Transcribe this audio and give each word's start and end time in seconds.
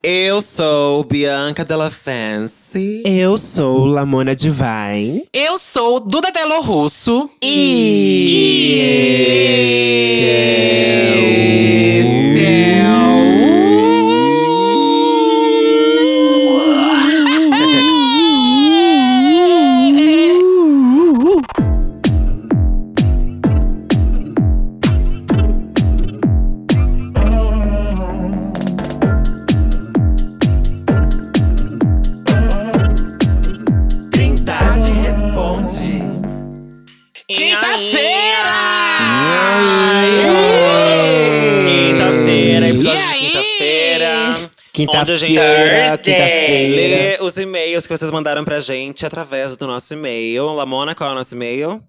Eu 0.00 0.40
sou 0.40 1.02
Bianca 1.02 1.64
Della 1.64 1.90
Fancy. 1.90 3.02
Eu 3.04 3.36
sou 3.36 3.84
Lamona 3.84 4.32
Divine. 4.32 5.26
Eu 5.32 5.58
sou 5.58 5.98
Duda 5.98 6.30
Delo 6.30 6.60
Russo. 6.60 7.28
E. 7.42 8.78
Trindade 11.10 11.57
Lê 45.36 47.18
os 47.20 47.36
e-mails 47.36 47.86
que 47.86 47.96
vocês 47.96 48.10
mandaram 48.10 48.44
pra 48.44 48.60
gente 48.60 49.04
através 49.04 49.56
do 49.56 49.66
nosso 49.66 49.92
e-mail. 49.94 50.52
Lamona, 50.52 50.94
qual 50.94 51.10
é 51.10 51.12
o 51.12 51.16
nosso 51.16 51.34
e-mail? 51.34 51.82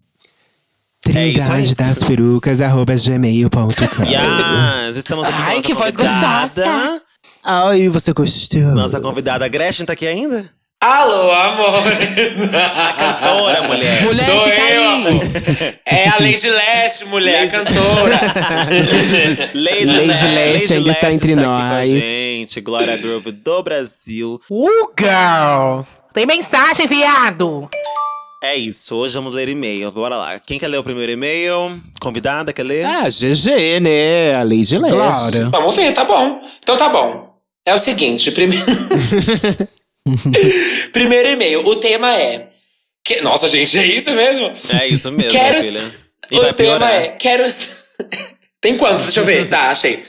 É. 1.05 1.11
Trindade 1.11 1.75
das 1.75 2.03
perucas, 2.03 2.61
arroba 2.61 2.93
gmail.com. 2.95 4.03
Yes, 4.03 4.97
estamos 4.97 5.27
aqui 5.27 5.37
Ai, 5.41 5.61
que 5.61 5.73
voz 5.73 5.95
gostosa. 5.95 7.01
Ai, 7.43 7.87
você 7.87 8.13
gostou? 8.13 8.61
Nossa 8.61 8.99
convidada 8.99 9.47
Gretchen 9.47 9.85
tá 9.85 9.93
aqui 9.93 10.05
ainda? 10.05 10.49
Alô, 10.81 11.29
amores! 11.29 12.41
A 12.53 12.93
cantora, 12.93 13.67
mulher. 13.67 14.01
Mulher, 14.01 14.25
Sou 14.25 14.41
fica 14.45 14.61
eu, 14.61 14.81
aí. 14.81 14.95
amor. 14.95 15.21
É 15.85 16.07
a 16.07 16.17
Lady 16.19 16.49
Leste, 16.49 17.03
mulher, 17.03 17.43
a 17.43 17.47
cantora. 17.49 18.19
Lady, 19.53 19.85
Lady 19.85 20.07
Leste 20.07 20.25
Leste 20.25 20.73
ainda 20.75 20.91
está 20.91 21.11
entre 21.11 21.33
aqui 21.33 21.41
nós. 21.41 21.69
Com 21.69 21.75
a 21.75 21.85
gente, 21.85 22.61
Glória 22.61 22.95
Groove 22.95 23.33
do 23.33 23.61
Brasil. 23.61 24.41
Uh, 24.49 24.89
girl! 24.97 25.81
Tem 26.13 26.25
mensagem, 26.25 26.87
viado. 26.87 27.67
É 28.41 28.55
isso, 28.55 28.95
hoje 28.95 29.15
vamos 29.15 29.33
ler 29.33 29.49
e-mail. 29.49 29.91
Bora 29.91 30.15
lá. 30.15 30.39
Quem 30.39 30.57
quer 30.57 30.69
ler 30.69 30.77
o 30.77 30.83
primeiro 30.83 31.11
e-mail? 31.11 31.77
Convidada, 31.99 32.53
quer 32.53 32.63
ler? 32.63 32.85
Ah, 32.85 33.09
GG, 33.09 33.81
né? 33.81 34.33
A 34.35 34.43
Lady 34.43 34.77
Leste. 34.77 34.95
Glória. 34.95 35.49
Vamos 35.49 35.75
ver, 35.75 35.91
tá 35.91 36.05
bom. 36.05 36.39
Então 36.63 36.77
tá 36.77 36.87
bom. 36.87 37.35
É 37.65 37.73
o 37.75 37.79
seguinte, 37.79 38.31
primeiro. 38.31 38.65
primeiro 40.91 41.29
e-mail. 41.29 41.65
O 41.65 41.75
tema 41.79 42.15
é. 42.19 42.47
que- 43.03 43.21
Nossa, 43.21 43.47
gente, 43.47 43.77
é 43.77 43.85
isso 43.85 44.11
mesmo? 44.11 44.51
É 44.79 44.87
isso 44.87 45.11
mesmo, 45.11 45.31
Quero. 45.31 45.61
filha. 45.61 45.81
E 46.31 46.37
O 46.37 46.41
tema 46.41 46.53
piorar. 46.53 46.93
é. 46.93 47.07
Quero. 47.11 47.43
Tem 48.61 48.77
quantos? 48.77 49.05
Deixa 49.05 49.21
eu 49.21 49.25
ver. 49.25 49.47
Tá, 49.49 49.71
achei. 49.71 50.03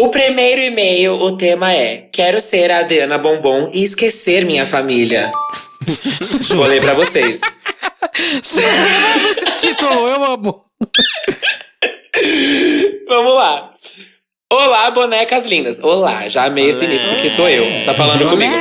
O 0.00 0.08
primeiro 0.10 0.60
e-mail, 0.60 1.14
o 1.14 1.36
tema 1.36 1.72
é: 1.74 2.08
Quero 2.12 2.40
ser 2.40 2.70
a 2.70 2.78
Adriana 2.80 3.18
Bombom 3.18 3.70
e 3.74 3.82
esquecer 3.82 4.44
minha 4.44 4.64
família. 4.64 5.30
Vou 6.54 6.66
ler 6.66 6.80
pra 6.80 6.94
vocês. 6.94 7.40
Eu 8.20 9.30
esse 9.30 9.50
título, 9.58 10.08
eu 10.08 10.24
amo. 10.24 10.64
Vamos 13.08 13.34
lá. 13.34 13.72
Olá, 14.52 14.90
bonecas 14.90 15.44
lindas. 15.46 15.78
Olá, 15.80 16.28
já 16.28 16.44
amei 16.44 16.68
esse 16.70 16.78
Olé. 16.78 16.88
início 16.88 17.08
porque 17.10 17.28
sou 17.30 17.48
eu. 17.48 17.84
Tá 17.84 17.94
falando 17.94 18.28
comigo. 18.28 18.54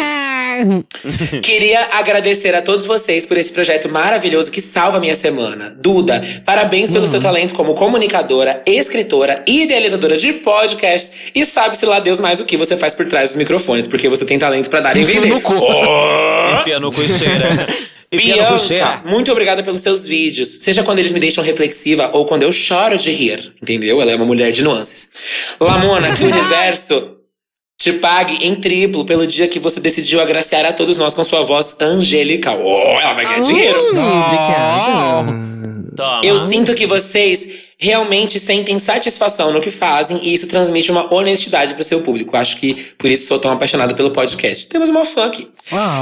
Queria 1.41 1.89
agradecer 1.93 2.53
a 2.55 2.61
todos 2.61 2.85
vocês 2.85 3.25
por 3.25 3.37
esse 3.37 3.51
projeto 3.51 3.89
maravilhoso 3.89 4.51
que 4.51 4.61
salva 4.61 4.97
a 4.97 4.99
minha 4.99 5.15
semana. 5.15 5.75
Duda, 5.79 6.21
parabéns 6.45 6.91
pelo 6.91 7.07
seu 7.07 7.19
talento 7.19 7.53
como 7.53 7.73
comunicadora, 7.73 8.61
escritora 8.65 9.43
e 9.47 9.63
idealizadora 9.63 10.17
de 10.17 10.33
podcasts. 10.33 11.31
E 11.33 11.45
sabe-se 11.45 11.85
lá 11.85 11.99
Deus 11.99 12.19
mais 12.19 12.39
o 12.39 12.45
que 12.45 12.57
você 12.57 12.75
faz 12.75 12.93
por 12.93 13.05
trás 13.07 13.29
dos 13.29 13.37
microfones, 13.37 13.87
porque 13.87 14.09
você 14.09 14.25
tem 14.25 14.39
talento 14.39 14.69
pra 14.69 14.79
dar 14.79 14.95
e 14.97 15.03
vender. 15.03 15.27
no 15.27 15.41
cu. 15.41 15.53
Oh! 15.55 16.59
Enfia 16.61 16.79
no 16.79 16.91
cu 16.91 17.01
e 17.01 17.07
cheira. 17.07 17.67
Bianca, 18.09 19.03
muito 19.03 19.29
obrigada 19.31 19.61
pelos 19.63 19.81
seus 19.81 20.07
vídeos. 20.07 20.59
Seja 20.61 20.81
quando 20.81 20.99
eles 20.99 21.11
me 21.11 21.19
deixam 21.19 21.43
reflexiva 21.43 22.09
ou 22.13 22.25
quando 22.25 22.43
eu 22.43 22.51
choro 22.53 22.97
de 22.97 23.11
rir. 23.11 23.53
Entendeu? 23.61 24.01
Ela 24.01 24.13
é 24.13 24.15
uma 24.15 24.25
mulher 24.25 24.51
de 24.51 24.63
nuances. 24.63 25.09
Lamona, 25.59 26.15
que 26.15 26.23
universo 26.25 27.16
te 27.77 27.93
pague 27.93 28.45
em 28.45 28.55
triplo 28.55 29.05
pelo 29.05 29.27
dia 29.27 29.47
que 29.47 29.59
você 29.59 29.79
decidiu 29.79 30.19
agraciar 30.19 30.65
a 30.65 30.73
todos 30.73 30.97
nós 30.97 31.13
com 31.13 31.23
sua 31.23 31.45
voz 31.45 31.77
angelical. 31.79 32.59
Oh, 32.59 32.99
ela 32.99 33.13
vai 33.13 33.23
ganhar 33.23 33.41
dinheiro. 33.41 33.79
Obrigada. 33.89 35.47
Toma. 35.97 36.21
Eu 36.23 36.37
sinto 36.37 36.73
que 36.73 36.85
vocês 36.85 37.65
realmente 37.79 38.39
sentem 38.39 38.79
satisfação 38.79 39.51
no 39.51 39.61
que 39.61 39.69
fazem 39.69 40.19
e 40.23 40.33
isso 40.33 40.47
transmite 40.47 40.91
uma 40.91 41.13
honestidade 41.13 41.73
pro 41.75 41.83
seu 41.83 42.01
público. 42.01 42.35
Acho 42.37 42.57
que 42.57 42.73
por 42.97 43.09
isso 43.09 43.27
sou 43.27 43.37
tão 43.39 43.51
apaixonado 43.51 43.93
pelo 43.95 44.11
podcast. 44.11 44.67
Temos 44.67 44.89
uma 44.89 45.03
fã 45.03 45.25
aqui. 45.25 45.47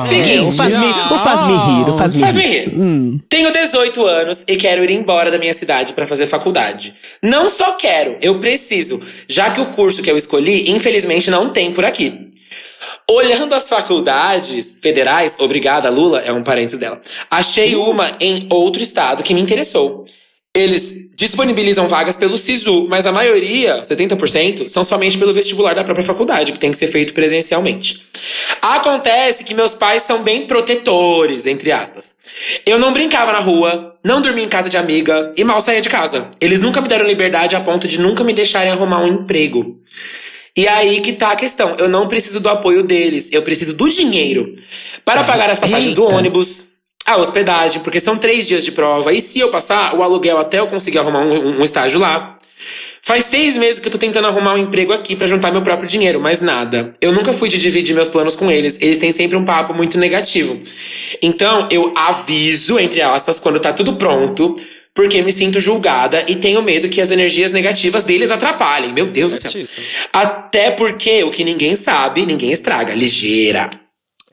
Seguinte. 0.04 0.40
O 0.42 0.52
faz-me 0.52 0.86
o 0.86 1.18
faz-me 1.18 1.54
rir, 1.54 1.90
o 1.90 1.98
faz-me 1.98 2.20
Faz-me 2.22 2.44
rir. 2.44 2.70
rir. 2.70 3.22
Tenho 3.30 3.52
18 3.52 4.06
anos 4.06 4.44
e 4.48 4.56
quero 4.56 4.84
ir 4.84 4.92
embora 4.92 5.32
da 5.32 5.38
minha 5.38 5.54
cidade 5.54 5.94
pra 5.94 6.06
fazer 6.06 6.26
faculdade. 6.28 6.94
Não 7.22 7.50
só 7.50 7.72
quero, 7.74 8.18
eu 8.22 8.40
preciso, 8.40 9.02
já 9.28 9.50
que 9.50 9.60
o 9.60 9.68
curso 9.72 10.02
que 10.02 10.12
eu 10.12 10.18
escolhi, 10.18 10.70
infelizmente, 10.72 11.32
não 11.32 11.50
tem 11.50 11.72
por 11.72 11.84
aqui. 11.84 12.30
Olhando 13.10 13.54
as 13.54 13.70
faculdades 13.70 14.80
federais, 14.82 15.36
obrigada, 15.40 15.90
Lula, 15.90 16.22
é 16.22 16.32
um 16.32 16.44
parênteses 16.44 16.80
dela. 16.80 17.00
Achei 17.30 17.76
uma 17.76 18.16
em 18.20 18.48
outro 18.50 18.82
estado 18.82 19.24
que 19.24 19.34
me 19.34 19.42
interessou. 19.42 20.06
Eles 20.56 21.14
disponibilizam 21.18 21.88
vagas 21.90 22.16
pelo 22.16 22.38
SISU, 22.38 22.88
mas 22.88 23.06
a 23.06 23.12
maioria, 23.12 23.84
70%, 23.84 24.70
são 24.70 24.86
somente 24.86 25.18
pelo 25.18 25.34
vestibular 25.34 25.74
da 25.74 25.84
própria 25.84 26.06
faculdade, 26.06 26.54
que 26.54 26.58
tem 26.58 26.72
que 26.72 26.78
ser 26.78 26.88
feito 26.88 27.14
presencialmente. 27.14 28.06
Acontece 28.62 29.44
que 29.44 29.54
meus 29.54 29.74
pais 29.74 30.04
são 30.04 30.24
bem 30.24 30.48
protetores, 30.48 31.46
entre 31.46 31.74
aspas. 31.74 32.16
Eu 32.66 32.80
não 32.80 32.94
brincava 32.94 33.34
na 33.34 33.40
rua, 33.40 33.96
não 34.02 34.22
dormia 34.22 34.46
em 34.46 34.50
casa 34.50 34.70
de 34.70 34.78
amiga 34.78 35.34
e 35.36 35.44
mal 35.44 35.60
saía 35.60 35.82
de 35.82 35.90
casa. 35.90 36.32
Eles 36.40 36.62
nunca 36.62 36.80
me 36.80 36.88
deram 36.88 37.06
liberdade 37.06 37.56
a 37.56 37.60
ponto 37.60 37.86
de 37.86 38.00
nunca 38.00 38.24
me 38.24 38.34
deixarem 38.34 38.72
arrumar 38.72 39.02
um 39.02 39.08
emprego. 39.08 39.78
E 40.56 40.68
aí 40.68 41.02
que 41.02 41.14
tá 41.14 41.32
a 41.32 41.36
questão. 41.36 41.76
Eu 41.78 41.90
não 41.90 42.08
preciso 42.08 42.40
do 42.40 42.50
apoio 42.50 42.82
deles, 42.84 43.30
eu 43.32 43.42
preciso 43.42 43.74
do 43.74 43.90
dinheiro 43.90 44.54
para 45.04 45.24
pagar 45.24 45.50
as 45.50 45.60
passagens 45.60 45.94
do 45.94 46.04
Eita. 46.04 46.16
ônibus, 46.16 46.66
a 47.06 47.18
hospedagem, 47.18 47.82
porque 47.82 48.00
são 48.00 48.18
três 48.18 48.48
dias 48.48 48.64
de 48.64 48.72
prova. 48.72 49.14
E 49.14 49.22
se 49.22 49.40
eu 49.40 49.52
passar, 49.52 49.94
o 49.94 50.02
aluguel 50.02 50.38
até 50.38 50.60
eu 50.60 50.68
conseguir 50.68 51.00
arrumar 51.00 51.22
um, 51.22 51.60
um 51.60 51.64
estágio 51.64 52.00
lá. 52.00 52.38
Faz 53.02 53.26
seis 53.26 53.56
meses 53.56 53.80
que 53.80 53.88
eu 53.88 53.92
tô 53.92 54.00
tentando 54.00 54.26
arrumar 54.26 54.56
um 54.56 54.58
emprego 54.58 54.92
aqui 54.92 55.16
pra 55.16 55.28
juntar 55.28 55.52
meu 55.52 55.62
próprio 55.62 55.88
dinheiro, 55.88 56.20
mas 56.20 56.42
nada. 56.42 56.92
Eu 57.00 57.12
nunca 57.12 57.32
fui 57.34 57.48
de 57.48 57.60
dividir 57.60 57.94
meus 57.94 58.08
planos 58.08 58.36
com 58.36 58.50
eles. 58.50 58.82
Eles 58.82 58.98
têm 58.98 59.12
sempre 59.12 59.38
um 59.38 59.46
papo 59.46 59.76
muito 59.76 59.96
negativo. 60.00 60.58
Então, 61.22 61.68
eu 61.70 61.94
aviso, 61.96 62.80
entre 62.80 63.04
aspas, 63.04 63.38
quando 63.38 63.60
tá 63.60 63.72
tudo 63.72 63.96
pronto, 63.98 64.56
porque 64.96 65.22
me 65.22 65.32
sinto 65.34 65.60
julgada 65.60 66.24
e 66.26 66.38
tenho 66.38 66.64
medo 66.64 66.88
que 66.88 67.02
as 67.02 67.12
energias 67.12 67.52
negativas 67.52 68.06
deles 68.06 68.32
atrapalhem. 68.32 68.94
Meu 68.94 69.08
Deus 69.08 69.32
do 69.32 69.38
céu. 69.38 69.52
Certíssimo. 69.52 69.86
Até 70.14 70.72
porque 70.72 71.22
o 71.26 71.30
que 71.30 71.44
ninguém 71.44 71.76
sabe, 71.76 72.26
ninguém 72.26 72.54
estraga. 72.54 72.96
Ligeira. 72.96 73.70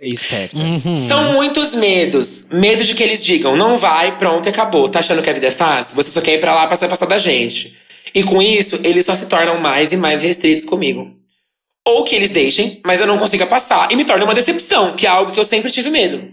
Esperta. 0.01 0.57
São 0.95 1.33
muitos 1.33 1.75
medos. 1.75 2.47
Medo 2.53 2.85
de 2.85 2.95
que 2.95 3.03
eles 3.03 3.25
digam, 3.25 3.57
não 3.57 3.77
vai, 3.77 4.17
pronto, 4.19 4.49
acabou. 4.49 4.89
Tá 4.89 5.01
achando 5.01 5.21
que 5.21 5.29
a 5.29 5.33
vida 5.33 5.49
é 5.49 5.51
fácil? 5.51 5.97
Você 5.97 6.11
só 6.11 6.21
quer 6.21 6.35
ir 6.35 6.41
pra 6.41 6.55
lá 6.55 6.67
pra 6.69 6.77
se 6.77 6.85
afastar 6.85 7.07
da 7.07 7.19
gente. 7.19 7.77
E 8.15 8.23
com 8.23 8.41
isso, 8.41 8.79
eles 8.85 9.05
só 9.05 9.17
se 9.17 9.27
tornam 9.27 9.61
mais 9.61 9.93
e 9.93 9.97
mais 9.97 10.23
restritos 10.23 10.65
comigo. 10.65 11.11
Ou 11.85 12.05
que 12.05 12.15
eles 12.15 12.31
deixem, 12.31 12.81
mas 12.85 13.01
eu 13.01 13.09
não 13.09 13.19
consiga 13.19 13.45
passar 13.45 13.91
e 13.91 13.97
me 13.97 14.05
torne 14.05 14.23
uma 14.23 14.35
decepção, 14.35 14.95
que 14.95 15.05
é 15.05 15.11
algo 15.11 15.33
que 15.33 15.41
eu 15.41 15.45
sempre 15.45 15.69
tive 15.69 15.91
medo. 15.91 16.29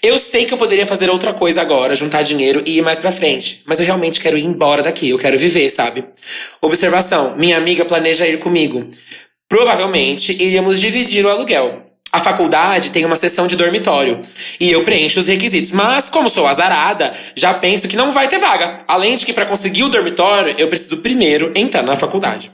Eu 0.00 0.16
sei 0.16 0.46
que 0.46 0.54
eu 0.54 0.58
poderia 0.58 0.86
fazer 0.86 1.10
outra 1.10 1.34
coisa 1.34 1.60
agora, 1.60 1.96
juntar 1.96 2.22
dinheiro 2.22 2.62
e 2.64 2.78
ir 2.78 2.82
mais 2.82 3.00
pra 3.00 3.10
frente, 3.10 3.62
mas 3.66 3.80
eu 3.80 3.86
realmente 3.86 4.20
quero 4.20 4.38
ir 4.38 4.44
embora 4.44 4.80
daqui, 4.80 5.10
eu 5.10 5.18
quero 5.18 5.36
viver, 5.36 5.68
sabe? 5.70 6.04
Observação: 6.60 7.36
minha 7.36 7.56
amiga 7.56 7.84
planeja 7.84 8.28
ir 8.28 8.38
comigo. 8.38 8.88
Provavelmente 9.48 10.32
iríamos 10.32 10.80
dividir 10.80 11.26
o 11.26 11.30
aluguel. 11.30 11.82
A 12.12 12.20
faculdade 12.20 12.90
tem 12.90 13.04
uma 13.04 13.16
seção 13.16 13.48
de 13.48 13.56
dormitório 13.56 14.20
e 14.60 14.70
eu 14.70 14.84
preencho 14.84 15.18
os 15.18 15.26
requisitos, 15.26 15.72
mas 15.72 16.08
como 16.10 16.30
sou 16.30 16.46
azarada, 16.46 17.12
já 17.34 17.52
penso 17.54 17.88
que 17.88 17.96
não 17.96 18.12
vai 18.12 18.28
ter 18.28 18.38
vaga. 18.38 18.84
Além 18.86 19.16
de 19.16 19.26
que 19.26 19.32
para 19.32 19.46
conseguir 19.46 19.82
o 19.82 19.88
dormitório, 19.88 20.54
eu 20.58 20.68
preciso 20.68 20.98
primeiro 20.98 21.52
entrar 21.56 21.82
na 21.82 21.96
faculdade. 21.96 22.52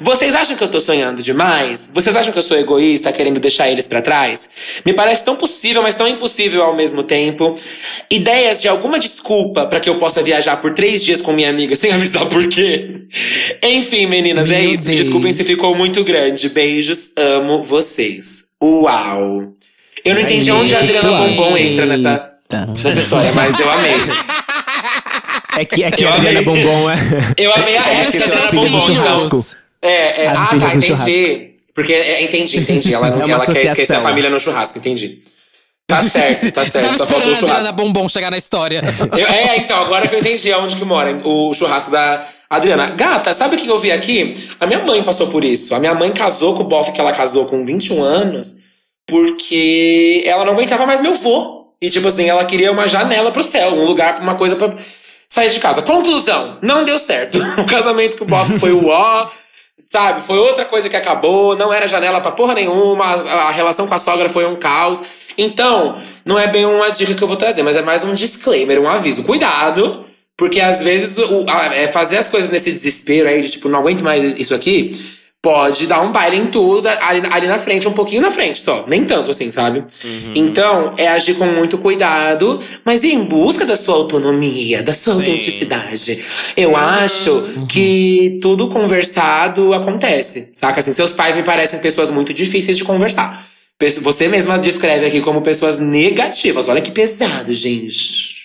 Vocês 0.00 0.34
acham 0.34 0.56
que 0.56 0.62
eu 0.62 0.68
tô 0.68 0.80
sonhando 0.80 1.22
demais? 1.22 1.90
Vocês 1.92 2.14
acham 2.14 2.32
que 2.32 2.38
eu 2.38 2.42
sou 2.42 2.56
egoísta, 2.56 3.12
querendo 3.12 3.40
deixar 3.40 3.68
eles 3.68 3.86
pra 3.86 4.00
trás? 4.00 4.48
Me 4.84 4.92
parece 4.92 5.24
tão 5.24 5.36
possível, 5.36 5.82
mas 5.82 5.96
tão 5.96 6.06
impossível 6.06 6.62
ao 6.62 6.76
mesmo 6.76 7.02
tempo. 7.02 7.54
Ideias 8.08 8.60
de 8.60 8.68
alguma 8.68 8.98
desculpa 8.98 9.66
pra 9.66 9.80
que 9.80 9.88
eu 9.88 9.98
possa 9.98 10.22
viajar 10.22 10.58
por 10.58 10.72
três 10.72 11.04
dias 11.04 11.20
com 11.20 11.32
minha 11.32 11.50
amiga 11.50 11.74
sem 11.74 11.90
avisar 11.92 12.26
por 12.26 12.46
quê? 12.48 13.02
Enfim, 13.62 14.06
meninas, 14.06 14.50
é 14.50 14.60
Meu 14.60 14.72
isso. 14.72 14.86
Me 14.86 14.96
desculpem 14.96 15.32
se 15.32 15.42
ficou 15.42 15.74
muito 15.74 16.04
grande. 16.04 16.48
Beijos, 16.48 17.10
amo 17.16 17.64
vocês. 17.64 18.44
Uau! 18.62 19.52
Eu 20.04 20.14
não 20.14 20.20
entendi 20.20 20.50
onde 20.52 20.74
a 20.74 20.78
Adriana 20.78 21.10
Bombom 21.10 21.56
entra 21.56 21.84
nessa, 21.84 22.30
nessa 22.84 23.00
história, 23.00 23.32
mas 23.32 23.58
eu 23.58 23.70
amei. 23.70 23.94
É 25.60 25.64
que, 25.64 25.82
é 25.84 25.90
que 25.90 26.04
Eu 26.04 26.08
a 26.10 26.14
Adriana 26.14 26.40
amei. 26.40 26.44
Bombom 26.62 26.90
é. 26.90 26.94
Eu 27.36 27.52
amei 27.54 27.76
a 27.76 27.80
É 27.80 28.10
que 28.10 28.22
Adriana 28.22 28.52
Bombom, 28.52 28.90
então. 28.90 29.28
churrasco. 29.28 29.56
É, 29.82 30.24
é. 30.24 30.26
As 30.28 30.38
Ah, 30.38 30.46
tá, 30.58 30.74
entendi. 30.74 31.50
Porque, 31.74 31.92
é, 31.92 32.22
entendi, 32.22 32.58
entendi. 32.58 32.94
Ela, 32.94 33.08
É 33.26 33.30
ela 33.30 33.46
quer 33.46 33.64
esquecer 33.64 33.96
a 33.96 34.00
família 34.00 34.30
no 34.30 34.38
churrasco, 34.40 34.78
entendi. 34.78 35.18
Tá 35.86 36.02
certo, 36.02 36.52
tá 36.52 36.64
certo. 36.66 36.98
Só 36.98 37.06
faltou 37.06 37.30
o 37.30 37.34
a 37.34 37.36
Adriana 37.36 37.36
churrasco. 37.56 37.72
Bombom 37.74 38.08
chegar 38.08 38.30
na 38.30 38.36
história. 38.38 38.82
Eu- 39.16 39.26
é, 39.26 39.56
então, 39.56 39.80
agora 39.80 40.06
que 40.06 40.14
eu 40.14 40.18
entendi 40.18 40.52
aonde 40.52 40.76
que 40.76 40.84
mora 40.84 41.18
o 41.24 41.54
churrasco 41.54 41.90
da 41.90 42.26
Adriana. 42.50 42.90
Gata, 42.90 43.32
sabe 43.32 43.56
o 43.56 43.58
que 43.58 43.66
eu 43.66 43.78
vi 43.78 43.90
aqui? 43.90 44.34
A 44.60 44.66
minha 44.66 44.84
mãe 44.84 45.02
passou 45.02 45.28
por 45.28 45.42
isso. 45.44 45.74
A 45.74 45.78
minha 45.78 45.94
mãe 45.94 46.12
casou 46.12 46.54
com 46.54 46.62
o 46.62 46.66
bofe 46.68 46.92
que 46.92 47.00
ela 47.00 47.12
casou 47.12 47.46
com 47.46 47.64
21 47.64 48.02
anos 48.02 48.56
porque 49.06 50.22
ela 50.26 50.44
não 50.44 50.52
aguentava 50.52 50.86
mais 50.86 51.00
meu 51.00 51.14
vô. 51.14 51.58
E, 51.80 51.88
tipo 51.88 52.08
assim, 52.08 52.28
ela 52.28 52.44
queria 52.44 52.72
uma 52.72 52.88
janela 52.88 53.30
pro 53.30 53.42
céu, 53.42 53.72
um 53.72 53.84
lugar, 53.84 54.20
uma 54.20 54.34
coisa 54.34 54.56
pra 54.56 54.74
sair 55.40 55.50
de 55.50 55.60
casa. 55.60 55.82
Conclusão, 55.82 56.58
não 56.62 56.84
deu 56.84 56.98
certo. 56.98 57.38
O 57.58 57.66
casamento 57.66 58.16
com 58.16 58.24
o 58.24 58.28
bofe 58.28 58.58
foi 58.58 58.72
o 58.72 58.86
ó. 58.88 59.26
Sabe, 59.86 60.20
foi 60.22 60.38
outra 60.38 60.66
coisa 60.66 60.86
que 60.88 60.96
acabou, 60.96 61.56
não 61.56 61.72
era 61.72 61.88
janela 61.88 62.20
pra 62.20 62.30
porra 62.32 62.52
nenhuma, 62.52 63.04
a, 63.06 63.48
a 63.48 63.50
relação 63.50 63.86
com 63.86 63.94
a 63.94 63.98
sogra 63.98 64.28
foi 64.28 64.44
um 64.46 64.56
caos. 64.56 65.02
Então, 65.38 65.96
não 66.26 66.38
é 66.38 66.46
bem 66.46 66.66
uma 66.66 66.90
dica 66.90 67.14
que 67.14 67.22
eu 67.24 67.28
vou 67.28 67.36
trazer, 67.38 67.62
mas 67.62 67.74
é 67.76 67.80
mais 67.80 68.04
um 68.04 68.12
disclaimer, 68.12 68.78
um 68.80 68.88
aviso. 68.88 69.24
Cuidado, 69.24 70.04
porque 70.36 70.60
às 70.60 70.82
vezes 70.82 71.16
o, 71.16 71.46
a- 71.48 71.74
é 71.74 71.86
fazer 71.86 72.18
as 72.18 72.28
coisas 72.28 72.50
nesse 72.50 72.70
desespero 72.70 73.28
aí, 73.28 73.40
de 73.40 73.48
tipo, 73.48 73.68
não 73.70 73.78
aguento 73.78 74.02
mais 74.04 74.22
isso 74.38 74.54
aqui, 74.54 74.92
pode 75.40 75.86
dar 75.86 76.02
um 76.02 76.10
baile 76.10 76.36
em 76.36 76.46
tudo 76.46 76.88
ali, 76.88 77.22
ali 77.30 77.46
na 77.46 77.58
frente, 77.58 77.86
um 77.86 77.92
pouquinho 77.92 78.20
na 78.20 78.30
frente 78.30 78.60
só. 78.60 78.84
Nem 78.88 79.04
tanto 79.04 79.30
assim, 79.30 79.50
sabe? 79.50 79.84
Então, 80.34 80.94
é 80.96 81.06
agir 81.08 81.34
com 81.34 81.46
muito 81.46 81.78
cuidado, 81.78 82.60
mas 82.84 83.04
em 83.04 83.24
busca 83.24 83.64
da 83.64 83.76
sua 83.76 83.94
autonomia, 83.94 84.82
da 84.82 84.92
sua 84.92 85.14
Sim. 85.14 85.20
autenticidade. 85.20 86.24
Eu 86.56 86.76
acho 86.76 87.66
que 87.68 88.38
tudo 88.42 88.68
conversado 88.68 89.72
acontece, 89.72 90.52
saca? 90.54 90.80
Assim, 90.80 90.92
seus 90.92 91.12
pais 91.12 91.36
me 91.36 91.42
parecem 91.42 91.78
pessoas 91.78 92.10
muito 92.10 92.34
difíceis 92.34 92.76
de 92.76 92.84
conversar. 92.84 93.46
Você 94.02 94.26
mesma 94.26 94.58
descreve 94.58 95.06
aqui 95.06 95.20
como 95.20 95.40
pessoas 95.40 95.78
negativas. 95.78 96.66
Olha 96.66 96.82
que 96.82 96.90
pesado, 96.90 97.54
gente. 97.54 98.37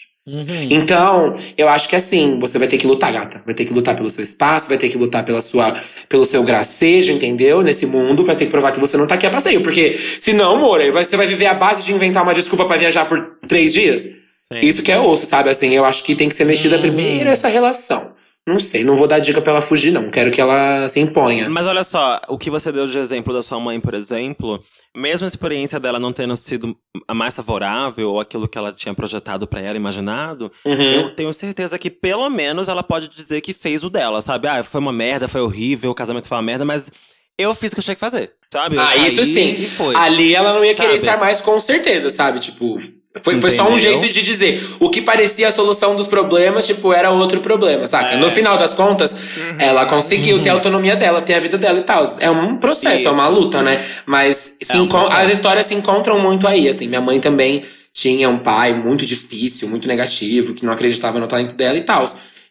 Então, 0.72 1.34
eu 1.58 1.68
acho 1.68 1.90
que 1.90 1.96
assim, 1.98 2.40
você 2.40 2.58
vai 2.58 2.68
ter 2.68 2.78
que 2.78 2.88
lutar, 2.88 3.12
gata. 3.12 3.42
Vai 3.46 3.54
ter 3.54 3.66
que 3.66 3.74
lutar 3.74 3.94
pelo 3.96 4.10
seu 4.10 4.24
espaço, 4.24 4.70
vai 4.70 4.78
ter 4.78 4.90
que 4.90 4.98
lutar 4.98 5.25
pela 5.25 5.42
sua, 5.42 5.75
pelo 6.08 6.24
seu 6.24 6.44
gracejo, 6.44 7.12
entendeu? 7.12 7.62
Nesse 7.62 7.86
mundo, 7.86 8.24
vai 8.24 8.36
ter 8.36 8.46
que 8.46 8.52
provar 8.52 8.72
que 8.72 8.80
você 8.80 8.96
não 8.96 9.06
tá 9.06 9.16
aqui 9.16 9.25
a 9.25 9.30
passeio. 9.31 9.62
Porque, 9.62 10.00
senão, 10.22 10.62
vai- 10.94 11.04
você 11.04 11.18
vai 11.18 11.28
viver 11.28 11.48
a 11.48 11.54
base 11.54 11.84
de 11.86 11.92
inventar 11.94 12.24
uma 12.24 12.34
desculpa 12.34 12.66
pra 12.66 12.78
viajar 12.78 13.06
por 13.06 13.38
três 13.48 13.74
dias. 13.74 14.04
Sim. 14.04 14.60
Isso 14.62 14.81
que 14.81 14.92
é 14.92 15.00
osso, 15.00 15.25
sabe? 15.25 15.50
Assim, 15.50 15.74
eu 15.74 15.84
acho 15.84 16.04
que 16.04 16.16
tem 16.16 16.30
que 16.30 16.36
ser 16.36 16.46
mexida 16.46 16.78
primeiro 16.80 17.30
essa 17.30 17.50
relação. 17.50 18.14
Não 18.45 18.60
sei, 18.60 18.84
não 18.84 18.98
vou 18.98 19.07
dar 19.07 19.19
dica 19.19 19.40
pra 19.42 19.54
ela 19.54 19.62
fugir, 19.62 19.92
não. 19.92 20.10
Quero 20.12 20.30
que 20.30 20.42
ela 20.42 20.86
se 20.90 21.00
imponha. 21.00 21.50
Mas 21.50 21.66
olha 21.66 21.84
só, 21.84 22.19
o 22.28 22.38
que 22.38 22.50
você 22.50 22.74
deu 22.74 22.86
de 22.86 22.98
exemplo 22.98 23.34
da 23.34 23.42
sua 23.42 23.57
mãe, 23.57 23.80
por 23.80 23.94
exemplo, 23.94 24.62
mesmo 24.95 25.24
a 25.24 25.30
experiência 25.30 25.80
dela 25.80 25.98
não 25.98 26.12
tendo 26.12 26.36
sido 26.36 26.75
a 27.07 27.13
mais 27.13 27.34
favorável 27.38 28.10
ou 28.12 28.19
aquilo 28.19 28.45
que 28.48 28.57
ela 28.57 28.74
tinha 28.74 28.94
projetado 28.94 29.48
pra 29.48 29.62
ela, 29.62 29.78
imaginado, 29.78 30.51
Uhum. 30.66 30.81
eu 30.81 31.16
tenho 31.16 31.31
certeza 31.34 31.80
que 31.80 31.90
pelo 31.90 32.30
menos 32.30 32.68
ela 32.68 32.84
pode 32.84 33.07
dizer 33.07 33.40
que 33.40 33.54
fez 33.54 33.81
o 33.81 33.90
dela, 33.90 34.22
sabe? 34.22 34.46
Ah, 34.50 34.62
foi 34.62 34.81
uma 34.81 34.92
merda, 34.92 35.28
foi 35.30 35.39
horrível, 35.39 35.92
o 35.92 35.96
casamento 35.96 36.28
foi 36.28 36.36
uma 36.36 36.44
merda, 36.44 36.66
mas 36.66 36.92
eu 37.39 37.56
fiz 37.56 37.72
o 37.72 37.75
que 37.75 37.80
eu 37.80 37.84
tinha 37.86 37.96
que 37.96 38.00
fazer, 38.01 38.34
sabe? 38.51 38.75
Eu 38.75 38.81
Ah, 38.81 38.98
isso 38.98 39.24
sim. 39.25 39.56
Ali 39.96 40.36
ela 40.36 40.51
não 40.54 40.66
ia 40.66 40.75
querer 40.75 40.88
Sabe? 40.89 41.00
estar 41.00 41.18
mais 41.18 41.39
com 41.39 41.57
certeza, 41.62 42.10
sabe? 42.10 42.42
Tipo, 42.42 42.78
foi, 43.21 43.39
foi 43.39 43.51
só 43.51 43.69
um 43.69 43.77
jeito 43.77 44.10
de 44.10 44.24
dizer. 44.24 44.75
O 44.80 44.89
que 44.89 45.01
parecia 45.01 45.48
a 45.48 45.51
solução 45.51 45.95
dos 45.95 46.07
problemas, 46.07 46.65
tipo, 46.65 46.92
era 46.92 47.12
outro 47.12 47.42
problema, 47.42 47.86
saca? 47.86 48.15
É. 48.15 48.18
No 48.18 48.30
final 48.30 48.57
das 48.57 48.74
contas, 48.74 49.15
ela 49.60 49.86
conseguiu 49.86 50.42
ter 50.42 50.50
a 50.50 50.54
autonomia 50.54 50.95
dela, 50.95 51.21
ter 51.21 51.36
a 51.36 51.39
vida 51.39 51.57
dela 51.57 51.80
e 51.80 51.83
tal. 51.83 52.04
É 52.19 52.30
um 52.31 52.57
processo, 52.57 52.95
Isso. 52.95 53.07
é 53.07 53.12
uma 53.12 53.27
luta, 53.27 53.62
né? 53.62 53.86
Mas 54.06 54.57
se 54.62 54.75
É 54.75 54.81
um 54.81 54.89
as 55.12 55.30
histórias 55.30 55.68
se 55.68 55.75
encontram 55.75 56.19
muito 56.19 56.48
aí, 56.48 56.68
assim. 56.68 56.88
Minha 56.88 57.01
mãe 57.01 57.19
também 57.19 57.63
tinha 57.94 58.27
um 58.27 58.39
pai 58.39 58.74
muito 58.74 59.06
difícil, 59.06 59.69
muito 59.69 59.88
negativo, 59.88 60.54
que 60.54 60.65
não 60.65 60.74
acreditava 60.74 61.19
no 61.19 61.27
talento 61.27 61.54
dela 61.54 61.77
e 61.77 61.83
tal. 61.83 62.06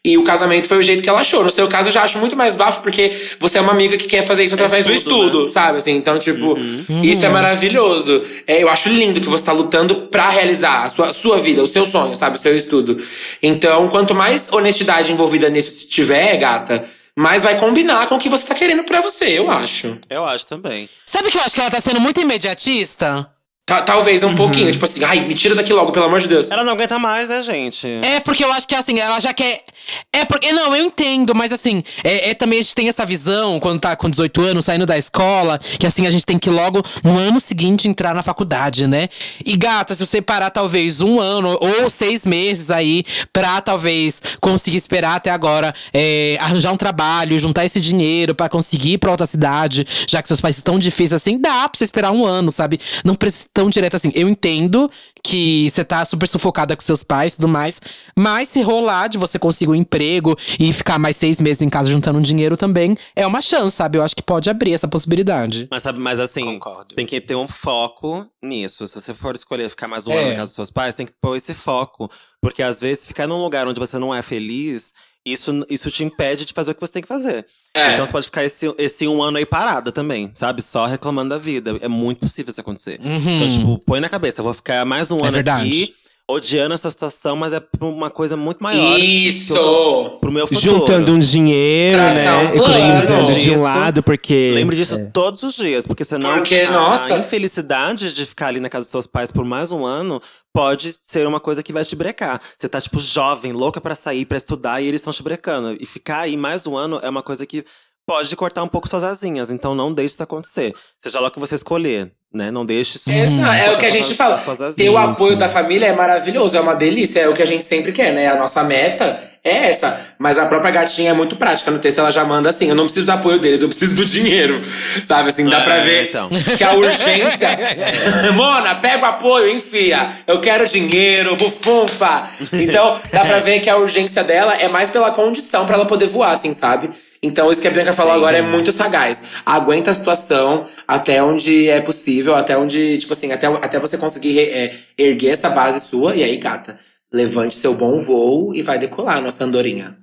E 0.05 0.17
o 0.17 0.23
casamento 0.25 0.67
foi 0.67 0.77
o 0.79 0.83
jeito 0.83 1.01
que 1.01 1.07
ela 1.07 1.21
achou. 1.21 1.45
No 1.45 1.49
seu 1.51 1.65
caso, 1.69 1.87
eu 1.87 1.91
já 1.93 2.03
acho 2.03 2.17
muito 2.17 2.35
mais 2.35 2.57
bafo, 2.57 2.81
porque 2.81 3.17
você 3.39 3.57
é 3.57 3.61
uma 3.61 3.71
amiga 3.71 3.95
que 3.95 4.05
quer 4.05 4.25
fazer 4.25 4.43
isso 4.43 4.53
através 4.53 4.83
do 4.83 4.91
estudo, 4.91 5.25
estudo, 5.25 5.41
né? 5.43 5.47
sabe? 5.47 5.77
Assim, 5.77 5.91
então, 5.91 6.19
tipo, 6.19 6.59
Uhum. 6.59 7.01
isso 7.01 7.25
é 7.25 7.29
maravilhoso. 7.29 8.21
É, 8.45 8.61
eu 8.61 8.67
acho 8.67 8.89
lindo 8.89 9.21
que 9.21 9.29
você 9.29 9.45
tá 9.45 9.53
lutando 9.53 10.07
pra 10.07 10.29
realizar 10.29 10.83
a 10.83 10.89
sua, 10.89 11.07
a 11.07 11.13
sua 11.13 11.39
vida, 11.39 11.63
o 11.63 11.67
seu 11.67 11.85
sonho, 11.85 12.17
sabe? 12.17 12.35
O 12.35 12.39
seu 12.39 12.55
estudo. 12.55 13.01
Então, 13.41 13.87
quanto 13.87 14.13
mais 14.13 14.51
honestidade 14.51 15.09
envolvida 15.09 15.49
nisso 15.49 15.87
tiver, 15.87 16.35
gata, 16.35 16.83
mais 17.15 17.43
vai 17.43 17.57
combinar 17.57 18.07
com 18.09 18.15
o 18.15 18.19
que 18.19 18.27
você 18.27 18.45
tá 18.45 18.55
querendo 18.55 18.83
pra 18.83 18.99
você, 18.99 19.25
eu 19.39 19.49
acho. 19.49 19.99
Eu 20.09 20.25
acho 20.25 20.45
também. 20.47 20.89
Sabe 21.05 21.31
que 21.31 21.37
eu 21.37 21.41
acho 21.41 21.55
que 21.55 21.61
ela 21.61 21.71
tá 21.71 21.79
sendo 21.79 22.01
muito 22.01 22.19
imediatista? 22.19 23.25
Ta- 23.65 23.81
talvez 23.81 24.23
um 24.25 24.35
pouquinho, 24.35 24.69
tipo 24.73 24.83
assim, 24.83 25.01
ai, 25.05 25.21
me 25.21 25.33
tira 25.33 25.55
daqui 25.55 25.71
logo, 25.71 25.93
pelo 25.93 26.05
amor 26.05 26.19
de 26.19 26.27
Deus. 26.27 26.51
Ela 26.51 26.65
não 26.65 26.73
aguenta 26.73 26.99
mais, 26.99 27.29
né, 27.29 27.41
gente? 27.41 27.87
É 28.03 28.19
porque 28.19 28.43
eu 28.43 28.51
acho 28.51 28.67
que 28.67 28.75
assim, 28.75 28.99
ela 28.99 29.21
já 29.21 29.33
quer. 29.33 29.63
É 30.11 30.25
porque. 30.25 30.51
Não, 30.51 30.75
eu 30.75 30.85
entendo, 30.85 31.33
mas 31.33 31.53
assim, 31.53 31.81
é, 32.03 32.31
é 32.31 32.33
também 32.33 32.59
a 32.59 32.61
gente 32.61 32.75
tem 32.75 32.89
essa 32.89 33.05
visão 33.05 33.61
quando 33.61 33.79
tá 33.79 33.95
com 33.95 34.09
18 34.09 34.41
anos, 34.41 34.65
saindo 34.65 34.85
da 34.85 34.97
escola, 34.97 35.57
que 35.79 35.87
assim, 35.87 36.05
a 36.05 36.09
gente 36.11 36.25
tem 36.25 36.37
que 36.37 36.49
logo 36.49 36.83
no 37.05 37.17
ano 37.17 37.39
seguinte 37.39 37.87
entrar 37.87 38.13
na 38.13 38.21
faculdade, 38.21 38.85
né? 38.85 39.07
E 39.45 39.55
gata, 39.55 39.95
se 39.95 40.05
você 40.05 40.21
parar 40.21 40.49
talvez 40.49 40.99
um 40.99 41.17
ano 41.21 41.57
ou 41.61 41.89
seis 41.89 42.25
meses 42.25 42.69
aí 42.69 43.05
pra 43.31 43.61
talvez 43.61 44.21
conseguir 44.41 44.75
esperar 44.77 45.15
até 45.15 45.31
agora, 45.31 45.73
é, 45.93 46.35
arranjar 46.41 46.73
um 46.73 46.77
trabalho, 46.77 47.39
juntar 47.39 47.63
esse 47.63 47.79
dinheiro 47.79 48.35
pra 48.35 48.49
conseguir 48.49 48.93
ir 48.93 48.97
pra 48.97 49.11
outra 49.11 49.25
cidade, 49.25 49.87
já 50.05 50.21
que 50.21 50.27
seus 50.27 50.41
pais 50.41 50.57
estão 50.57 50.77
difíceis 50.77 51.13
assim, 51.13 51.39
dá 51.39 51.69
pra 51.69 51.77
você 51.77 51.85
esperar 51.85 52.11
um 52.11 52.25
ano, 52.25 52.51
sabe? 52.51 52.77
Não 53.05 53.15
precisa 53.15 53.45
tão 53.53 53.69
direto 53.69 53.95
assim. 53.95 54.11
Eu 54.15 54.27
entendo 54.27 54.89
que 55.23 55.69
você 55.69 55.85
tá 55.85 56.03
super 56.03 56.27
sufocada 56.27 56.75
com 56.75 56.81
seus 56.81 57.03
pais 57.03 57.33
e 57.33 57.35
tudo 57.37 57.47
mais, 57.47 57.79
mas 58.15 58.49
se 58.49 58.61
rolar 58.61 59.07
de 59.07 59.17
você 59.17 59.37
conseguir 59.39 59.71
um 59.71 59.75
emprego 59.75 60.35
e 60.59 60.73
ficar 60.73 60.97
mais 60.99 61.15
seis 61.15 61.39
meses 61.39 61.61
em 61.61 61.69
casa 61.69 61.89
juntando 61.89 62.19
dinheiro 62.19 62.57
também, 62.57 62.97
é 63.15 63.25
uma 63.25 63.41
chance, 63.41 63.75
sabe? 63.77 63.97
Eu 63.97 64.03
acho 64.03 64.15
que 64.15 64.23
pode 64.23 64.49
abrir 64.49 64.73
essa 64.73 64.87
possibilidade. 64.87 65.67
Mas, 65.71 65.83
sabe, 65.83 65.99
mas 65.99 66.19
assim, 66.19 66.43
Concordo. 66.43 66.95
tem 66.95 67.05
que 67.05 67.21
ter 67.21 67.35
um 67.35 67.47
foco 67.47 68.25
nisso. 68.41 68.87
Se 68.87 68.95
você 68.95 69.13
for 69.13 69.35
escolher 69.35 69.69
ficar 69.69 69.87
mais 69.87 70.07
um 70.07 70.11
É. 70.11 70.17
ano 70.19 70.29
na 70.29 70.35
casa 70.35 70.45
dos 70.49 70.55
seus 70.55 70.71
pais, 70.71 70.95
tem 70.95 71.05
que 71.05 71.13
pôr 71.21 71.35
esse 71.37 71.53
foco. 71.53 72.09
Porque 72.41 72.61
às 72.61 72.79
vezes 72.79 73.05
ficar 73.05 73.27
num 73.27 73.41
lugar 73.41 73.67
onde 73.67 73.79
você 73.79 73.97
não 73.97 74.13
é 74.13 74.21
feliz, 74.21 74.93
isso, 75.25 75.65
isso 75.69 75.89
te 75.89 76.03
impede 76.03 76.45
de 76.45 76.53
fazer 76.53 76.71
o 76.71 76.75
que 76.75 76.81
você 76.81 76.93
tem 76.93 77.01
que 77.01 77.07
fazer. 77.07 77.45
É. 77.73 77.93
Então 77.93 78.05
você 78.05 78.11
pode 78.11 78.25
ficar 78.25 78.43
esse, 78.43 78.73
esse 78.77 79.07
um 79.07 79.23
ano 79.23 79.37
aí 79.37 79.45
parada 79.45 79.91
também, 79.91 80.29
sabe? 80.33 80.61
Só 80.61 80.85
reclamando 80.85 81.29
da 81.29 81.37
vida. 81.37 81.77
É 81.81 81.87
muito 81.87 82.19
possível 82.19 82.51
isso 82.51 82.61
acontecer. 82.61 82.99
Então, 83.01 83.47
tipo, 83.47 83.79
põe 83.79 83.99
na 83.99 84.09
cabeça, 84.09 84.41
eu 84.41 84.43
vou 84.43 84.53
ficar 84.53 84.85
mais 84.85 85.11
um 85.11 85.17
É 85.17 85.23
ano 85.23 85.31
verdade. 85.31 85.67
aqui, 85.67 85.95
odiando 86.29 86.73
essa 86.73 86.89
situação, 86.89 87.35
mas 87.35 87.53
é 87.53 87.59
por 87.59 87.85
uma 87.85 88.09
coisa 88.09 88.37
muito 88.37 88.63
maior. 88.63 88.97
Isso! 88.97 89.55
eu 89.55 90.17
Pro 90.21 90.31
meu 90.31 90.47
futuro. 90.47 90.77
Juntando 90.79 91.11
um 91.11 91.19
dinheiro, 91.19 91.97
né? 91.97 92.31
um. 92.31 92.55
Economizando 92.55 93.25
de 93.27 93.51
um 93.51 93.53
Disso. 93.53 93.63
lado, 93.63 94.03
porque. 94.03 94.51
Lembre 94.55 94.75
disso 94.75 95.09
todos 95.11 95.43
os 95.43 95.55
dias, 95.55 95.85
porque 95.85 96.05
senão 96.05 96.35
Porque, 96.35 96.55
a, 96.55 96.71
nossa. 96.71 97.13
a 97.13 97.19
infelicidade 97.19 98.13
de 98.13 98.25
ficar 98.25 98.47
ali 98.47 98.59
na 98.59 98.69
casa 98.69 98.83
dos 98.83 98.91
seus 98.91 99.07
pais 99.07 99.31
por 99.31 99.43
mais 99.43 99.71
um 99.71 99.85
ano 99.85 100.21
pode 100.53 100.95
ser 101.03 101.27
uma 101.27 101.39
coisa 101.39 101.61
que 101.61 101.73
vai 101.73 101.83
te 101.83 101.95
brecar. 101.95 102.41
Você 102.57 102.69
tá, 102.69 102.79
tipo, 102.79 102.99
jovem, 102.99 103.51
louca 103.51 103.81
pra 103.81 103.95
sair, 103.95 104.25
pra 104.25 104.37
estudar, 104.37 104.81
e 104.81 104.87
eles 104.87 105.01
estão 105.01 105.11
te 105.11 105.23
brecando. 105.23 105.75
E 105.79 105.85
ficar 105.85 106.21
aí 106.21 106.37
mais 106.37 106.65
um 106.65 106.77
ano 106.77 106.99
é 107.03 107.09
uma 107.09 107.23
coisa 107.23 107.45
que 107.45 107.65
pode 108.05 108.33
cortar 108.35 108.63
um 108.63 108.67
pouco 108.67 108.87
suas 108.87 109.03
asinhas. 109.03 109.49
Então 109.51 109.75
não 109.75 109.93
deixe 109.93 110.13
isso 110.13 110.23
acontecer. 110.23 110.73
Seja 111.01 111.19
lá 111.19 111.27
o 111.27 111.31
que 111.31 111.39
você 111.39 111.55
escolher, 111.55 112.11
né? 112.33 112.49
Não 112.49 112.65
deixe 112.65 112.97
isso. 112.97 113.11
Exato, 113.11 113.53
é 113.53 113.71
o 113.71 113.77
que 113.77 113.85
a 113.85 113.89
gente 113.91 114.15
fala. 114.15 114.41
Ter 114.75 114.89
o 114.89 114.97
apoio 114.97 115.37
da 115.37 115.47
família 115.47 115.85
é 115.87 115.93
maravilhoso, 115.93 116.57
é 116.57 116.59
uma 116.59 116.73
delícia, 116.73 117.19
é 117.19 117.29
o 117.29 117.33
que 117.33 117.41
a 117.43 117.45
gente 117.47 117.63
sempre 117.63 117.91
quer, 117.91 118.11
né? 118.11 118.27
A 118.27 118.35
nossa 118.35 118.63
meta 118.63 119.19
é 119.43 119.69
essa. 119.69 119.99
Mas 120.17 120.37
a 120.39 120.45
própria 120.47 120.71
gatinha 120.71 121.11
é 121.11 121.13
muito 121.13 121.35
prática. 121.35 121.69
No 121.69 121.77
texto 121.77 121.99
ela 121.99 122.11
já 122.11 122.25
manda 122.25 122.49
assim: 122.49 122.69
eu 122.69 122.75
não 122.75 122.85
preciso 122.85 123.05
do 123.05 123.11
apoio 123.11 123.39
deles, 123.39 123.61
eu 123.61 123.67
preciso 123.69 123.95
do 123.95 124.03
dinheiro. 124.05 124.59
Sabe 125.05 125.29
assim, 125.29 125.47
dá 125.47 125.59
É, 125.59 125.63
pra 125.63 125.79
ver 125.81 126.09
então. 126.09 126.29
que 126.57 126.63
a 126.63 126.73
urgência. 126.73 127.49
Mona, 128.33 128.75
pega 128.75 129.03
o 129.03 129.05
apoio, 129.09 129.49
enfia. 129.51 130.13
Eu 130.25 130.39
quero 130.39 130.67
dinheiro, 130.67 131.35
bufunfa. 131.35 132.29
Então, 132.53 132.99
dá 133.11 133.25
pra 133.25 133.39
ver 133.39 133.59
que 133.59 133.69
a 133.69 133.77
urgência 133.77 134.23
dela 134.23 134.55
é 134.55 134.67
mais 134.67 134.89
pela 134.89 135.11
condição 135.11 135.65
pra 135.65 135.75
ela 135.75 135.85
poder 135.85 136.07
voar, 136.07 136.31
assim, 136.31 136.53
sabe? 136.53 136.89
Então, 137.21 137.49
isso 137.51 137.61
que 137.61 137.67
a 137.67 137.71
Bianca 137.71 137.93
falou 137.93 138.13
agora 138.13 138.37
é 138.37 138.41
muito 138.41 138.69
sagaz. 138.71 139.23
Aguenta 139.45 139.91
a 139.91 139.93
situação 139.93 140.65
até 140.85 141.23
onde 141.23 141.69
é 141.69 141.79
possível, 141.79 142.22
até 142.31 142.57
onde, 142.57 142.97
tipo 142.97 143.13
assim, 143.13 143.31
até, 143.31 143.47
até 143.47 143.79
você 143.79 143.97
conseguir 143.97 144.39
é, 144.39 144.75
erguer 144.97 145.31
essa 145.31 145.49
base 145.49 145.79
sua, 145.81 146.15
e 146.15 146.23
aí, 146.23 146.37
gata. 146.37 146.77
Levante 147.11 147.55
seu 147.55 147.75
bom 147.75 147.99
voo 147.99 148.55
e 148.55 148.63
vai 148.63 148.79
decolar, 148.79 149.21
nossa 149.21 149.43
andorinha. 149.43 149.97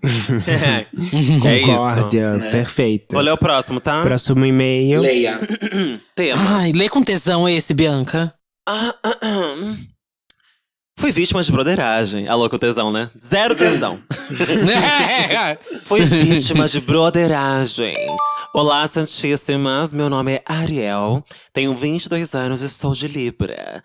é, 0.47 0.87
é 1.49 1.57
isso. 1.57 1.67
Concórdia, 1.67 2.33
né? 2.35 2.50
perfeito. 2.50 3.12
Vou 3.12 3.23
ler 3.23 3.33
o 3.33 3.39
próximo, 3.39 3.81
tá? 3.81 4.03
Próximo 4.03 4.45
e-mail. 4.45 5.00
Leia. 5.00 5.41
Tema. 6.15 6.59
Ai, 6.59 6.71
lê 6.73 6.89
com 6.89 7.03
tesão 7.03 7.49
esse, 7.49 7.75
Bianca. 7.75 8.33
Ah, 8.69 8.95
ah, 9.03 9.19
ah. 9.23 9.77
Fui 11.00 11.11
vítima 11.11 11.42
de 11.42 11.50
broderagem. 11.50 12.28
Alô, 12.28 12.47
com 12.50 12.59
tesão, 12.59 12.92
né? 12.92 13.11
Zero 13.19 13.54
tesão. 13.54 13.99
Fui 15.85 16.04
vítima 16.04 16.69
de 16.69 16.78
broderagem. 16.78 17.95
Olá, 18.52 18.87
Santíssimas. 18.87 19.95
Meu 19.95 20.11
nome 20.11 20.35
é 20.35 20.42
Ariel. 20.45 21.25
Tenho 21.54 21.75
22 21.75 22.35
anos 22.35 22.61
e 22.61 22.69
sou 22.69 22.92
de 22.92 23.09
Libra. 23.09 23.83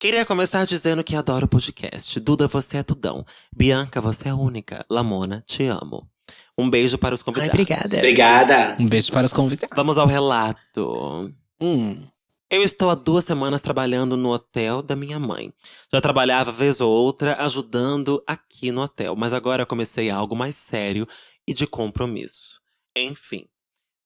Queria 0.00 0.24
começar 0.24 0.64
dizendo 0.64 1.04
que 1.04 1.14
adoro 1.14 1.44
o 1.44 1.48
podcast. 1.48 2.18
Duda, 2.18 2.48
você 2.48 2.78
é 2.78 2.82
tudão. 2.82 3.26
Bianca, 3.54 4.00
você 4.00 4.30
é 4.30 4.34
única. 4.34 4.86
Lamona, 4.88 5.44
te 5.46 5.66
amo. 5.66 6.08
Um 6.56 6.70
beijo 6.70 6.96
para 6.96 7.14
os 7.14 7.20
Ai, 7.20 7.24
convidados. 7.26 7.52
obrigada. 7.52 7.96
Obrigada. 7.98 8.76
um 8.80 8.86
beijo 8.86 9.12
para 9.12 9.26
os 9.26 9.34
convidados. 9.34 9.76
Vamos 9.76 9.98
ao 9.98 10.06
relato. 10.06 11.30
Hum. 11.60 11.98
Eu 12.54 12.62
estou 12.62 12.88
há 12.88 12.94
duas 12.94 13.24
semanas 13.24 13.60
trabalhando 13.60 14.16
no 14.16 14.30
hotel 14.30 14.80
da 14.80 14.94
minha 14.94 15.18
mãe. 15.18 15.52
Já 15.92 16.00
trabalhava 16.00 16.52
vez 16.52 16.80
ou 16.80 16.88
outra 16.88 17.34
ajudando 17.44 18.22
aqui 18.28 18.70
no 18.70 18.80
hotel, 18.80 19.16
mas 19.16 19.32
agora 19.32 19.66
comecei 19.66 20.08
algo 20.08 20.36
mais 20.36 20.54
sério 20.54 21.04
e 21.48 21.52
de 21.52 21.66
compromisso. 21.66 22.60
Enfim, 22.96 23.48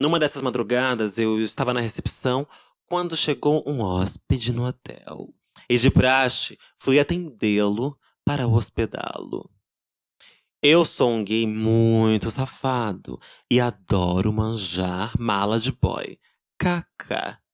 numa 0.00 0.18
dessas 0.18 0.40
madrugadas 0.40 1.18
eu 1.18 1.44
estava 1.44 1.74
na 1.74 1.80
recepção 1.80 2.46
quando 2.86 3.18
chegou 3.18 3.62
um 3.66 3.82
hóspede 3.82 4.50
no 4.50 4.66
hotel. 4.66 5.28
E 5.68 5.76
de 5.76 5.90
praxe, 5.90 6.58
fui 6.74 6.98
atendê-lo 6.98 7.98
para 8.24 8.48
hospedá-lo. 8.48 9.50
Eu 10.62 10.86
sou 10.86 11.10
um 11.10 11.22
gay 11.22 11.46
muito 11.46 12.30
safado 12.30 13.20
e 13.50 13.60
adoro 13.60 14.32
manjar 14.32 15.12
mala 15.20 15.60
de 15.60 15.70
boy. 15.70 16.18
KK. 16.58 17.46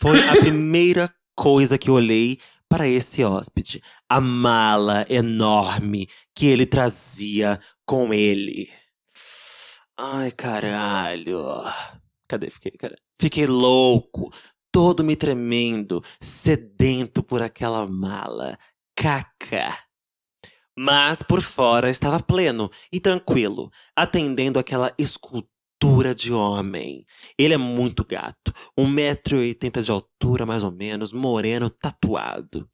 Foi 0.00 0.18
a 0.26 0.32
primeira 0.32 1.14
coisa 1.36 1.76
que 1.76 1.90
olhei 1.90 2.38
para 2.70 2.88
esse 2.88 3.22
hóspede. 3.22 3.82
A 4.08 4.18
mala 4.18 5.04
enorme 5.10 6.08
que 6.34 6.46
ele 6.46 6.64
trazia 6.64 7.60
com 7.84 8.14
ele. 8.14 8.70
Ai, 9.98 10.30
caralho. 10.30 11.44
Cadê? 12.26 12.48
Fiquei, 12.48 12.70
cara? 12.72 12.96
Fiquei 13.20 13.46
louco, 13.46 14.32
todo 14.72 15.04
me 15.04 15.14
tremendo, 15.14 16.02
sedento 16.18 17.22
por 17.22 17.42
aquela 17.42 17.86
mala. 17.86 18.58
Caca. 18.96 19.76
Mas 20.78 21.22
por 21.22 21.42
fora 21.42 21.90
estava 21.90 22.22
pleno 22.22 22.70
e 22.90 22.98
tranquilo, 23.00 23.70
atendendo 23.94 24.58
aquela 24.58 24.94
escultura 24.96 25.59
de 26.14 26.32
homem. 26.32 27.04
Ele 27.38 27.54
é 27.54 27.56
muito 27.56 28.04
gato, 28.04 28.52
1,80m 28.78 29.82
de 29.82 29.90
altura, 29.90 30.44
mais 30.44 30.62
ou 30.62 30.70
menos, 30.70 31.12
moreno, 31.12 31.70
tatuado. 31.70 32.68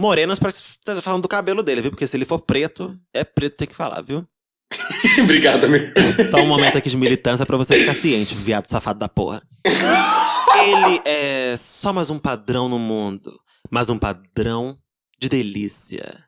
Morenas 0.00 0.38
parece 0.38 0.62
que 0.62 0.78
tá 0.84 1.00
falando 1.00 1.22
do 1.22 1.28
cabelo 1.28 1.62
dele, 1.62 1.80
viu? 1.80 1.90
Porque 1.90 2.06
se 2.06 2.16
ele 2.16 2.24
for 2.24 2.38
preto, 2.40 2.96
é 3.14 3.24
preto 3.24 3.56
tem 3.56 3.66
que 3.66 3.74
falar, 3.74 4.02
viu? 4.02 4.26
Obrigada, 5.22 5.66
meu. 5.68 5.92
Só 6.30 6.38
um 6.38 6.46
momento 6.46 6.78
aqui 6.78 6.90
de 6.90 6.96
militância 6.96 7.46
pra 7.46 7.56
você 7.56 7.78
ficar 7.78 7.94
ciente, 7.94 8.34
viado 8.34 8.68
safado 8.68 8.98
da 8.98 9.08
porra. 9.08 9.42
Ele 9.64 11.00
é 11.04 11.56
só 11.56 11.92
mais 11.92 12.10
um 12.10 12.18
padrão 12.18 12.68
no 12.68 12.78
mundo, 12.78 13.40
mas 13.70 13.88
um 13.88 13.98
padrão 13.98 14.78
de 15.18 15.28
delícia. 15.28 16.24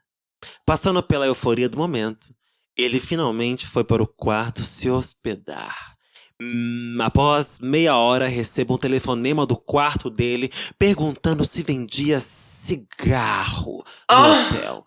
Passando 0.64 1.02
pela 1.02 1.26
euforia 1.26 1.68
do 1.68 1.76
momento, 1.76 2.28
ele 2.76 3.00
finalmente 3.00 3.66
foi 3.66 3.84
para 3.84 4.02
o 4.02 4.06
quarto 4.06 4.62
se 4.62 4.88
hospedar. 4.88 5.98
Hum, 6.40 6.99
após 7.00 7.59
meia 7.61 7.97
hora, 7.97 8.28
recebo 8.28 8.75
um 8.75 8.78
telefonema 8.78 9.45
do 9.45 9.57
quarto 9.57 10.09
dele 10.09 10.52
perguntando 10.78 11.45
se 11.45 11.64
vendia 11.64 12.21
cigarro 12.21 13.85
no 14.11 14.47
hotel. 14.47 14.87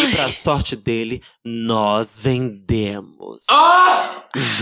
E 0.00 0.14
pra 0.14 0.28
sorte 0.28 0.76
dele, 0.76 1.20
nós 1.44 2.16
vendemos. 2.16 3.44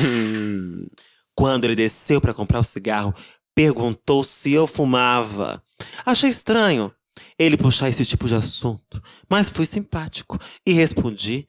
Hum. 0.03 0.87
Quando 1.37 1.65
ele 1.65 1.75
desceu 1.75 2.21
para 2.21 2.33
comprar 2.33 2.61
o 2.61 2.65
cigarro, 2.65 3.15
perguntou 3.55 4.25
se 4.25 4.53
eu 4.53 4.67
fumava. 4.67 5.63
Achei 6.07 6.31
estranho 6.31 6.93
ele 7.39 7.57
puxar 7.57 7.89
esse 7.89 8.05
tipo 8.05 8.27
de 8.27 8.35
assunto, 8.35 9.03
mas 9.29 9.51
fui 9.51 9.67
simpático 9.67 10.39
e 10.65 10.73
respondi 10.73 11.47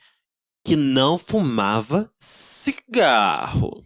que 0.65 0.75
não 0.75 1.17
fumava 1.17 2.09
cigarro. 2.17 3.83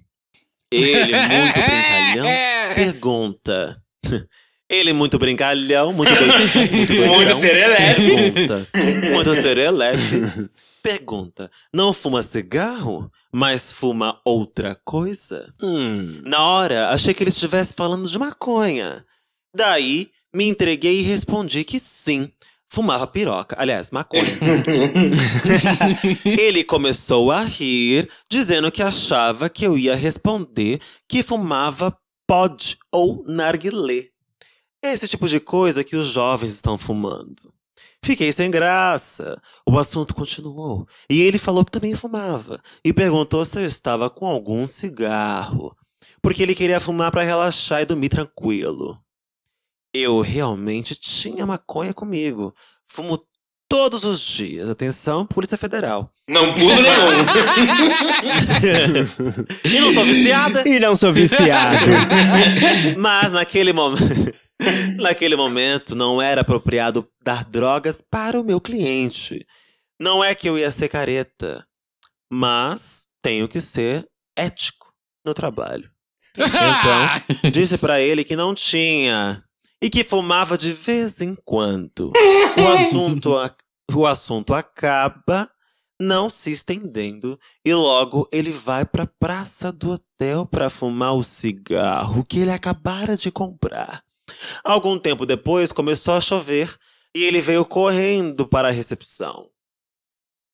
Ele, 0.72 1.14
muito 1.18 1.54
brincalhão, 1.54 2.76
pergunta. 2.76 3.84
Ele, 4.70 4.94
muito 4.94 5.18
brincalhão, 5.18 5.92
muito 5.92 6.12
bem. 6.14 6.28
Muito, 6.30 6.94
Muito 6.94 6.94
brincalhão, 6.94 7.40
serelepe. 7.40 8.06
Pergunta. 8.06 8.68
Muito 9.16 9.36
serelepe. 9.36 10.50
Pergunta: 10.84 11.52
Não 11.74 11.92
fuma 11.92 12.22
cigarro, 12.22 13.12
mas 13.32 13.72
fuma 13.72 14.22
outra 14.24 14.80
coisa? 14.86 15.52
Hum. 15.60 16.22
Na 16.24 16.44
hora, 16.46 16.90
achei 16.90 17.16
que 17.16 17.24
ele 17.24 17.32
estivesse 17.32 17.74
falando 17.74 18.08
de 18.08 18.20
maconha. 18.20 19.04
Daí, 19.56 20.12
me 20.32 20.46
entreguei 20.46 21.00
e 21.00 21.04
respondi 21.04 21.64
que 21.64 21.80
sim, 21.80 22.32
fumava 22.70 23.08
piroca. 23.08 23.56
Aliás, 23.60 23.92
maconha. 23.92 24.24
ele 26.26 26.64
começou 26.64 27.32
a 27.32 27.42
rir, 27.44 28.10
dizendo 28.30 28.72
que 28.72 28.82
achava 28.82 29.50
que 29.50 29.66
eu 29.66 29.78
ia 29.78 29.96
responder 29.96 30.80
que 31.08 31.24
fumava 31.24 31.98
pod 32.28 32.78
ou 32.92 33.24
narguilé. 33.28 34.10
Esse 34.82 35.08
tipo 35.08 35.28
de 35.28 35.40
coisa 35.40 35.84
que 35.84 35.96
os 35.96 36.08
jovens 36.08 36.52
estão 36.52 36.78
fumando. 36.78 37.54
Fiquei 38.04 38.32
sem 38.32 38.50
graça. 38.50 39.42
O 39.68 39.78
assunto 39.78 40.16
continuou. 40.16 40.88
E 41.10 41.22
ele 41.22 41.38
falou 41.38 41.66
que 41.66 41.72
também 41.72 41.96
fumava. 41.96 42.62
E 42.84 42.94
perguntou 42.94 43.44
se 43.44 43.60
eu 43.60 43.66
estava 43.66 44.10
com 44.10 44.26
algum 44.26 44.68
cigarro. 44.68 45.76
Porque 46.22 46.44
ele 46.44 46.56
queria 46.56 46.80
fumar 46.80 47.12
para 47.12 47.24
relaxar 47.24 47.82
e 47.82 47.86
dormir 47.86 48.10
tranquilo. 48.10 48.98
Eu 49.94 50.22
realmente 50.22 50.96
tinha 50.96 51.46
maconha 51.46 51.94
comigo. 51.94 52.54
Fumo 52.88 53.20
todos 53.68 54.04
os 54.04 54.20
dias. 54.22 54.70
Atenção, 54.70 55.26
Polícia 55.26 55.58
Federal. 55.58 56.12
Não 56.28 56.54
pulo 56.54 56.82
nenhum. 56.82 57.10
E 59.66 59.80
não 59.80 59.94
sou 59.94 60.04
viciada. 60.04 60.68
E 60.68 60.80
não 60.80 60.96
sou 60.96 61.14
viciado. 61.14 61.86
Mas 62.98 63.32
naquele 63.32 63.74
momento. 63.74 64.32
naquele 64.98 65.36
momento 65.36 65.96
não 65.96 66.22
era 66.22 66.42
apropriado 66.42 67.08
dar 67.24 67.46
drogas 67.46 68.02
para 68.10 68.40
o 68.40 68.44
meu 68.44 68.60
cliente. 68.60 69.46
Não 70.00 70.24
é 70.24 70.34
que 70.36 70.48
eu 70.48 70.58
ia 70.58 70.72
ser 70.72 70.88
careta, 70.88 71.66
mas 72.32 73.08
tenho 73.22 73.48
que 73.50 73.60
ser 73.60 74.08
ético 74.36 74.94
no 75.26 75.34
trabalho. 75.34 75.90
Então, 76.36 77.52
disse 77.52 77.78
pra 77.78 78.00
ele 78.00 78.24
que 78.24 78.36
não 78.36 78.54
tinha 78.54 79.42
e 79.82 79.90
que 79.90 80.04
fumava 80.04 80.58
de 80.58 80.72
vez 80.74 81.22
em 81.22 81.36
quando. 81.46 82.12
O 82.58 82.68
assunto, 82.68 83.36
a- 83.38 83.54
o 83.94 84.06
assunto 84.06 84.54
acaba 84.54 85.50
não 86.00 86.30
se 86.30 86.52
estendendo 86.52 87.38
e 87.66 87.74
logo 87.74 88.28
ele 88.32 88.52
vai 88.52 88.86
pra 88.86 89.06
praça 89.06 89.72
do 89.72 89.92
hotel 89.92 90.46
pra 90.46 90.70
fumar 90.70 91.14
o 91.16 91.24
cigarro 91.24 92.24
que 92.24 92.40
ele 92.40 92.52
acabara 92.52 93.18
de 93.18 93.30
comprar. 93.32 94.04
Algum 94.64 94.98
tempo 95.00 95.26
depois 95.26 95.72
começou 95.72 96.14
a 96.14 96.22
chover 96.22 96.74
e 97.16 97.24
ele 97.24 97.42
veio 97.42 97.66
correndo 97.66 98.48
para 98.48 98.68
a 98.70 98.72
recepção. 98.72 99.50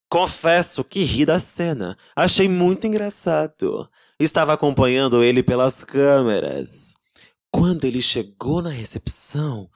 Confesso 0.10 0.84
que 0.84 1.04
ri 1.04 1.26
da 1.26 1.40
cena. 1.40 1.98
Achei 2.16 2.48
muito 2.48 2.88
engraçado. 2.88 3.90
Estava 4.20 4.54
acompanhando 4.54 5.24
ele 5.24 5.44
pelas 5.44 5.84
câmeras. 5.84 6.94
Quando 7.56 7.86
ele 7.86 8.02
chegou 8.02 8.62
na 8.62 8.70
recepção, 8.70 9.70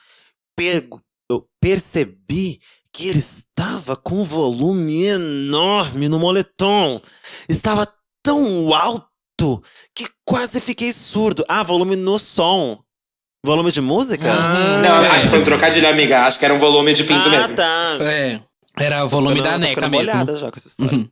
eu 1.31 1.47
percebi 1.61 2.59
que 2.91 3.07
ele 3.07 3.19
estava 3.19 3.95
com 3.95 4.15
um 4.15 4.23
volume 4.23 5.05
enorme 5.05 6.09
no 6.09 6.19
moletom. 6.19 7.01
Estava 7.47 7.87
tão 8.21 8.73
alto 8.73 9.63
que 9.95 10.09
quase 10.25 10.59
fiquei 10.59 10.91
surdo. 10.91 11.45
Ah, 11.47 11.63
volume 11.63 11.95
no 11.95 12.19
som. 12.19 12.83
Volume 13.45 13.71
de 13.71 13.79
música? 13.79 14.29
Ah. 14.29 14.81
Não, 14.81 15.11
acho 15.13 15.27
que 15.27 15.29
foi 15.29 15.39
um 15.39 15.45
trocadilho, 15.45 15.87
amiga. 15.87 16.25
Acho 16.25 16.37
que 16.37 16.43
era 16.43 16.53
um 16.53 16.59
volume 16.59 16.93
de 16.93 17.05
pinto 17.05 17.27
ah, 17.27 17.29
mesmo. 17.29 17.55
tá. 17.55 17.97
É. 18.01 18.41
Era 18.77 19.05
o 19.05 19.07
volume 19.07 19.37
Eu 19.37 19.43
da 19.43 19.57
neca 19.57 19.87
mesmo. 19.87 20.05
molhada 20.05 20.37
já 20.37 20.51
com 20.51 20.57
essa 20.57 20.67
história. 20.67 20.97
Uhum. 20.97 21.09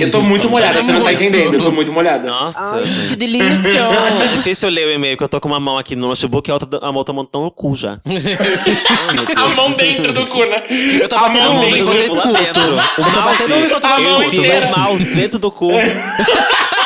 Eu 0.00 0.10
tô 0.10 0.20
muito 0.20 0.48
molhada, 0.48 0.80
você 0.80 0.92
não 0.92 1.02
tá 1.02 1.12
entendendo. 1.12 1.54
Eu 1.54 1.60
tô 1.62 1.70
muito 1.72 1.90
molhada. 1.92 2.24
Nossa, 2.28 2.80
gente. 2.84 3.08
Que 3.10 3.16
delícia! 3.16 3.80
É 4.22 4.26
difícil 4.28 4.68
ler 4.70 4.86
o 4.86 4.92
e-mail, 4.92 5.16
que 5.16 5.24
eu 5.24 5.28
tô 5.28 5.40
com 5.40 5.48
uma 5.48 5.58
mão 5.58 5.76
aqui 5.76 5.96
no 5.96 6.08
notebook 6.08 6.48
e 6.48 6.50
a 6.50 6.54
outra, 6.54 6.78
a 6.80 6.90
outra 6.90 7.12
mão 7.12 7.24
tá 7.24 7.38
no 7.38 7.50
cu 7.50 7.74
já. 7.74 7.98
Ai, 8.06 9.34
A 9.34 9.48
mão 9.56 9.72
dentro 9.72 10.12
do 10.12 10.26
cu, 10.26 10.44
né? 10.44 10.62
Eu 11.00 11.08
tô 11.08 11.16
A 11.16 11.20
batendo 11.20 11.44
mão 11.48 11.56
um 11.56 11.60
dentro 11.60 11.78
enquanto 11.80 11.98
eu 11.98 12.06
escuto. 12.06 12.32
dentro. 12.32 12.62
O 12.62 12.78
Eu 12.78 13.12
tô 13.12 13.20
mouse, 13.20 13.38
batendo 13.38 13.54
um 13.54 13.64
enquanto 13.66 13.84
eu 13.84 13.90
A 13.90 14.00
eu 14.00 14.22
escuto 14.22 14.42
o 14.42 14.78
mouse 14.78 15.14
dentro 15.14 15.38
do 15.38 15.50
cu. 15.50 15.72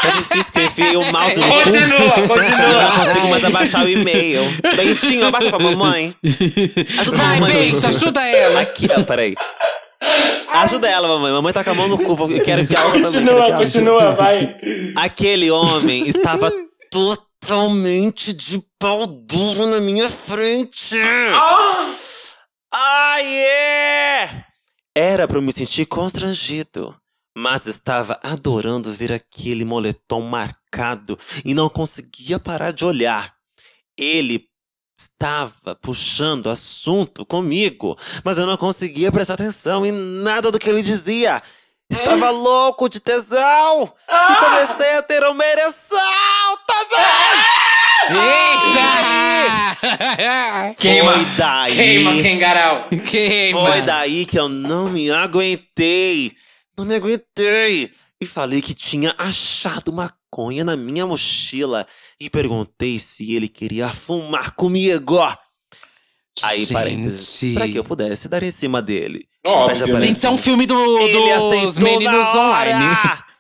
Difícil 0.06 0.52
que 0.52 0.58
eu 0.60 0.64
enfiei 0.64 0.96
o 0.96 1.12
mouse 1.12 1.36
no 1.36 1.42
cu. 1.42 1.52
Continua, 1.64 1.82
Eu 1.82 1.98
não 1.98 2.28
continua. 2.28 2.92
consigo 3.04 3.28
mais 3.28 3.44
abaixar 3.44 3.84
o 3.84 3.88
e-mail. 3.88 4.40
Bentinho, 4.76 5.26
abaixa 5.26 5.48
pra 5.50 5.58
mamãe. 5.58 6.14
Ajuda 6.98 7.16
a 7.18 7.22
Vai, 7.24 7.40
mamãe. 7.40 7.72
Bento, 7.72 7.86
ajuda 7.88 8.24
ela. 8.26 8.60
Aqui, 8.60 8.88
ó, 8.96 9.02
peraí. 9.02 9.34
Ajuda 10.52 10.88
ela, 10.88 11.06
mamãe. 11.08 11.32
Mamãe 11.32 11.52
tá 11.52 11.62
com 11.64 11.70
a 11.70 11.75
mão 11.75 11.88
no 11.88 11.98
cu. 11.98 12.32
Eu 12.32 12.42
quero 12.42 12.62
enfiar 12.62 12.82
a 12.82 12.86
outra 12.86 13.02
também. 13.02 13.25
quero 13.25 13.34
Continua, 13.34 13.42
enfiar 13.42 13.56
a 13.56 13.58
outra. 13.58 13.64
continua, 13.64 14.12
vai. 14.14 14.56
Aquele 14.96 15.50
homem 15.50 16.08
estava 16.08 16.50
totalmente 16.90 18.32
de 18.32 18.62
pau 18.78 19.06
duro 19.06 19.66
na 19.66 19.80
minha 19.80 20.08
frente. 20.08 20.96
Ah, 22.72 23.22
é! 23.22 24.44
Era 24.94 25.28
pra 25.28 25.38
eu 25.38 25.42
me 25.42 25.52
sentir 25.52 25.86
constrangido, 25.86 26.94
mas 27.36 27.66
estava 27.66 28.18
adorando 28.22 28.90
ver 28.92 29.12
aquele 29.12 29.64
moletom 29.64 30.22
marcado 30.22 31.18
e 31.44 31.52
não 31.54 31.68
conseguia 31.68 32.38
parar 32.38 32.72
de 32.72 32.84
olhar. 32.84 33.34
Ele 33.98 34.46
estava 34.96 35.74
puxando 35.74 36.48
assunto 36.48 37.26
comigo, 37.26 37.98
mas 38.24 38.38
eu 38.38 38.46
não 38.46 38.56
conseguia 38.56 39.12
prestar 39.12 39.34
atenção 39.34 39.84
em 39.84 39.92
nada 39.92 40.50
do 40.50 40.58
que 40.58 40.68
ele 40.68 40.82
dizia. 40.82 41.42
Estava 41.88 42.30
louco 42.30 42.88
de 42.88 42.98
tesão 42.98 43.92
e 44.08 44.34
comecei 44.44 44.96
a 44.96 45.02
ter 45.02 45.22
uma 45.22 45.44
ereção 45.44 46.58
também! 46.66 46.98
Eita! 48.08 49.06
Queima. 50.78 51.12
Foi 51.12 51.24
daí. 51.36 51.76
Queima, 51.76 52.22
Kengarau. 52.22 52.88
Queima. 53.08 53.60
Foi 53.60 53.82
daí 53.82 54.26
que 54.26 54.38
eu 54.38 54.48
não 54.48 54.88
me 54.90 55.10
aguentei. 55.10 56.32
Não 56.76 56.84
me 56.84 56.96
aguentei. 56.96 57.92
E 58.20 58.26
falei 58.26 58.60
que 58.62 58.74
tinha 58.74 59.14
achado 59.16 59.92
maconha 60.36 60.64
na 60.64 60.76
minha 60.76 61.06
mochila. 61.06 61.86
E 62.20 62.28
perguntei 62.28 62.98
se 62.98 63.34
ele 63.34 63.48
queria 63.48 63.88
fumar 63.88 64.52
comigo. 64.52 65.18
Aí, 66.42 66.60
Gente. 66.60 66.72
parênteses. 66.74 67.54
Pra 67.54 67.66
que 67.66 67.78
eu 67.78 67.84
pudesse 67.84 68.28
dar 68.28 68.42
em 68.42 68.50
cima 68.50 68.82
dele. 68.82 69.26
Óbvio. 69.44 69.86
Fecha 69.86 69.96
Gente, 69.96 70.16
isso 70.16 70.26
é 70.26 70.30
um 70.30 70.36
filme 70.36 70.66
do, 70.66 70.98
Ele 70.98 71.62
dos 71.62 71.78
meninos 71.78 72.26
online. 72.34 72.84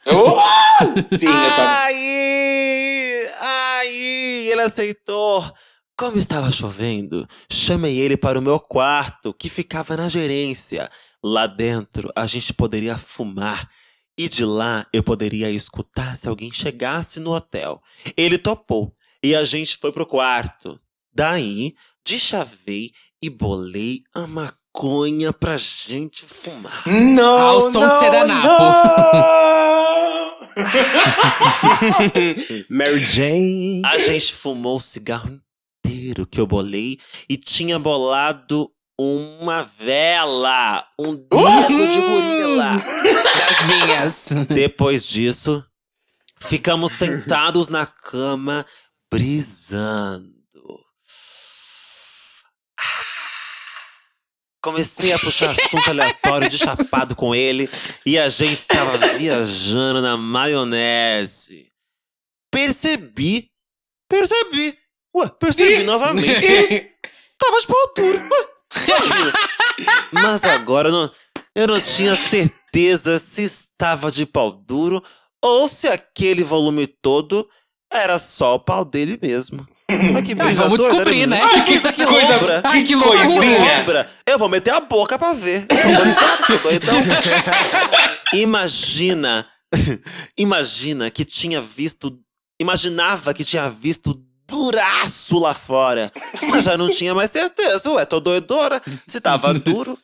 Oh! 0.06 0.38
Sim, 1.16 1.26
eu 1.26 1.54
tô... 1.56 1.62
Aí, 1.62 3.28
aí, 3.40 4.48
ele 4.50 4.62
aceitou. 4.62 5.44
Como 5.98 6.18
estava 6.18 6.52
chovendo, 6.52 7.26
chamei 7.50 7.98
ele 7.98 8.18
para 8.18 8.38
o 8.38 8.42
meu 8.42 8.60
quarto, 8.60 9.32
que 9.32 9.48
ficava 9.48 9.96
na 9.96 10.08
gerência. 10.08 10.90
Lá 11.24 11.46
dentro, 11.46 12.10
a 12.14 12.26
gente 12.26 12.52
poderia 12.52 12.98
fumar. 12.98 13.68
E 14.18 14.28
de 14.28 14.44
lá, 14.44 14.86
eu 14.92 15.02
poderia 15.02 15.50
escutar 15.50 16.16
se 16.16 16.28
alguém 16.28 16.50
chegasse 16.50 17.20
no 17.20 17.34
hotel. 17.34 17.82
Ele 18.16 18.38
topou. 18.38 18.92
E 19.22 19.34
a 19.34 19.44
gente 19.44 19.76
foi 19.76 19.92
pro 19.92 20.06
quarto. 20.06 20.78
Daí, 21.12 21.74
deschavei 22.04 22.92
e 23.22 23.28
bolei 23.28 24.00
a 24.14 24.26
maconha 24.26 25.32
pra 25.32 25.56
gente 25.56 26.24
fumar. 26.24 26.82
Não, 26.86 27.38
Ao 27.38 27.60
som 27.60 27.80
de 27.80 27.86
não, 27.86 28.00
Sedanapo. 28.00 28.48
Mary 32.70 33.04
Jane. 33.04 33.82
A 33.84 33.98
gente 33.98 34.32
fumou 34.32 34.76
o 34.76 34.80
cigarro 34.80 35.38
inteiro 35.84 36.26
que 36.26 36.40
eu 36.40 36.46
bolei 36.46 36.98
e 37.28 37.36
tinha 37.36 37.78
bolado 37.78 38.70
uma 38.98 39.62
vela, 39.78 40.86
um 40.98 41.14
disco 41.14 41.72
de 41.72 42.00
gorila. 42.00 42.76
Das 42.76 43.66
minhas. 43.66 44.46
Depois 44.48 45.06
disso, 45.06 45.64
ficamos 46.38 46.92
sentados 46.92 47.68
na 47.68 47.86
cama, 47.86 48.64
brisando. 49.12 50.34
Comecei 54.62 55.12
a 55.12 55.18
puxar 55.18 55.50
assunto 55.50 55.90
aleatório 55.90 56.50
de 56.50 56.58
chapado 56.58 57.14
com 57.14 57.32
ele 57.32 57.68
e 58.04 58.18
a 58.18 58.28
gente 58.28 58.66
tava 58.66 58.98
viajando 59.16 60.02
na 60.02 60.16
maionese. 60.16 61.70
Percebi, 62.50 63.48
percebi, 64.08 64.76
ué, 65.14 65.28
percebi 65.38 65.84
novamente 65.84 66.92
tava 67.38 67.60
de 67.60 67.66
pau 67.66 67.92
duro. 67.94 68.18
Ué. 68.18 68.55
Mas 70.12 70.42
agora 70.44 70.88
eu 70.88 70.92
não, 70.92 71.10
eu 71.54 71.66
não 71.66 71.80
tinha 71.80 72.16
certeza 72.16 73.18
se 73.18 73.42
estava 73.42 74.10
de 74.10 74.26
pau 74.26 74.52
duro 74.52 75.02
ou 75.42 75.68
se 75.68 75.88
aquele 75.88 76.42
volume 76.42 76.86
todo 76.86 77.48
era 77.92 78.18
só 78.18 78.54
o 78.54 78.60
pau 78.60 78.84
dele 78.84 79.18
mesmo. 79.22 79.66
Mas 80.12 80.24
que 80.24 80.34
vamos 80.54 80.78
descobrir, 80.78 81.26
né? 81.26 81.40
menino? 81.44 81.64
Que 81.64 81.72
coisa 81.72 81.92
que 81.92 82.04
coisa-. 82.04 82.62
Ai, 82.64 82.82
que 82.82 82.96
coisinha. 82.96 83.78
Lombra. 83.78 84.10
Eu 84.26 84.38
vou 84.38 84.48
meter 84.48 84.74
a 84.74 84.80
boca 84.80 85.18
pra 85.18 85.32
ver. 85.32 85.66
Imagina, 88.34 89.46
imagina 90.36 91.10
que 91.10 91.24
tinha 91.24 91.60
visto, 91.60 92.18
imaginava 92.60 93.32
que 93.32 93.44
tinha 93.44 93.70
visto 93.70 94.20
duraço 94.46 95.38
lá 95.38 95.54
fora. 95.54 96.12
Mas 96.50 96.64
já 96.64 96.76
não 96.76 96.88
tinha 96.90 97.14
mais 97.14 97.30
certeza. 97.30 97.90
Ué, 97.90 98.04
tô 98.04 98.20
doidora. 98.20 98.80
Se 99.08 99.20
tava 99.20 99.52
duro, 99.58 99.98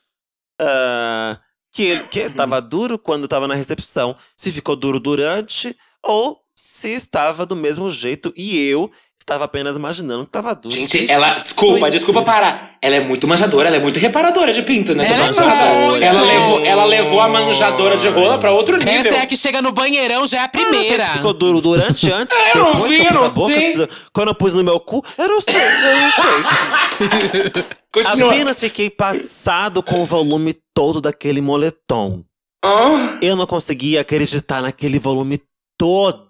ah, 0.61 1.38
que, 1.72 1.83
ele- 1.83 2.05
que 2.09 2.20
estava 2.20 2.61
duro 2.61 2.98
quando 2.98 3.28
tava 3.28 3.46
na 3.48 3.55
recepção. 3.55 4.16
Se 4.37 4.50
ficou 4.50 4.76
duro 4.76 4.98
durante 5.00 5.76
ou 6.02 6.40
se 6.55 6.90
estava 6.90 7.46
do 7.46 7.57
mesmo 7.57 7.90
jeito 7.90 8.33
e 8.37 8.59
eu 8.68 8.90
estava 9.22 9.44
apenas 9.44 9.76
imaginando 9.76 10.24
que 10.24 10.30
tava 10.30 10.54
duro. 10.54 10.74
Gente, 10.74 11.11
ela. 11.11 11.38
Desculpa, 11.38 11.78
Foi 11.80 11.90
desculpa 11.90 12.22
parar. 12.22 12.76
Ela 12.82 12.96
é 12.96 13.00
muito 13.00 13.26
manjadora, 13.28 13.68
ela 13.68 13.76
é 13.76 13.80
muito 13.80 13.98
reparadora 13.98 14.52
de 14.52 14.62
pinto, 14.62 14.94
né? 14.94 15.06
Ela 15.06 15.24
é 15.24 16.04
ela, 16.04 16.20
levou, 16.22 16.64
ela 16.64 16.85
levou 16.85 17.20
a 17.20 17.28
manjadora 17.28 17.96
de 17.96 18.08
rola 18.08 18.38
pra 18.38 18.50
outro 18.50 18.76
nível. 18.76 18.92
Essa 18.92 19.08
é 19.16 19.20
a 19.20 19.26
que 19.26 19.37
chega 19.37 19.62
no 19.62 19.72
banheirão, 19.72 20.26
já 20.26 20.38
é 20.38 20.40
a 20.40 20.50
não 20.52 20.52
sei 20.52 20.64
primeira. 20.70 21.04
se 21.04 21.12
ficou 21.12 21.32
duro 21.32 21.61
durante, 21.61 22.11
antes, 22.12 22.37
eu 22.54 22.61
não 22.64 22.72
depois 22.72 22.90
vi, 22.90 23.00
que 23.00 23.06
eu 23.06 23.14
não 23.14 23.30
boca, 23.30 23.54
sei. 23.54 23.88
quando 24.12 24.28
eu 24.28 24.35
pus 24.35 24.52
no 24.52 24.64
meu 24.64 24.80
cu, 24.80 25.04
eu 25.16 25.28
não 25.28 25.40
sei, 25.40 25.54
eu 25.54 26.00
não 26.00 26.11
sei. 26.12 27.62
Continua. 27.92 28.32
Apenas 28.32 28.58
fiquei 28.58 28.90
passado 28.90 29.82
com 29.82 30.02
o 30.02 30.06
volume 30.06 30.56
todo 30.74 31.00
daquele 31.00 31.40
moletom. 31.40 32.24
Ah, 32.64 33.18
Eu 33.20 33.37
não 33.37 33.46
conseguia 33.46 34.00
acreditar 34.00 34.62
naquele 34.62 34.98
volume 34.98 35.40
todo. 35.78 36.28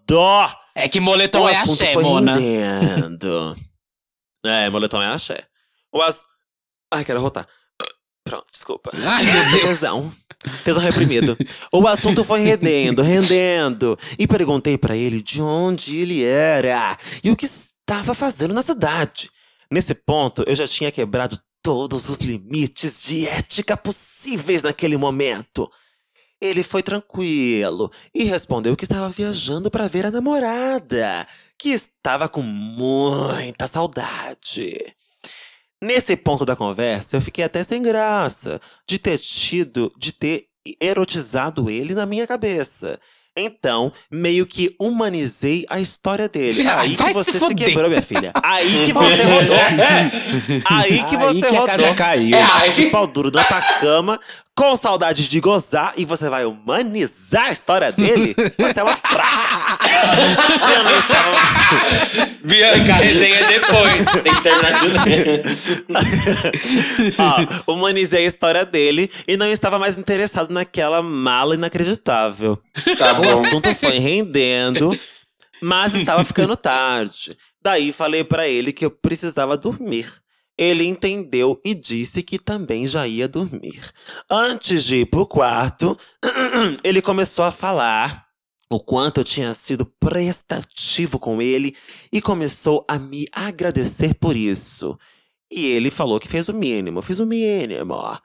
É 0.74 0.88
que 0.88 1.00
moletom 1.00 1.48
é 1.48 1.56
axé, 1.56 1.94
Mona. 1.96 2.34
rendendo. 2.34 3.56
é, 4.44 4.70
moletom 4.70 5.02
é 5.02 5.06
axé. 5.06 5.38
O 5.92 6.00
as... 6.00 6.24
Ai, 6.92 7.04
quero 7.04 7.20
rotar. 7.20 7.46
Pronto, 8.24 8.46
desculpa. 8.50 8.90
Ai, 8.94 9.24
meu 9.24 9.50
Deus. 9.50 9.62
Tesão. 9.62 10.12
Tesão 10.64 10.82
reprimido. 10.82 11.36
o 11.72 11.86
assunto 11.86 12.24
foi 12.24 12.40
rendendo, 12.40 13.02
rendendo. 13.02 13.98
E 14.18 14.26
perguntei 14.26 14.78
pra 14.78 14.96
ele 14.96 15.22
de 15.22 15.42
onde 15.42 15.96
ele 15.98 16.24
era 16.24 16.96
e 17.22 17.30
o 17.30 17.36
que 17.36 17.46
estava 17.46 18.14
fazendo 18.14 18.54
na 18.54 18.62
cidade. 18.62 19.30
Nesse 19.70 19.94
ponto, 19.94 20.44
eu 20.46 20.54
já 20.54 20.66
tinha 20.66 20.92
quebrado 20.92 21.38
todos 21.62 22.08
os 22.08 22.18
limites 22.18 23.04
de 23.04 23.26
ética 23.26 23.76
possíveis 23.76 24.62
naquele 24.62 24.96
momento. 24.96 25.70
Ele 26.42 26.64
foi 26.64 26.82
tranquilo 26.82 27.88
e 28.12 28.24
respondeu 28.24 28.76
que 28.76 28.82
estava 28.84 29.08
viajando 29.08 29.70
para 29.70 29.86
ver 29.86 30.04
a 30.06 30.10
namorada, 30.10 31.24
que 31.56 31.68
estava 31.68 32.28
com 32.28 32.42
muita 32.42 33.68
saudade. 33.68 34.74
Nesse 35.80 36.16
ponto 36.16 36.44
da 36.44 36.56
conversa, 36.56 37.16
eu 37.16 37.20
fiquei 37.20 37.44
até 37.44 37.62
sem 37.62 37.80
graça 37.80 38.60
de 38.88 38.98
ter 38.98 39.18
tido, 39.18 39.92
de 39.96 40.10
ter 40.12 40.46
erotizado 40.80 41.70
ele 41.70 41.94
na 41.94 42.06
minha 42.06 42.26
cabeça. 42.26 42.98
Então, 43.36 43.90
meio 44.10 44.44
que 44.44 44.76
humanizei 44.78 45.64
a 45.70 45.80
história 45.80 46.28
dele. 46.28 46.66
Ah, 46.68 46.80
Aí 46.82 46.94
que 46.94 47.02
se 47.04 47.12
você 47.14 47.32
se, 47.32 47.38
fuder. 47.38 47.68
quebrou, 47.68 47.88
minha 47.88 48.02
filha. 48.02 48.30
Aí 48.42 48.84
que 48.86 48.92
você 48.92 49.22
rodou. 49.22 49.56
Aí 50.66 51.02
que 51.04 51.16
Aí 51.16 51.22
você 51.22 51.40
que 51.40 51.46
a 51.46 51.60
rodou. 51.60 51.66
casa 51.66 51.94
caiu. 51.94 52.36
É, 52.36 52.42
Macho 52.42 52.64
aí- 52.64 52.74
de 52.74 52.90
pau 52.90 53.06
duro 53.06 53.30
na 53.30 53.42
tua 53.42 53.62
cama 53.80 54.20
com 54.54 54.76
saudade 54.76 55.28
de 55.28 55.40
gozar 55.40 55.94
e 55.96 56.04
você 56.04 56.28
vai 56.28 56.44
humanizar 56.44 57.44
a 57.46 57.52
história 57.52 57.90
dele, 57.90 58.34
você 58.58 58.80
é 58.80 58.82
uma 58.82 58.96
fraca. 58.96 59.78
eu 60.76 60.84
não 60.84 60.98
estava. 60.98 62.32
Bianca, 62.44 62.92
a 62.92 62.96
resenha 62.96 63.46
depois. 63.48 64.04
Tem 64.22 64.34
que 64.34 64.42
terminar 64.42 64.72
de 64.80 64.90
Ó, 67.66 67.72
humanizei 67.72 68.24
a 68.24 68.28
história 68.28 68.64
dele 68.66 69.10
e 69.26 69.36
não 69.36 69.46
estava 69.50 69.78
mais 69.78 69.96
interessado 69.96 70.52
naquela 70.52 71.00
mala 71.02 71.54
inacreditável. 71.54 72.58
Tá 72.98 73.12
O 73.18 73.22
bom. 73.22 73.44
assunto 73.44 73.74
foi 73.74 73.98
rendendo, 73.98 74.98
mas 75.62 75.94
estava 75.94 76.24
ficando 76.24 76.56
tarde. 76.56 77.36
Daí 77.62 77.92
falei 77.92 78.24
pra 78.24 78.46
ele 78.48 78.72
que 78.72 78.84
eu 78.84 78.90
precisava 78.90 79.56
dormir. 79.56 80.21
Ele 80.58 80.84
entendeu 80.84 81.60
e 81.64 81.74
disse 81.74 82.22
que 82.22 82.38
também 82.38 82.86
já 82.86 83.06
ia 83.06 83.26
dormir. 83.26 83.90
Antes 84.30 84.84
de 84.84 84.96
ir 84.96 85.06
pro 85.06 85.26
quarto, 85.26 85.96
ele 86.84 87.00
começou 87.00 87.44
a 87.44 87.52
falar 87.52 88.26
o 88.70 88.80
quanto 88.80 89.20
eu 89.20 89.24
tinha 89.24 89.54
sido 89.54 89.84
prestativo 89.84 91.18
com 91.18 91.42
ele 91.42 91.76
e 92.10 92.20
começou 92.20 92.84
a 92.88 92.98
me 92.98 93.26
agradecer 93.32 94.14
por 94.14 94.36
isso. 94.36 94.98
E 95.50 95.66
ele 95.66 95.90
falou 95.90 96.18
que 96.18 96.28
fez 96.28 96.48
o 96.48 96.54
mínimo, 96.54 97.02
fiz 97.02 97.18
o 97.18 97.26
mínimo. 97.26 98.18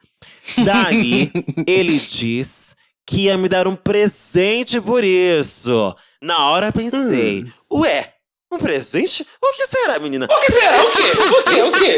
Daí, 0.63 1.30
ele 1.68 1.98
diz 1.98 2.74
que 3.06 3.24
ia 3.24 3.38
me 3.38 3.50
dar 3.50 3.68
um 3.68 3.76
presente 3.76 4.80
por 4.80 5.04
isso. 5.04 5.94
Na 6.22 6.50
hora 6.50 6.72
pensei, 6.72 7.46
ué, 7.72 8.13
um 8.52 8.58
presente? 8.58 9.26
O 9.42 9.54
que 9.56 9.68
será, 9.68 10.00
menina? 10.00 10.26
O 10.30 10.40
que 10.40 10.52
será? 10.52 10.84
O 10.84 10.92
quê? 10.92 11.02
O 11.02 11.44
quê? 11.44 11.62
O 11.62 11.72
quê? 11.80 11.98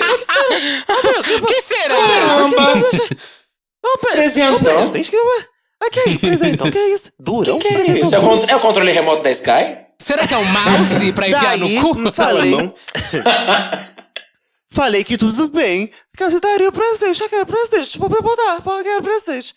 O 1.42 1.46
que 1.46 1.62
será? 1.62 1.96
Caramba! 1.96 2.74
Um 3.86 3.98
pre- 4.00 4.12
Presentão. 4.12 4.58
Um 4.58 4.90
presente 4.92 5.10
que 5.10 5.16
eu... 5.16 5.24
Ah, 5.82 5.90
que 5.90 6.10
isso? 6.10 6.20
Presentão, 6.20 6.70
que 6.72 6.78
é 6.78 6.90
isso? 6.94 7.12
Durão? 7.18 7.58
Que 7.60 7.68
é 7.68 7.72
presentão 7.74 8.06
isso? 8.08 8.16
É 8.16 8.20
o, 8.20 8.22
contro- 8.22 8.50
é 8.52 8.56
o 8.56 8.60
controle 8.60 8.92
remoto 8.92 9.24
da 9.24 9.32
Sky? 9.32 9.78
Será 10.02 10.28
que 10.28 10.34
é 10.34 10.38
um 10.38 10.44
mouse 10.46 11.14
pra 11.14 11.28
enfiar 11.28 11.58
Daí, 11.58 11.80
no 11.80 11.82
cu? 11.96 12.12
falei, 12.12 12.52
Não. 12.52 12.74
falei 14.72 15.04
que 15.04 15.18
tudo 15.18 15.48
bem, 15.48 15.90
que 16.16 16.24
eu 16.24 16.40
daria 16.42 16.70
o 16.70 16.72
presente, 16.72 17.28
quero 17.30 17.46
presente, 17.46 17.90
tipo, 17.92 18.06
eu 18.06 18.22
vou 18.22 18.36
dar, 18.36 18.62
eu 18.66 18.84
quero 18.84 19.02
presente. 19.04 19.54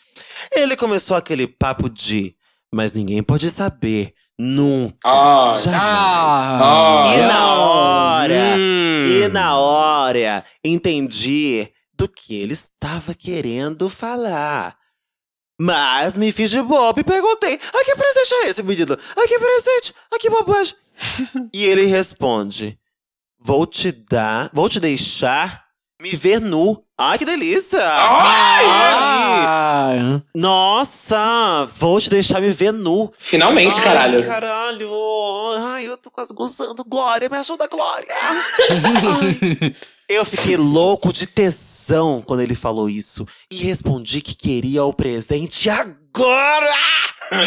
Ele 0.55 0.77
começou 0.77 1.17
aquele 1.17 1.47
papo 1.47 1.89
de, 1.89 2.35
mas 2.73 2.93
ninguém 2.93 3.23
pode 3.23 3.51
saber, 3.51 4.15
nunca, 4.39 4.99
Ah. 5.05 5.55
Ah, 6.61 7.15
E 7.17 7.21
na 7.23 7.55
hora, 7.55 8.57
Hum. 8.59 9.05
e 9.07 9.29
na 9.29 9.57
hora, 9.59 10.45
entendi 10.65 11.69
do 11.95 12.09
que 12.09 12.35
ele 12.35 12.53
estava 12.55 13.15
querendo 13.15 13.89
falar. 13.89 14.77
Mas 15.61 16.17
me 16.17 16.33
fiz 16.33 16.51
de 16.51 16.61
bobo 16.63 16.99
e 17.01 17.05
perguntei: 17.05 17.59
Ah, 17.73 17.85
que 17.85 17.95
presente 17.95 18.35
é 18.35 18.49
esse, 18.49 18.63
menino? 18.63 18.97
Ah, 19.17 19.29
que 19.29 19.39
presente? 19.39 19.95
Ah, 20.13 20.19
que 20.19 20.29
bobagem. 20.31 20.75
e 21.55 21.65
ele 21.65 21.85
responde: 21.85 22.79
Vou 23.39 23.67
te 23.67 23.93
dar, 23.93 24.51
vou 24.53 24.69
te 24.69 24.81
deixar 24.81 25.63
me 26.03 26.17
ver 26.17 26.41
nu. 26.41 26.83
Ai, 26.99 27.17
que 27.17 27.25
delícia! 27.25 27.79
Ai! 27.81 28.65
Ah, 29.47 30.21
Nossa, 30.35 31.65
vou 31.77 32.01
te 32.01 32.11
deixar 32.11 32.41
me 32.41 32.51
ver 32.51 32.73
nu. 32.73 33.13
Finalmente, 33.17 33.79
Ai, 33.79 33.85
caralho. 33.85 34.27
Caralho. 34.27 34.91
Ai, 35.61 35.87
eu 35.87 35.97
tô 35.97 36.11
quase 36.11 36.35
gozando. 36.35 36.85
Glória, 36.85 37.29
me 37.29 37.37
ajuda, 37.37 37.69
Glória. 37.69 38.09
Ai. 38.21 39.75
Eu 40.09 40.27
fiquei 40.27 40.59
louco 40.59 41.11
de 41.11 41.27
tesão 41.27 42.21
quando 42.21 42.41
ele 42.41 42.55
falou 42.55 42.91
isso. 42.91 43.27
E 43.51 43.57
respondi 43.65 44.21
que 44.21 44.35
queria 44.35 44.85
o 44.85 44.93
presente 44.93 45.71
agora. 45.71 46.69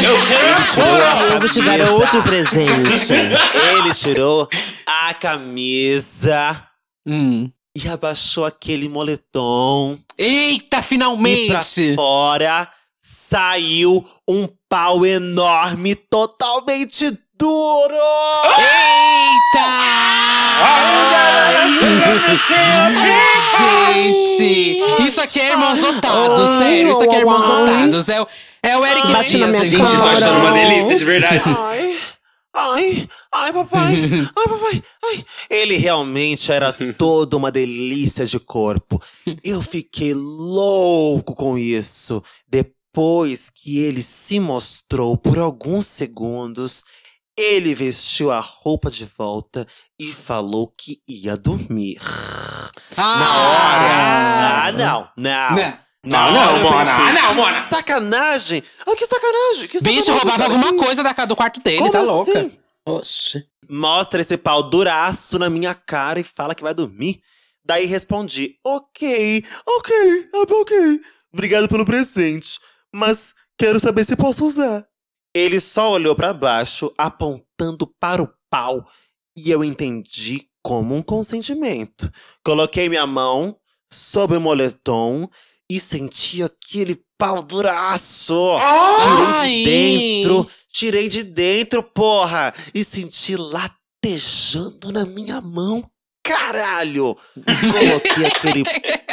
Eu 0.02 1.40
vou 1.40 1.48
te 1.50 1.62
dar 1.62 1.92
outro 1.92 2.24
presente. 2.24 3.14
Ele 3.14 3.94
tirou 3.94 4.50
a 4.88 5.14
camisa 5.14 6.66
hum. 7.06 7.52
E 7.76 7.88
abaixou 7.90 8.46
aquele 8.46 8.88
moletom. 8.90 9.98
Eita, 10.18 10.64
E 10.66 10.70
pra 10.70 10.82
finalmente! 10.82 11.96
fora 11.96 12.68
saiu 13.02 14.08
um 14.28 14.48
pau 14.70 15.06
enorme, 15.06 15.94
totalmente 15.96 17.12
duro. 17.38 17.94
Gente! 23.96 25.06
Isso 25.08 25.22
aqui 25.22 25.40
é 25.40 25.52
Irmãos 25.52 25.80
Notados, 25.80 26.48
Ai, 26.50 26.60
sério. 26.60 26.92
Isso 26.92 27.04
aqui 27.04 27.16
é 27.16 27.20
Irmãos 27.20 27.44
ai. 27.44 27.50
Notados. 27.50 28.10
É, 28.10 28.22
o- 28.22 28.28
é 28.64 28.78
o 28.78 28.86
Eric 28.86 29.12
Bate 29.12 29.38
na 29.38 29.48
Dias, 29.48 29.50
minha 29.50 29.66
gente. 29.66 29.78
Gente, 29.90 30.02
tô 30.02 30.08
achando 30.08 30.40
uma 30.40 30.52
delícia, 30.52 30.96
de 30.98 31.06
verdade. 31.06 31.44
Ai, 31.46 31.95
ai, 32.56 33.08
ai, 33.34 33.54
papai, 33.54 33.96
ai, 34.36 34.48
papai, 34.48 34.84
ai. 35.04 35.26
Ele 35.50 35.76
realmente 35.76 36.52
era 36.52 36.74
toda 36.98 37.36
uma 37.36 37.52
delícia 37.52 38.26
de 38.26 38.40
corpo. 38.40 39.02
Eu 39.44 39.62
fiquei 39.62 40.14
louco 40.14 41.36
com 41.36 41.58
isso. 41.58 42.24
Depois 42.48 43.50
que 43.50 43.80
ele 43.80 44.02
se 44.02 44.40
mostrou 44.40 45.18
por 45.18 45.38
alguns 45.38 45.86
segundos, 45.88 46.84
ele 47.38 47.76
vestiu 47.76 48.32
a 48.32 48.40
roupa 48.40 48.90
de 48.90 49.06
volta 49.06 49.68
e 50.00 50.14
falou 50.14 50.68
que 50.68 51.02
ia 51.06 51.36
dormir. 51.36 52.00
Na 52.96 53.38
hora. 53.38 54.68
Ah, 54.68 54.72
não, 54.72 55.08
não. 55.18 55.56
Né? 55.56 55.85
Não, 56.06 56.32
não, 56.32 56.60
Mona. 56.62 56.96
Ah, 56.96 57.14
não, 57.14 57.28
que 57.30 57.34
Mona. 57.36 57.64
Sacanagem! 57.70 58.64
Ah, 58.86 58.96
que 58.96 59.06
sacanagem! 59.06 59.68
Que 59.68 59.80
Bicho, 59.82 60.04
sacanagem, 60.04 60.14
roubava 60.14 60.38
cara. 60.38 60.54
alguma 60.54 60.84
coisa 60.84 61.04
da, 61.04 61.26
do 61.26 61.36
quarto 61.36 61.60
dele, 61.62 61.80
Como 61.80 61.92
tá 61.92 62.02
louca? 62.02 62.32
assim? 62.40 62.52
Oxe. 62.88 63.46
Mostra 63.70 64.22
esse 64.22 64.38
pau 64.38 64.62
duraço 64.64 65.40
na 65.40 65.50
minha 65.50 65.74
cara 65.74 66.20
e 66.20 66.24
fala 66.24 66.54
que 66.54 66.62
vai 66.64 66.74
dormir. 66.74 67.20
Daí 67.66 67.86
respondi: 67.86 68.56
Ok, 68.64 69.44
ok, 69.66 70.30
ah, 70.34 70.46
ok. 70.62 71.02
Obrigado 71.34 71.68
pelo 71.68 71.84
presente, 71.86 72.60
mas 72.94 73.34
quero 73.58 73.80
saber 73.80 74.06
se 74.06 74.16
posso 74.16 74.46
usar. 74.46 74.86
Ele 75.34 75.60
só 75.60 75.92
olhou 75.92 76.16
pra 76.16 76.32
baixo, 76.32 76.94
apontando 76.98 77.88
para 78.00 78.22
o 78.22 78.30
pau, 78.50 78.86
e 79.36 79.50
eu 79.52 79.64
entendi 79.64 80.48
como 80.62 80.96
um 80.96 81.02
consentimento. 81.02 82.10
Coloquei 82.44 82.88
minha 82.88 83.06
mão 83.06 83.58
sobre 83.92 84.38
o 84.38 84.42
moletom 84.42 85.28
e 85.70 85.80
senti 85.80 86.44
aquele 86.44 87.00
pau 87.18 87.44
duraço. 87.44 88.58
Tirei 89.02 89.48
de 89.48 89.66
dentro, 89.66 90.50
tirei 90.72 91.10
de 91.10 91.24
dentro, 91.24 91.84
porra! 91.84 92.54
E 92.74 92.84
senti 92.84 93.36
latejando 93.36 94.92
na 94.92 95.06
minha 95.06 95.42
mão. 95.42 95.84
Caralho! 96.24 97.16
Coloquei 97.72 98.26
aquele 98.26 98.64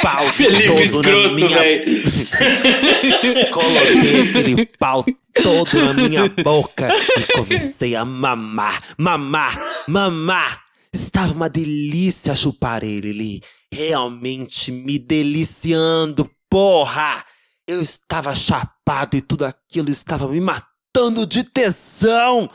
pau 0.01 0.23
Felipe 0.29 0.65
todo 0.65 0.75
na 0.75 0.83
escroto, 0.83 1.35
minha 1.35 1.49
velho. 1.49 1.85
Coloquei 3.53 4.21
aquele 4.21 4.65
pau 4.79 5.05
todo 5.43 5.79
na 5.79 5.93
minha 5.93 6.29
boca 6.43 6.89
e 6.89 7.33
comecei 7.33 7.95
a 7.95 8.03
mamar, 8.03 8.81
mamar, 8.97 9.59
mamar. 9.87 10.63
Estava 10.91 11.33
uma 11.33 11.49
delícia 11.49 12.35
chupar 12.35 12.83
ele 12.83 13.09
ali. 13.09 13.41
Realmente 13.71 14.71
me 14.71 14.97
deliciando, 14.99 16.29
porra! 16.53 17.25
Eu 17.67 17.81
estava 17.81 18.35
chapado 18.35 19.17
e 19.17 19.21
tudo 19.21 19.43
aquilo 19.43 19.89
estava 19.89 20.27
me 20.27 20.39
matando 20.39 21.25
de 21.25 21.43
tesão. 21.43 22.47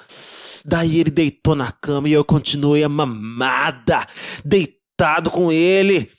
Daí 0.65 1.01
ele 1.01 1.11
deitou 1.11 1.57
na 1.57 1.73
cama 1.73 2.09
e 2.09 2.13
eu 2.13 2.25
continuei 2.25 2.85
a 2.85 2.89
mamada, 2.89 4.07
deitado 4.45 5.31
com 5.33 5.51
ele. 5.51 6.13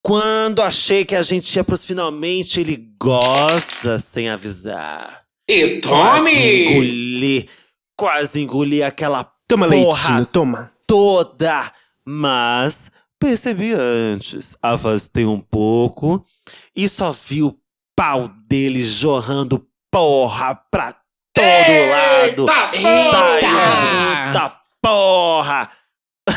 Quando 0.00 0.62
achei 0.62 1.04
que 1.04 1.16
a 1.16 1.22
gente 1.22 1.52
ia 1.56 1.64
pros 1.64 1.84
finalmente, 1.84 2.60
ele 2.60 2.88
goza 3.00 3.98
sem 3.98 4.28
avisar. 4.28 5.24
E 5.50 5.80
Quase 5.80 6.18
tome! 6.20 6.66
engoli, 6.70 7.50
quase 7.96 8.40
engoli 8.42 8.80
aquela 8.80 9.28
Toma 9.48 9.66
porra 9.66 10.08
leitinho, 10.10 10.26
toma. 10.26 10.70
toda. 10.86 11.72
Mas 12.06 12.92
percebi 13.18 13.72
antes, 13.72 14.56
afastei 14.62 15.26
um 15.26 15.40
pouco 15.40 16.24
e 16.74 16.88
só 16.88 17.12
vi 17.12 17.42
o 17.42 17.56
pau 17.96 18.28
dele 18.46 18.84
jorrando 18.84 19.66
porra 19.90 20.54
pra 20.70 20.94
todo 21.34 21.90
lado. 21.90 22.46
Eita, 22.74 23.10
Saiu 23.10 23.48
muita 24.24 24.60
porra. 24.80 25.70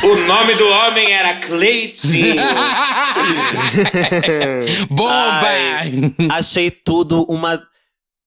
O 0.03 0.15
nome 0.25 0.55
do 0.55 0.67
homem 0.67 1.11
era 1.11 1.39
Cleitinho. 1.39 2.41
Bomba! 4.89 5.47
Ai. 5.47 5.91
Achei 6.29 6.71
tudo 6.71 7.23
uma 7.25 7.61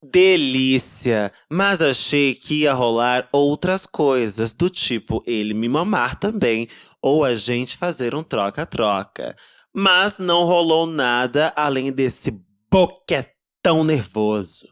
delícia, 0.02 1.32
mas 1.50 1.80
achei 1.80 2.34
que 2.34 2.62
ia 2.62 2.74
rolar 2.74 3.28
outras 3.32 3.86
coisas, 3.86 4.52
do 4.52 4.68
tipo 4.68 5.22
ele 5.26 5.54
me 5.54 5.68
mamar 5.68 6.16
também, 6.16 6.68
ou 7.04 7.22
a 7.22 7.34
gente 7.34 7.76
fazer 7.76 8.14
um 8.14 8.22
troca-troca. 8.22 9.36
Mas 9.74 10.18
não 10.18 10.44
rolou 10.44 10.86
nada 10.86 11.52
além 11.54 11.92
desse 11.92 12.40
boquetão 12.70 13.34
tão 13.64 13.82
nervoso. 13.82 14.68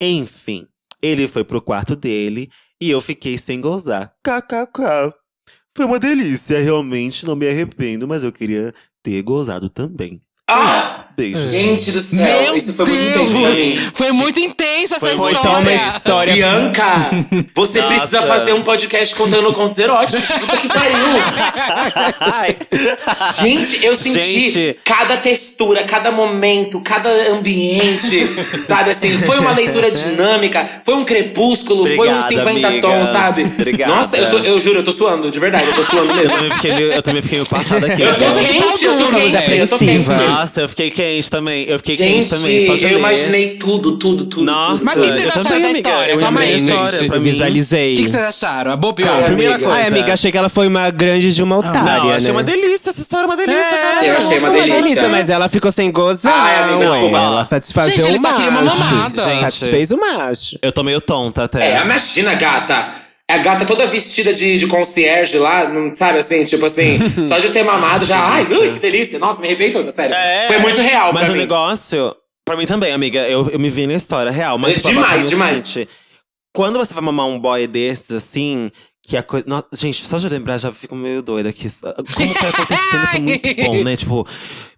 Enfim, 0.00 0.68
ele 1.02 1.26
foi 1.26 1.42
pro 1.42 1.60
quarto 1.60 1.96
dele 1.96 2.48
e 2.80 2.88
eu 2.88 3.00
fiquei 3.00 3.36
sem 3.36 3.60
gozar. 3.60 4.14
KKK. 4.22 5.12
Foi 5.76 5.84
uma 5.84 5.98
delícia, 5.98 6.60
realmente 6.60 7.26
não 7.26 7.34
me 7.34 7.48
arrependo, 7.48 8.06
mas 8.06 8.22
eu 8.22 8.32
queria 8.32 8.72
ter 9.02 9.20
gozado 9.22 9.68
também. 9.68 10.20
Ah! 10.48 11.00
Beijo. 11.16 11.42
Gente 11.42 11.92
do 11.92 12.00
céu, 12.00 12.42
Meu 12.42 12.54
isso 12.58 12.74
foi 12.74 12.84
muito 12.84 13.00
intenso 13.08 13.30
pra 13.40 13.50
mim. 13.54 13.80
Foi 13.94 14.12
muito 14.12 14.38
intensa 14.38 14.96
essa 14.96 15.06
Foi 15.16 15.32
história. 15.32 15.40
só 15.40 15.58
uma 15.60 15.72
história. 15.72 16.34
Bianca, 16.34 16.94
você 17.54 17.80
Nossa. 17.80 17.94
precisa 17.94 18.22
fazer 18.22 18.52
um 18.52 18.60
podcast 18.62 19.14
contando 19.14 19.50
contos 19.54 19.78
eróticos. 19.78 20.22
Puta 20.26 20.56
que 20.58 20.68
pariu. 20.68 20.96
Ai. 22.20 22.56
Gente, 23.42 23.82
eu 23.82 23.96
senti 23.96 24.50
Gente. 24.50 24.78
cada 24.84 25.16
textura, 25.16 25.84
cada 25.84 26.12
momento, 26.12 26.82
cada 26.82 27.08
ambiente, 27.32 28.28
sabe 28.62 28.90
assim? 28.90 29.18
Foi 29.20 29.38
uma 29.38 29.52
leitura 29.52 29.90
dinâmica, 29.90 30.68
foi 30.84 30.96
um 30.96 31.04
crepúsculo, 31.06 31.86
foi 31.96 32.10
uns 32.10 32.26
Obrigada, 32.26 32.50
50 32.50 32.68
amiga. 32.68 32.88
tons, 32.88 33.08
sabe? 33.08 33.42
Obrigada. 33.44 33.94
Nossa, 33.94 34.18
eu, 34.18 34.28
tô- 34.28 34.38
eu 34.38 34.60
juro, 34.60 34.80
eu 34.80 34.84
tô 34.84 34.92
suando, 34.92 35.30
de 35.30 35.40
verdade, 35.40 35.64
eu 35.66 35.72
tô 35.76 35.82
suando 35.82 36.10
Eu 36.10 36.16
mesmo. 36.16 36.34
também 36.36 36.50
fiquei 36.52 36.74
meio, 36.74 36.92
eu 36.92 37.02
também 37.02 37.22
fiquei 37.22 37.38
meio 37.38 37.48
passada 37.48 37.86
aqui. 37.86 38.02
Eu 38.02 38.14
tô 38.18 38.24
né? 38.26 38.32
quente, 38.44 38.84
eu 38.84 38.98
tô 38.98 39.06
quente, 39.08 39.52
eu 39.56 39.68
tô 39.68 39.78
quente. 39.78 40.06
Nossa, 40.40 40.60
eu 40.60 40.68
fiquei 40.68 40.90
quente 40.90 41.30
também. 41.30 41.64
Eu 41.68 41.78
fiquei 41.78 41.96
quente 41.96 42.12
Gente, 42.22 42.28
também. 42.30 42.66
Só 42.66 42.74
de 42.74 42.82
eu 42.84 42.88
ler. 42.90 42.98
imaginei 42.98 43.56
tudo, 43.56 43.96
tudo, 43.98 44.24
tudo. 44.26 44.44
Nossa, 44.44 44.72
tudo. 44.72 44.84
Mas 44.84 44.96
o 44.96 45.00
que 45.00 45.10
vocês 45.10 45.28
acharam 45.36 45.60
da 45.60 45.70
história? 45.70 46.12
Eu 46.12 46.18
Calma 46.18 46.40
aí, 46.40 46.54
a 46.54 46.58
gente. 46.58 46.70
história, 46.70 47.08
pra 47.08 47.18
mim. 47.18 47.24
visualizei. 47.24 47.92
O 47.92 47.96
que, 47.96 48.02
que 48.04 48.10
vocês 48.10 48.24
acharam? 48.24 48.72
A 48.72 48.76
boa 48.76 48.92
pior? 48.94 49.08
Cara, 49.08 49.24
primeira 49.26 49.54
amiga. 49.54 49.68
coisa. 49.70 49.82
Ai, 49.82 49.88
amiga, 49.88 50.12
achei 50.12 50.30
que 50.32 50.38
ela 50.38 50.48
foi 50.48 50.66
uma 50.68 50.90
grande 50.90 51.32
de 51.34 51.42
uma 51.42 51.58
otária, 51.58 51.82
Não, 51.82 52.06
eu 52.10 52.14
achei 52.16 52.26
né? 52.28 52.32
uma 52.32 52.42
delícia. 52.42 52.90
Essa 52.90 53.00
história 53.00 53.24
é 53.24 53.26
uma 53.26 53.36
delícia, 53.36 53.62
cara. 53.70 54.06
Eu 54.06 54.16
achei 54.16 54.38
uma 54.38 54.50
Foi 54.50 54.62
delícia. 54.70 55.08
mas 55.08 55.30
ela 55.30 55.48
ficou 55.48 55.70
sem 55.72 55.90
gozar. 55.90 56.32
Ai, 56.34 56.62
amiga, 56.64 56.90
desculpa. 56.90 57.16
Ela 57.16 57.44
satisfazeu 57.44 57.94
Gente, 57.96 58.06
ele 58.08 58.18
o 58.18 58.20
só 58.22 58.32
queria 58.34 58.50
uma 58.50 58.62
macho. 58.62 58.94
mamada. 58.94 59.24
Gente. 59.24 59.40
Satisfez 59.40 59.90
o 59.92 59.96
macho. 59.98 60.58
Eu 60.62 60.72
tô 60.72 60.82
meio 60.82 61.00
tonta 61.00 61.44
até. 61.44 61.76
É, 61.76 61.82
imagina, 61.82 62.34
gata. 62.34 63.05
É 63.28 63.34
a 63.34 63.38
gata 63.38 63.64
toda 63.66 63.86
vestida 63.86 64.32
de, 64.32 64.56
de 64.56 64.66
concierge 64.68 65.36
lá, 65.38 65.68
não 65.68 65.94
sabe 65.94 66.18
assim, 66.18 66.44
tipo 66.44 66.64
assim, 66.64 66.98
só 67.24 67.38
de 67.38 67.50
ter 67.50 67.64
mamado 67.64 68.04
já. 68.04 68.18
Ai, 68.24 68.44
ui, 68.46 68.72
que 68.74 68.78
delícia. 68.78 69.18
Nossa, 69.18 69.40
me 69.40 69.48
arrepei 69.48 69.70
toda, 69.72 69.90
sério. 69.90 70.14
É, 70.14 70.46
Foi 70.46 70.58
muito 70.58 70.80
real 70.80 71.12
Mas 71.12 71.28
o 71.28 71.32
mim. 71.32 71.38
negócio, 71.38 72.14
pra 72.44 72.56
mim 72.56 72.66
também, 72.66 72.92
amiga, 72.92 73.28
eu, 73.28 73.50
eu 73.50 73.58
me 73.58 73.68
vi 73.68 73.86
na 73.86 73.94
história 73.94 74.30
real. 74.30 74.58
Mas 74.58 74.76
É 74.76 74.90
o 74.90 74.94
babado 74.94 74.94
demais, 75.00 75.26
é 75.26 75.28
demais. 75.30 75.62
seguinte, 75.64 75.88
quando 76.54 76.78
você 76.78 76.94
vai 76.94 77.02
mamar 77.02 77.26
um 77.26 77.38
boy 77.38 77.66
desses, 77.66 78.10
assim, 78.12 78.70
que 79.02 79.16
a 79.16 79.22
coisa. 79.24 79.44
Nossa, 79.48 79.66
Gente, 79.74 80.04
só 80.04 80.18
de 80.18 80.28
lembrar 80.28 80.56
já 80.58 80.70
fico 80.72 80.94
meio 80.94 81.20
doida 81.20 81.48
aqui. 81.48 81.66
Como 82.14 82.32
foi 82.34 82.48
acontecendo 82.48 83.06
foi 83.08 83.20
muito 83.20 83.54
bom, 83.64 83.82
né? 83.84 83.96
Tipo, 83.96 84.26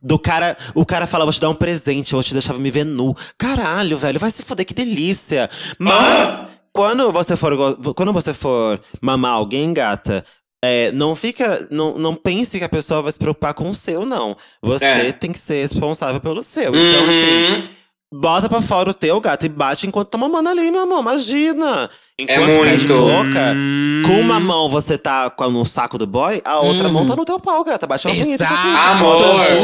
do 0.02 0.18
cara. 0.18 0.56
O 0.74 0.84
cara 0.86 1.06
fala, 1.06 1.24
vou 1.24 1.32
te 1.34 1.40
dar 1.40 1.50
um 1.50 1.54
presente, 1.54 2.12
eu 2.12 2.16
vou 2.16 2.24
te 2.24 2.32
deixar 2.32 2.54
me 2.54 2.70
ver 2.70 2.84
nu. 2.84 3.14
Caralho, 3.38 3.96
velho, 3.98 4.18
vai 4.18 4.30
se 4.30 4.42
foder, 4.42 4.64
que 4.66 4.74
delícia. 4.74 5.48
Mas. 5.78 6.44
Quando 6.72 7.10
você 7.10 7.36
for, 7.36 7.76
quando 7.94 8.12
você 8.12 8.32
for 8.32 8.80
mamar 9.00 9.32
alguém, 9.32 9.72
gata, 9.72 10.24
é, 10.64 10.90
não 10.92 11.14
fica. 11.16 11.66
Não, 11.70 11.98
não 11.98 12.14
pense 12.14 12.58
que 12.58 12.64
a 12.64 12.68
pessoa 12.68 13.02
vai 13.02 13.12
se 13.12 13.18
preocupar 13.18 13.54
com 13.54 13.68
o 13.70 13.74
seu, 13.74 14.04
não. 14.04 14.36
Você 14.62 14.84
É. 14.84 15.12
tem 15.12 15.32
que 15.32 15.38
ser 15.38 15.62
responsável 15.62 16.20
pelo 16.20 16.42
seu. 16.42 16.74
Então, 16.74 17.04
assim, 17.04 17.56
Uhum. 17.56 18.20
bota 18.20 18.48
pra 18.48 18.62
fora 18.62 18.90
o 18.90 18.94
teu 18.94 19.20
gato 19.20 19.46
e 19.46 19.48
bate 19.48 19.86
enquanto 19.86 20.08
tá 20.08 20.18
mamando 20.18 20.48
ali, 20.48 20.70
meu 20.70 20.82
amor. 20.82 21.00
Imagina! 21.00 21.90
Enquanto 22.20 22.40
É 22.50 22.52
ficar 22.52 22.76
de 22.76 22.92
muito. 22.92 22.98
boca, 22.98 23.56
com 24.04 24.20
uma 24.20 24.40
mão 24.40 24.68
você 24.68 24.98
tá 24.98 25.30
no 25.52 25.64
saco 25.64 25.96
do 25.96 26.04
boy, 26.04 26.42
a 26.44 26.58
outra 26.58 26.88
mão 26.88 27.06
tá 27.06 27.14
no 27.14 27.24
teu 27.24 27.38
pau, 27.38 27.58
uma 27.58 27.64
punheta 27.64 27.86
enquanto 27.86 28.12
isso. 28.12 28.28
Exato, 28.32 28.54
Amor, 28.90 29.22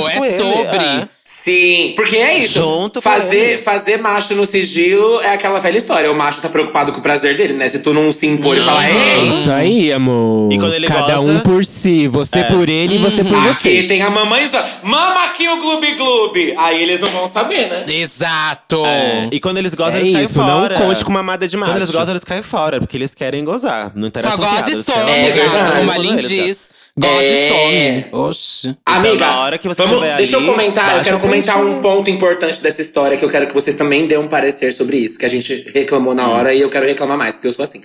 é 0.08 0.30
sobre. 0.30 0.76
é. 0.76 1.08
Sim, 1.26 1.94
porque 1.96 2.16
é 2.16 2.38
isso. 2.40 2.60
Junto 2.60 3.00
fazer, 3.00 3.62
fazer 3.64 3.96
macho 3.96 4.34
no 4.34 4.44
sigilo 4.44 5.20
é 5.22 5.30
aquela 5.32 5.58
velha 5.58 5.78
história. 5.78 6.12
O 6.12 6.14
macho 6.14 6.42
tá 6.42 6.50
preocupado 6.50 6.92
com 6.92 6.98
o 6.98 7.02
prazer 7.02 7.34
dele, 7.34 7.54
né? 7.54 7.66
Se 7.66 7.78
tu 7.78 7.94
não 7.94 8.12
se 8.12 8.26
impor 8.26 8.54
e 8.56 8.60
falar, 8.60 8.84
É 8.90 8.92
ei, 9.20 9.28
isso 9.28 9.50
aí, 9.50 9.90
amor. 9.92 10.52
E 10.52 10.58
quando 10.58 10.74
ele 10.74 10.86
Cada 10.86 11.16
goza- 11.16 11.32
um 11.32 11.40
por 11.40 11.64
si. 11.64 12.06
Você 12.08 12.44
por 12.44 12.68
ele 12.68 12.96
e 12.96 12.98
você 12.98 13.24
por 13.24 13.38
aqui 13.38 13.54
você. 13.54 13.82
tem 13.84 14.02
a 14.02 14.10
mamãe 14.10 14.46
só. 14.48 14.62
Mama 14.82 15.24
aqui 15.24 15.48
o 15.48 15.56
Gloob 15.62 15.94
Gloob. 15.96 16.54
Aí 16.58 16.82
eles 16.82 17.00
não 17.00 17.08
vão 17.08 17.26
saber, 17.26 17.68
né? 17.70 17.84
Exato. 17.88 18.84
É, 18.84 19.28
e 19.32 19.40
quando 19.40 19.56
eles 19.56 19.74
gozam, 19.74 19.94
É 19.94 20.00
eles 20.02 20.12
caem 20.12 20.24
isso, 20.26 20.34
fora. 20.34 20.78
não 20.78 20.86
conte 20.86 21.04
com 21.06 21.10
mamada 21.12 21.48
de 21.48 21.56
macho. 21.56 21.72
Quando 21.72 21.78
eles 21.82 21.90
gozam, 21.90 22.12
eles 22.12 22.24
caem 22.24 22.42
fora, 22.44 22.78
porque 22.78 22.96
eles 22.96 23.14
querem 23.14 23.44
gozar. 23.44 23.92
Não 23.94 24.08
interessa 24.08 24.30
Só 24.30 24.36
goza 24.36 24.70
e 24.70 24.74
some, 24.74 25.10
É 25.10 25.30
gato. 25.30 25.76
Como 25.76 25.90
a 25.90 25.98
Lin 25.98 26.16
diz. 26.18 26.70
Goza 26.96 27.22
É. 27.24 27.46
e 27.46 27.48
some. 27.48 28.22
Oxi. 28.24 28.76
Amiga, 28.86 29.26
na 29.26 29.40
hora 29.40 29.58
que 29.58 29.66
você 29.66 29.82
vamos, 29.82 30.00
deixa 30.16 30.36
ali, 30.36 30.46
eu 30.46 30.52
comentar, 30.52 30.96
eu 30.98 31.02
quero 31.02 31.18
comentar 31.18 31.58
um 31.64 31.82
ponto 31.82 32.08
importante 32.08 32.60
dessa 32.62 32.80
história 32.80 33.16
que 33.16 33.24
eu 33.24 33.28
quero 33.28 33.48
que 33.48 33.54
vocês 33.54 33.74
também 33.74 34.06
dêem 34.06 34.20
um 34.20 34.28
parecer 34.28 34.72
sobre 34.72 34.96
isso, 34.98 35.18
que 35.18 35.26
a 35.26 35.28
gente 35.28 35.72
reclamou 35.74 36.14
na 36.14 36.28
hora 36.28 36.54
e 36.54 36.60
eu 36.60 36.70
quero 36.70 36.86
reclamar 36.86 37.18
mais, 37.18 37.34
porque 37.34 37.48
eu 37.48 37.52
sou 37.52 37.64
assim. 37.64 37.82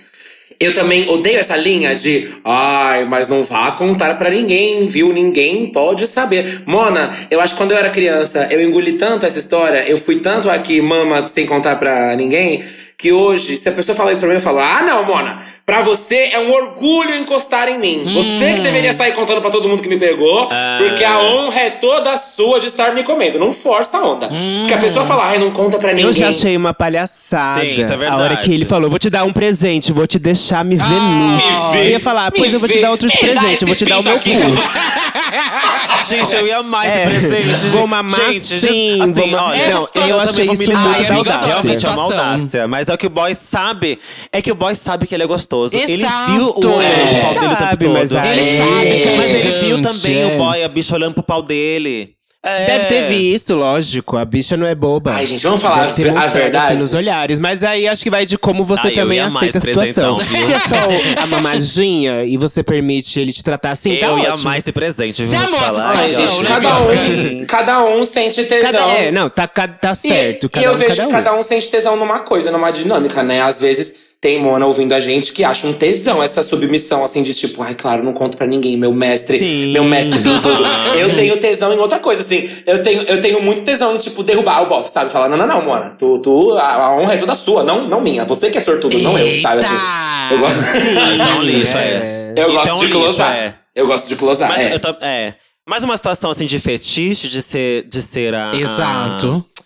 Eu 0.58 0.74
também 0.74 1.08
odeio 1.08 1.38
essa 1.38 1.56
linha 1.56 1.94
de 1.94 2.28
ai, 2.44 3.06
mas 3.06 3.28
não 3.28 3.42
vá 3.42 3.72
contar 3.72 4.18
pra 4.18 4.28
ninguém, 4.28 4.86
viu? 4.86 5.10
Ninguém 5.10 5.72
pode 5.72 6.06
saber. 6.06 6.64
Mona, 6.66 7.10
eu 7.30 7.40
acho 7.40 7.54
que 7.54 7.58
quando 7.58 7.70
eu 7.72 7.78
era 7.78 7.88
criança, 7.88 8.46
eu 8.50 8.60
engoli 8.60 8.92
tanto 8.92 9.24
essa 9.24 9.38
história, 9.38 9.88
eu 9.88 9.96
fui 9.96 10.20
tanto 10.20 10.50
aqui 10.50 10.82
mama 10.82 11.26
sem 11.28 11.46
contar 11.46 11.76
pra 11.76 12.14
ninguém, 12.14 12.62
que 13.00 13.12
hoje, 13.12 13.56
se 13.56 13.68
a 13.68 13.72
pessoa 13.72 13.96
falar 13.96 14.12
isso 14.12 14.20
pra 14.20 14.28
mim, 14.28 14.34
eu 14.34 14.40
falo: 14.40 14.58
"Ah, 14.60 14.82
não, 14.82 15.04
Mona, 15.04 15.42
pra 15.70 15.82
você 15.82 16.30
é 16.32 16.38
um 16.40 16.50
orgulho 16.50 17.14
encostar 17.14 17.68
em 17.68 17.78
mim. 17.78 18.12
Você 18.12 18.54
que 18.54 18.60
deveria 18.60 18.92
sair 18.92 19.12
contando 19.12 19.40
pra 19.40 19.50
todo 19.50 19.68
mundo 19.68 19.80
que 19.80 19.88
me 19.88 19.96
pegou, 19.98 20.48
porque 20.78 21.04
a 21.04 21.20
honra 21.20 21.60
é 21.60 21.70
toda 21.70 22.16
sua 22.16 22.58
de 22.58 22.66
estar 22.66 22.92
me 22.92 23.04
comendo. 23.04 23.38
Não 23.38 23.52
força 23.52 23.98
a 23.98 24.02
onda. 24.02 24.28
Porque 24.28 24.74
a 24.74 24.78
pessoa 24.78 25.04
fala: 25.04 25.28
"Ai, 25.28 25.38
não 25.38 25.52
conta 25.52 25.78
pra 25.78 25.90
ninguém". 25.90 26.06
Eu 26.06 26.12
já 26.12 26.28
achei 26.28 26.56
uma 26.56 26.74
palhaçada. 26.74 27.60
Sim, 27.60 27.80
isso 27.80 27.92
é 27.92 28.08
A 28.08 28.16
hora 28.16 28.36
que 28.38 28.52
ele 28.52 28.64
falou, 28.64 28.90
vou 28.90 28.98
te 28.98 29.08
dar 29.08 29.22
um 29.22 29.32
presente, 29.32 29.92
vou 29.92 30.08
te 30.08 30.18
deixar 30.18 30.64
me 30.64 30.74
ver 30.76 30.82
nu. 30.84 31.36
me 31.36 31.72
vê, 31.72 31.86
eu 31.86 31.90
ia 31.90 32.00
falar, 32.00 32.32
pois 32.32 32.48
me 32.48 32.54
eu 32.54 32.58
vou 32.60 32.68
te 32.68 32.80
dar 32.80 32.90
outros 32.90 33.14
presentes, 33.14 33.62
vou 33.62 33.76
te 33.76 33.84
dar 33.84 34.00
o 34.00 34.02
meu 34.02 34.16
aqui. 34.16 34.32
cu. 34.32 34.40
Gente, 36.08 36.34
eu 36.34 36.46
ia 36.46 36.58
amar 36.58 36.86
É, 36.86 37.06
presente. 37.06 37.66
vou 37.68 37.86
mamar 37.86 38.32
gente, 38.32 38.40
sim, 38.46 39.00
assim, 39.00 39.12
vou 39.12 39.26
mamar- 39.28 39.50
olha, 39.50 39.68
Não, 39.70 40.08
eu 40.08 40.20
achei 40.20 40.44
isso 40.44 40.52
me 40.56 40.66
muito 40.66 40.76
audácia. 40.76 41.12
adoro 41.14 41.46
Realmente 41.46 41.86
é 41.86 41.88
uma 41.90 42.02
audácia. 42.02 42.68
Mas 42.68 42.88
é 42.88 42.94
o 42.94 42.98
que 42.98 43.06
o 43.06 43.10
boy 43.10 43.34
sabe. 43.34 43.98
É 44.32 44.42
que 44.42 44.50
o 44.50 44.54
boy 44.54 44.74
sabe 44.74 45.06
que 45.06 45.14
ele 45.14 45.22
é 45.22 45.26
gostoso. 45.26 45.59
Ele 45.72 45.92
Exato. 45.94 46.32
viu 46.32 46.42
o 46.48 46.66
olho 46.76 46.82
É. 46.82 47.04
no 47.14 47.20
pau 47.20 47.34
dele 47.34 47.44
o 47.44 47.56
tempo 47.56 47.62
Sabe, 47.64 47.84
todo. 47.84 47.92
mas 47.92 48.12
Ele 48.12 48.58
sabe 48.58 49.00
que 49.02 49.08
é 49.08 49.16
Mas 49.16 49.30
ele 49.34 49.50
viu 49.50 49.82
também 49.82 50.22
é. 50.22 50.26
o 50.34 50.38
boy, 50.38 50.62
a 50.64 50.68
bicha 50.68 50.94
olhando 50.94 51.14
pro 51.14 51.22
pau 51.22 51.42
dele. 51.42 52.14
É. 52.42 52.64
Deve 52.64 52.86
ter 52.86 53.02
visto, 53.06 53.54
lógico. 53.54 54.16
A 54.16 54.24
bicha 54.24 54.56
não 54.56 54.66
é 54.66 54.74
boba. 54.74 55.12
Ai, 55.12 55.26
gente, 55.26 55.42
vamos 55.42 55.60
falar 55.60 55.88
Deve 55.88 56.02
ter 56.02 56.08
a 56.08 56.12
mostrado, 56.14 56.32
verdade? 56.32 56.64
assim, 56.72 56.76
nos 56.82 56.94
olhares. 56.94 57.38
Mas 57.38 57.62
aí 57.62 57.86
acho 57.86 58.02
que 58.02 58.08
vai 58.08 58.24
de 58.24 58.38
como 58.38 58.64
você 58.64 58.88
eu 58.88 58.94
também 58.94 59.20
aceita 59.20 59.58
a 59.58 59.60
situação. 59.60 60.16
presentão, 60.16 60.16
viu? 60.24 60.46
Se 60.46 60.52
é 60.54 60.58
só 60.58 61.22
a 61.22 61.26
mamadinha 61.26 62.24
e 62.24 62.38
você 62.38 62.62
permite 62.62 63.20
ele 63.20 63.30
te 63.30 63.44
tratar 63.44 63.72
assim, 63.72 63.94
tá 63.96 64.06
eu 64.06 64.18
ia 64.18 64.30
ótimo. 64.30 64.48
amar 64.48 64.58
esse 64.58 64.72
presente. 64.72 65.22
Viu? 65.22 65.38
Falar. 65.38 65.90
Ai, 65.98 66.14
ó, 66.16 66.40
né, 66.40 66.48
cada 66.48 66.78
um, 66.80 67.44
cada 67.46 67.84
um 67.84 68.04
sente 68.04 68.42
tesão. 68.44 68.72
Cada, 68.72 68.92
é, 68.94 69.10
não, 69.10 69.28
tá, 69.28 69.46
tá 69.46 69.92
E- 69.92 69.96
certo. 69.96 70.46
E, 70.46 70.48
cada 70.48 70.66
eu 70.66 70.72
um, 70.72 70.76
vejo 70.76 70.88
cada 70.96 71.02
que 71.02 71.08
um. 71.08 71.10
cada 71.10 71.34
um 71.36 71.42
sente 71.42 71.68
tesão 71.68 71.94
numa 71.96 72.20
coisa, 72.20 72.50
numa 72.50 72.70
dinâmica, 72.70 73.22
né? 73.22 73.42
Às 73.42 73.60
vezes 73.60 73.96
tem 74.20 74.38
Mona 74.38 74.66
ouvindo 74.66 74.92
a 74.92 75.00
gente 75.00 75.32
que 75.32 75.42
acha 75.42 75.66
um 75.66 75.72
tesão 75.72 76.22
essa 76.22 76.42
submissão, 76.42 77.02
assim, 77.02 77.22
de 77.22 77.32
tipo, 77.32 77.62
ai, 77.62 77.74
claro, 77.74 78.02
não 78.02 78.12
conto 78.12 78.36
pra 78.36 78.46
ninguém, 78.46 78.76
meu 78.76 78.92
mestre, 78.92 79.38
Sim. 79.38 79.72
meu 79.72 79.82
mestre 79.82 80.18
pintudo. 80.20 80.62
eu 80.98 81.14
tenho 81.14 81.40
tesão 81.40 81.72
em 81.72 81.78
outra 81.78 81.98
coisa, 81.98 82.20
assim. 82.20 82.50
Eu 82.66 82.82
tenho, 82.82 83.02
eu 83.04 83.20
tenho 83.20 83.42
muito 83.42 83.62
tesão 83.62 83.94
em, 83.94 83.98
tipo, 83.98 84.22
derrubar 84.22 84.62
o 84.62 84.68
bofe, 84.68 84.90
sabe? 84.90 85.10
Falar, 85.10 85.28
não, 85.28 85.38
não, 85.38 85.46
não, 85.46 85.64
Mona, 85.64 85.90
tu, 85.98 86.18
tu, 86.18 86.52
a, 86.52 86.74
a 86.86 86.96
honra 87.00 87.14
é 87.14 87.16
toda 87.16 87.34
sua, 87.34 87.62
não, 87.64 87.88
não 87.88 88.02
minha. 88.02 88.26
Você 88.26 88.50
que 88.50 88.58
é 88.58 88.60
sortudo, 88.60 88.98
não 88.98 89.18
eu, 89.18 89.40
sabe? 89.40 89.64
Assim, 89.64 90.34
eu 90.34 90.38
gosto, 90.38 90.58
Isso 90.58 91.22
é 91.22 91.34
um 91.38 91.42
lixo, 91.42 91.76
é. 91.78 92.32
eu 92.36 92.46
Isso 92.48 92.56
gosto 92.56 92.68
é 92.68 92.72
um 92.74 92.78
de 92.78 92.84
lixo, 92.86 92.98
closar. 92.98 93.34
é. 93.36 93.54
Eu 93.74 93.86
gosto 93.86 94.08
de 94.08 94.16
closar, 94.16 94.48
Mas 94.50 94.60
é. 94.60 94.74
eu 94.74 94.80
tam- 94.80 94.98
é. 95.00 95.34
Mais 95.66 95.82
uma 95.84 95.96
situação 95.96 96.30
assim 96.30 96.44
de 96.46 96.58
fetiche, 96.58 97.28
de 97.28 97.40
ser, 97.40 97.84
de 97.88 98.02
ser 98.02 98.34
a. 98.34 98.50
a- 98.50 98.56
Exato. 98.56 99.46
a 99.58 99.59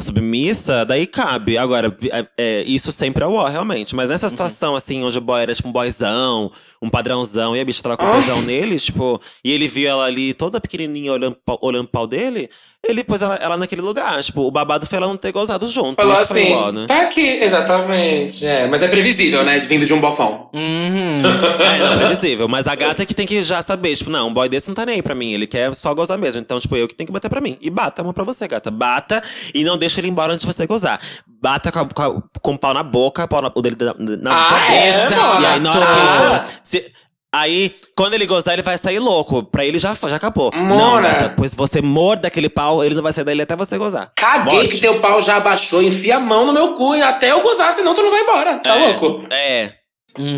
submissa, 0.00 0.84
daí 0.84 1.06
cabe. 1.06 1.56
Agora, 1.56 1.96
é, 2.10 2.26
é, 2.36 2.62
isso 2.66 2.90
sempre 2.92 3.22
é 3.22 3.26
o 3.26 3.32
ó, 3.34 3.46
realmente. 3.46 3.94
Mas 3.94 4.06
Uhum. 4.08 4.12
nessa 4.12 4.28
situação, 4.28 4.74
assim, 4.74 5.02
onde 5.04 5.18
o 5.18 5.20
boy 5.20 5.40
era 5.42 5.54
tipo 5.54 5.68
um 5.68 5.72
boyzão, 5.72 6.50
um 6.82 6.90
padrãozão, 6.90 7.56
e 7.56 7.60
a 7.60 7.64
bicha 7.64 7.82
tava 7.82 7.96
com 7.96 8.06
Ah. 8.06 8.14
tesão 8.14 8.42
nele, 8.42 8.78
tipo, 8.78 9.20
e 9.44 9.52
ele 9.52 9.68
viu 9.68 9.88
ela 9.88 10.04
ali 10.04 10.34
toda 10.34 10.60
pequenininha 10.60 11.12
olhando, 11.12 11.36
olhando 11.60 11.84
o 11.86 11.88
pau 11.88 12.06
dele, 12.06 12.48
ele 12.86 13.02
pôs 13.02 13.22
ela, 13.22 13.36
ela 13.36 13.56
naquele 13.56 13.80
lugar. 13.80 14.22
Tipo, 14.22 14.42
o 14.42 14.50
babado 14.50 14.84
foi 14.84 14.98
ela 14.98 15.06
não 15.06 15.16
ter 15.16 15.32
gozado 15.32 15.68
junto. 15.70 15.96
Falou 15.96 16.16
assim, 16.18 16.52
o 16.52 16.56
ó, 16.58 16.72
né? 16.72 16.84
tá 16.86 17.02
aqui, 17.02 17.26
exatamente. 17.42 18.44
É, 18.46 18.66
mas 18.66 18.82
é 18.82 18.88
previsível, 18.88 19.42
né? 19.44 19.58
Vindo 19.60 19.86
de 19.86 19.94
um 19.94 20.00
bofão. 20.00 20.50
Uhum. 20.52 21.12
É, 21.64 21.78
não, 21.78 21.96
previsível. 21.98 22.46
Mas 22.48 22.66
a 22.66 22.74
gata 22.74 23.02
é 23.02 23.06
que 23.06 23.14
tem 23.14 23.26
que 23.26 23.42
já 23.44 23.62
saber, 23.62 23.96
tipo, 23.96 24.10
não, 24.10 24.28
um 24.28 24.34
boy 24.34 24.48
desse 24.48 24.68
não 24.68 24.74
tá 24.74 24.84
nem 24.84 24.96
aí 24.96 25.02
pra 25.02 25.14
mim. 25.14 25.32
Ele 25.32 25.46
quer 25.46 25.74
só 25.74 25.94
gozar 25.94 26.18
mesmo. 26.18 26.40
Então, 26.40 26.60
tipo, 26.60 26.76
eu 26.76 26.86
que 26.86 26.94
tenho 26.94 27.06
que 27.06 27.12
bater 27.12 27.28
pra 27.28 27.40
mim. 27.40 27.56
E 27.60 27.70
bata 27.70 28.02
uma 28.02 28.12
pra 28.12 28.24
você, 28.24 28.46
gata. 28.46 28.70
Bata 28.70 29.22
e 29.54 29.64
não 29.64 29.78
deixa 29.84 30.00
ele 30.00 30.08
embora 30.08 30.32
antes 30.32 30.46
de 30.46 30.52
você 30.52 30.66
gozar. 30.66 31.00
Bata 31.26 31.70
com, 31.70 31.78
a- 31.80 31.88
com, 31.88 32.02
a- 32.02 32.22
com 32.40 32.52
o 32.54 32.58
pau 32.58 32.72
na 32.74 32.82
boca, 32.82 33.28
pau 33.28 33.40
na, 33.42 33.52
o 33.54 33.62
dele 33.62 33.76
na, 33.80 33.94
na 34.16 34.30
Ah, 34.46 34.50
boca. 34.50 34.72
é, 34.72 35.08
E 35.42 35.46
aí, 35.46 35.60
na 35.60 35.70
hora 35.70 35.86
que 35.86 36.00
ele 36.00 36.18
for. 36.18 36.60
se- 36.62 36.92
Aí, 37.36 37.74
quando 37.96 38.14
ele 38.14 38.26
gozar, 38.26 38.54
ele 38.54 38.62
vai 38.62 38.78
sair 38.78 39.00
louco. 39.00 39.42
Pra 39.42 39.64
ele 39.64 39.76
já, 39.80 39.92
já 39.92 40.14
acabou. 40.14 40.52
Não, 40.54 40.62
Mona. 40.64 41.08
gata, 41.08 41.34
pois 41.36 41.52
você 41.52 41.82
morda 41.82 42.28
aquele 42.28 42.48
pau, 42.48 42.84
ele 42.84 42.94
não 42.94 43.02
vai 43.02 43.12
sair 43.12 43.24
dele 43.24 43.42
até 43.42 43.56
você 43.56 43.76
gozar. 43.76 44.12
Caguei 44.16 44.54
Morte. 44.58 44.68
que 44.76 44.80
teu 44.80 45.00
pau 45.00 45.20
já 45.20 45.38
abaixou, 45.38 45.82
enfia 45.82 46.16
a 46.18 46.20
mão 46.20 46.46
no 46.46 46.52
meu 46.52 46.74
cu 46.74 46.92
até 46.94 47.32
eu 47.32 47.40
gozar, 47.42 47.72
senão 47.72 47.92
tu 47.92 48.02
não 48.04 48.10
vai 48.12 48.20
embora. 48.20 48.58
Tá 48.60 48.76
É, 48.76 48.86
louco? 48.86 49.26
É. 49.32 49.72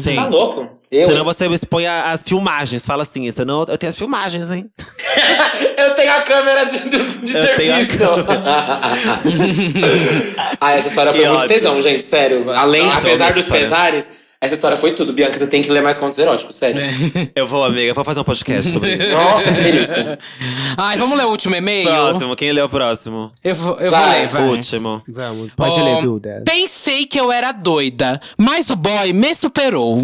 Sim. 0.00 0.16
Tá 0.16 0.26
louco? 0.26 0.68
Eu, 0.90 1.08
Senão 1.08 1.24
você 1.24 1.46
expõe 1.48 1.86
a- 1.86 2.12
as 2.12 2.22
filmagens. 2.22 2.86
Fala 2.86 3.02
assim, 3.02 3.30
senão 3.32 3.64
eu 3.68 3.76
tenho 3.76 3.90
as 3.90 3.96
filmagens, 3.96 4.50
hein? 4.50 4.70
eu 5.76 5.94
tenho 5.94 6.12
a 6.12 6.22
câmera 6.22 6.64
de, 6.64 6.78
de 6.88 6.96
Eu 7.36 7.56
tenho 7.56 7.74
a 7.74 7.84
serviço. 7.84 8.04
ah, 10.60 10.72
essa 10.72 10.88
história 10.88 11.12
Que 11.12 11.18
foi 11.18 11.28
muito 11.28 11.42
ódio. 11.42 11.48
tesão, 11.48 11.82
gente, 11.82 12.02
sério. 12.04 12.50
Além, 12.50 12.84
Nossa, 12.86 12.98
apesar 12.98 13.28
dos 13.28 13.38
história. 13.38 13.64
pesares, 13.64 14.10
essa 14.40 14.54
história 14.54 14.76
foi 14.76 14.94
tudo. 14.94 15.12
Bianca, 15.12 15.38
você 15.38 15.46
tem 15.46 15.62
que 15.62 15.70
ler 15.70 15.82
mais 15.82 15.96
contos 15.96 16.18
eróticos, 16.18 16.56
sério. 16.56 16.80
Eu 17.34 17.46
vou, 17.46 17.64
amiga, 17.64 17.94
vou 17.94 18.04
fazer 18.04 18.20
um 18.20 18.24
podcast 18.24 18.70
sobre 18.70 18.94
isso. 18.94 19.12
Nossa, 19.12 19.52
que 19.52 19.60
delícia. 19.60 20.18
Ai, 20.76 20.96
vamos 20.96 21.16
ler 21.18 21.24
o 21.24 21.30
último 21.30 21.54
e-mail? 21.56 21.88
Próximo, 21.88 22.36
quem 22.36 22.52
lê 22.52 22.60
o 22.62 22.68
próximo? 22.68 23.32
Eu 23.42 23.54
vou, 23.54 23.74
eu 23.76 23.90
vou 23.90 24.00
Vai. 24.00 24.20
ler, 24.20 24.28
vai. 24.28 24.42
Último. 24.42 25.02
Vamos, 25.08 25.52
pode 25.54 25.80
ler, 25.80 26.00
Duda. 26.00 26.42
Pensei 26.44 27.06
que 27.06 27.18
eu 27.18 27.32
era 27.32 27.52
doida, 27.52 28.20
mas 28.36 28.70
o 28.70 28.76
boy 28.76 29.12
me 29.12 29.34
superou. 29.34 30.02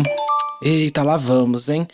Eita, 0.62 1.02
lá 1.02 1.16
vamos, 1.16 1.68
hein? 1.68 1.86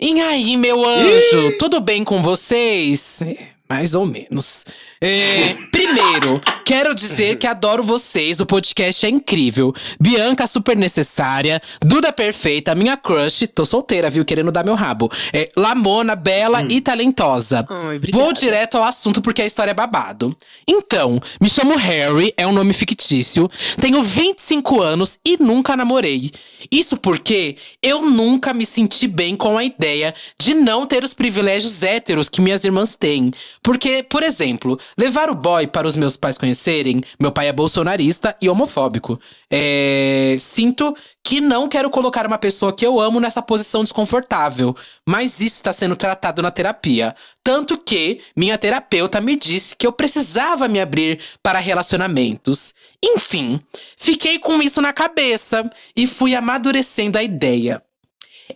E 0.00 0.20
aí, 0.20 0.56
meu 0.56 0.84
anjo, 0.84 1.56
tudo 1.58 1.80
bem 1.80 2.02
com 2.02 2.20
vocês? 2.22 3.20
Mais 3.68 3.94
ou 3.94 4.04
menos. 4.04 4.66
É, 5.00 5.54
primeiro, 5.70 6.40
quero 6.64 6.94
dizer 6.94 7.38
que 7.38 7.46
adoro 7.46 7.82
vocês, 7.82 8.38
o 8.40 8.46
podcast 8.46 9.06
é 9.06 9.08
incrível. 9.08 9.72
Bianca 9.98 10.46
super 10.46 10.76
necessária, 10.76 11.60
Duda 11.80 12.12
perfeita, 12.12 12.74
minha 12.74 12.96
crush, 12.96 13.46
tô 13.48 13.64
solteira, 13.64 14.10
viu, 14.10 14.24
querendo 14.24 14.52
dar 14.52 14.64
meu 14.64 14.74
rabo. 14.74 15.10
É, 15.32 15.50
Lamona, 15.56 16.14
bela 16.14 16.62
e 16.68 16.80
talentosa. 16.80 17.66
Ai. 17.68 18.00
Vou 18.12 18.32
direto 18.32 18.76
ao 18.76 18.84
assunto 18.84 19.22
porque 19.22 19.42
a 19.42 19.46
história 19.46 19.70
é 19.70 19.74
babado. 19.74 20.36
Então, 20.66 21.20
me 21.40 21.48
chamo 21.48 21.76
Harry, 21.76 22.32
é 22.36 22.46
um 22.46 22.52
nome 22.52 22.72
fictício. 22.72 23.50
Tenho 23.80 24.02
25 24.02 24.80
anos 24.80 25.18
e 25.24 25.42
nunca 25.42 25.76
namorei. 25.76 26.30
Isso 26.70 26.96
porque 26.96 27.56
eu 27.82 28.02
nunca 28.02 28.52
me 28.54 28.64
senti 28.66 29.08
bem 29.08 29.34
com 29.34 29.58
a 29.58 29.64
ideia 29.64 30.14
de 30.38 30.54
não 30.54 30.86
ter 30.86 31.04
os 31.04 31.14
privilégios 31.14 31.82
héteros 31.82 32.28
que 32.28 32.40
minhas 32.40 32.64
irmãs 32.64 32.94
têm. 32.94 33.32
Porque, 33.62 34.02
por 34.02 34.24
exemplo, 34.24 34.78
levar 34.98 35.30
o 35.30 35.36
boy 35.36 35.68
para 35.68 35.86
os 35.86 35.96
meus 35.96 36.16
pais 36.16 36.36
conhecerem, 36.36 37.00
meu 37.20 37.30
pai 37.30 37.46
é 37.46 37.52
bolsonarista 37.52 38.36
e 38.40 38.48
homofóbico. 38.48 39.20
É. 39.48 40.36
Sinto 40.40 40.96
que 41.22 41.40
não 41.40 41.68
quero 41.68 41.88
colocar 41.88 42.26
uma 42.26 42.38
pessoa 42.38 42.72
que 42.72 42.84
eu 42.84 43.00
amo 43.00 43.20
nessa 43.20 43.40
posição 43.40 43.84
desconfortável, 43.84 44.74
mas 45.06 45.40
isso 45.40 45.56
está 45.56 45.72
sendo 45.72 45.94
tratado 45.94 46.42
na 46.42 46.50
terapia. 46.50 47.14
Tanto 47.44 47.78
que 47.78 48.20
minha 48.36 48.58
terapeuta 48.58 49.20
me 49.20 49.36
disse 49.36 49.76
que 49.76 49.86
eu 49.86 49.92
precisava 49.92 50.66
me 50.66 50.80
abrir 50.80 51.20
para 51.40 51.60
relacionamentos. 51.60 52.74
Enfim, 53.04 53.60
fiquei 53.96 54.40
com 54.40 54.60
isso 54.60 54.80
na 54.80 54.92
cabeça 54.92 55.70
e 55.96 56.08
fui 56.08 56.34
amadurecendo 56.34 57.16
a 57.16 57.22
ideia. 57.22 57.80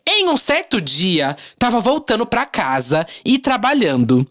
Em 0.07 0.29
um 0.29 0.37
certo 0.37 0.81
dia, 0.81 1.37
tava 1.59 1.79
voltando 1.81 2.27
pra 2.27 2.45
casa 2.45 3.07
e 3.25 3.39
trabalhando. 3.39 4.27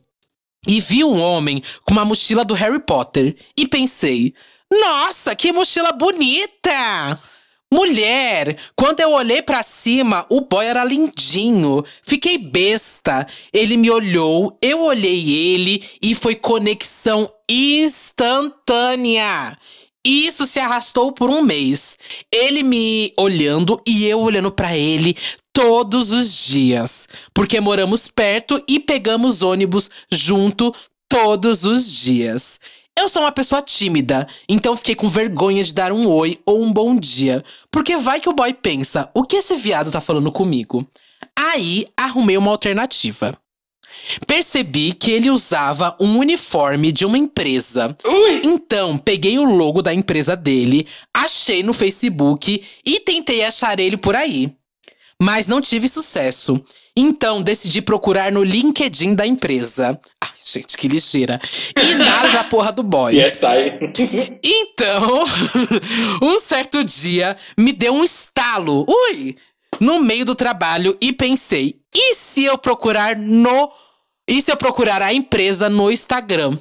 E 0.68 0.80
vi 0.80 1.04
um 1.04 1.20
homem 1.20 1.62
com 1.84 1.94
uma 1.94 2.06
mochila 2.06 2.44
do 2.44 2.54
Harry 2.54 2.80
Potter 2.80 3.36
e 3.58 3.68
pensei: 3.68 4.34
"Nossa, 4.72 5.36
que 5.36 5.52
mochila 5.52 5.92
bonita!" 5.92 7.20
Mulher, 7.74 8.58
quando 8.76 9.00
eu 9.00 9.12
olhei 9.12 9.42
pra 9.42 9.64
cima, 9.64 10.26
o 10.30 10.42
boy 10.42 10.66
era 10.66 10.84
lindinho. 10.84 11.84
Fiquei 12.04 12.38
besta. 12.38 13.28
Ele 13.52 13.76
me 13.76 13.90
olhou, 13.90 14.58
eu 14.62 14.84
olhei 14.84 15.32
ele 15.32 15.84
e 16.02 16.14
foi 16.14 16.36
conexão 16.36 17.30
instantânea. 17.50 18.38
Isso 20.06 20.46
se 20.46 20.60
arrastou 20.60 21.12
por 21.12 21.30
um 21.30 21.42
mês. 21.42 21.98
Ele 22.32 22.62
me 22.62 23.12
olhando 23.18 23.82
e 23.86 24.06
eu 24.06 24.22
olhando 24.22 24.52
pra 24.52 24.78
ele 24.78 25.18
todos 25.56 26.12
os 26.12 26.48
dias, 26.48 27.08
porque 27.34 27.62
moramos 27.62 28.10
perto 28.10 28.62
e 28.68 28.78
pegamos 28.78 29.42
ônibus 29.42 29.90
junto 30.12 30.76
todos 31.08 31.64
os 31.64 31.90
dias. 31.90 32.60
Eu 33.00 33.08
sou 33.08 33.22
uma 33.22 33.32
pessoa 33.32 33.62
tímida, 33.62 34.28
então 34.50 34.76
fiquei 34.76 34.96
com 34.96 35.08
vergonha 35.08 35.64
de 35.64 35.74
dar 35.74 35.94
um 35.94 36.08
oi 36.10 36.38
ou 36.46 36.62
um 36.62 36.74
bom 36.74 36.94
dia, 37.00 37.42
porque 37.72 37.96
vai 37.96 38.20
que 38.20 38.28
o 38.28 38.34
boy 38.34 38.54
pensa: 38.54 39.10
o 39.14 39.24
que 39.24 39.38
esse 39.38 39.56
viado 39.56 39.90
tá 39.90 40.02
falando 40.02 40.30
comigo? 40.30 40.86
Aí 41.34 41.88
arrumei 41.96 42.36
uma 42.36 42.52
alternativa. 42.52 43.38
Percebi 44.28 44.92
que 44.92 45.10
ele 45.10 45.30
usava 45.30 45.96
um 46.02 46.18
uniforme 46.18 46.92
de 46.92 47.06
uma 47.06 47.18
empresa. 47.18 47.96
Ui! 48.06 48.42
Então, 48.44 48.98
peguei 48.98 49.40
o 49.40 49.46
logo 49.46 49.82
da 49.82 49.94
empresa 49.94 50.36
dele, 50.36 50.86
achei 51.14 51.64
no 51.64 51.72
Facebook 51.72 52.62
e 52.86 53.00
tentei 53.00 53.46
achar 53.46 53.80
ele 53.80 53.96
por 53.96 54.18
aí. 54.18 54.54
Mas 55.22 55.48
não 55.48 55.62
tive 55.62 55.88
sucesso. 55.88 56.64
Então, 56.96 57.42
decidi 57.42 57.82
procurar 57.82 58.32
no 58.32 58.44
LinkedIn 58.44 59.16
da 59.16 59.26
empresa. 59.26 60.00
Ai, 60.22 60.30
gente, 60.46 60.78
que 60.78 60.88
ligeira. 60.88 61.40
E 61.78 61.96
nada 61.96 62.30
da 62.30 62.44
porra 62.44 62.72
do 62.72 62.84
boy. 62.84 63.14
CSI. 63.14 64.40
Então, 64.44 65.24
um 66.22 66.38
certo 66.38 66.84
dia 66.84 67.38
me 67.58 67.72
deu 67.72 67.94
um 67.94 68.04
estalo. 68.04 68.86
Ui! 68.88 69.36
No 69.80 70.02
meio 70.02 70.26
do 70.26 70.36
trabalho 70.36 70.98
e 71.02 71.12
pensei: 71.14 71.80
e 71.94 72.14
se 72.14 72.44
eu 72.44 72.58
procurar 72.58 73.16
no. 73.16 73.72
E 74.28 74.42
se 74.42 74.52
eu 74.52 74.58
procurar 74.58 75.02
a 75.02 75.14
empresa 75.14 75.70
no 75.70 75.92
Instagram? 75.92 76.58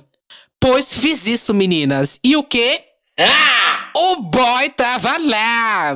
Pois 0.60 0.96
fiz 0.96 1.26
isso, 1.26 1.52
meninas. 1.52 2.18
E 2.24 2.36
o 2.36 2.42
quê? 2.42 2.82
Ah! 3.18 3.63
O 3.96 4.22
boy 4.22 4.70
tava 4.70 5.16
lá! 5.18 5.94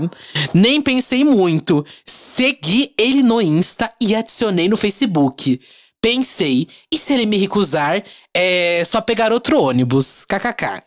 Nem 0.55 0.81
pensei 0.81 1.25
muito. 1.25 1.85
Segui 2.07 2.95
ele 2.97 3.23
no 3.23 3.41
Insta 3.41 3.93
e 4.01 4.15
adicionei 4.15 4.69
no 4.69 4.77
Facebook. 4.77 5.61
Pensei, 6.01 6.69
e 6.93 6.97
se 6.97 7.13
ele 7.13 7.27
me 7.27 7.37
recusar, 7.37 8.05
é 8.33 8.85
só 8.85 9.01
pegar 9.01 9.33
outro 9.33 9.61
ônibus. 9.61 10.25
KKK. 10.25 10.85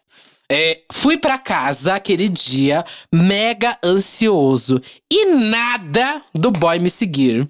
É, 0.50 0.82
fui 0.91 1.17
pra 1.17 1.38
casa 1.38 1.95
aquele 1.95 2.30
dia, 2.30 2.86
mega 3.13 3.78
ansioso. 3.84 4.82
E 5.12 5.26
nada 5.26 6.24
do 6.34 6.50
boy 6.50 6.80
me 6.80 6.89
seguir. 6.89 7.50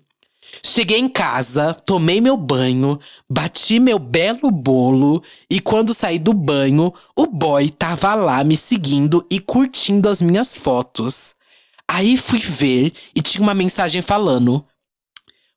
Cheguei 0.63 0.99
em 0.99 1.07
casa, 1.07 1.73
tomei 1.73 2.19
meu 2.19 2.35
banho, 2.35 2.99
bati 3.29 3.79
meu 3.79 3.97
belo 3.97 4.51
bolo 4.51 5.23
e 5.49 5.59
quando 5.59 5.93
saí 5.93 6.19
do 6.19 6.33
banho, 6.33 6.93
o 7.15 7.25
boy 7.25 7.69
tava 7.69 8.13
lá 8.13 8.43
me 8.43 8.57
seguindo 8.57 9.25
e 9.29 9.39
curtindo 9.39 10.09
as 10.09 10.21
minhas 10.21 10.57
fotos. 10.57 11.35
Aí 11.87 12.17
fui 12.17 12.39
ver 12.39 12.93
e 13.15 13.21
tinha 13.21 13.41
uma 13.41 13.53
mensagem 13.53 14.01
falando: 14.01 14.65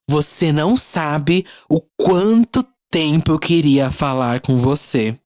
Você 0.08 0.52
não 0.52 0.74
sabe 0.76 1.44
o 1.68 1.80
quanto 1.96 2.66
tempo 2.90 3.32
eu 3.32 3.38
queria 3.38 3.90
falar 3.90 4.40
com 4.40 4.56
você. 4.56 5.18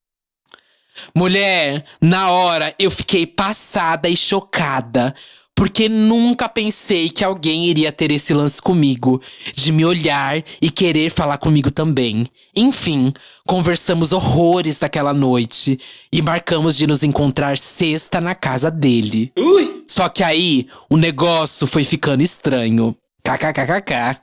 Mulher, 1.14 1.84
na 2.00 2.30
hora 2.30 2.74
eu 2.78 2.90
fiquei 2.90 3.26
passada 3.26 4.08
e 4.08 4.16
chocada. 4.16 5.14
Porque 5.58 5.88
nunca 5.88 6.48
pensei 6.48 7.10
que 7.10 7.24
alguém 7.24 7.66
iria 7.66 7.90
ter 7.90 8.12
esse 8.12 8.32
lance 8.32 8.62
comigo, 8.62 9.20
de 9.56 9.72
me 9.72 9.84
olhar 9.84 10.40
e 10.62 10.70
querer 10.70 11.10
falar 11.10 11.36
comigo 11.36 11.68
também. 11.68 12.28
Enfim, 12.54 13.12
conversamos 13.44 14.12
horrores 14.12 14.78
daquela 14.78 15.12
noite 15.12 15.76
e 16.12 16.22
marcamos 16.22 16.76
de 16.76 16.86
nos 16.86 17.02
encontrar 17.02 17.58
sexta 17.58 18.20
na 18.20 18.36
casa 18.36 18.70
dele. 18.70 19.32
Ui! 19.36 19.82
Só 19.84 20.08
que 20.08 20.22
aí 20.22 20.68
o 20.88 20.96
negócio 20.96 21.66
foi 21.66 21.82
ficando 21.82 22.22
estranho. 22.22 22.96
KKKKK. 23.24 24.16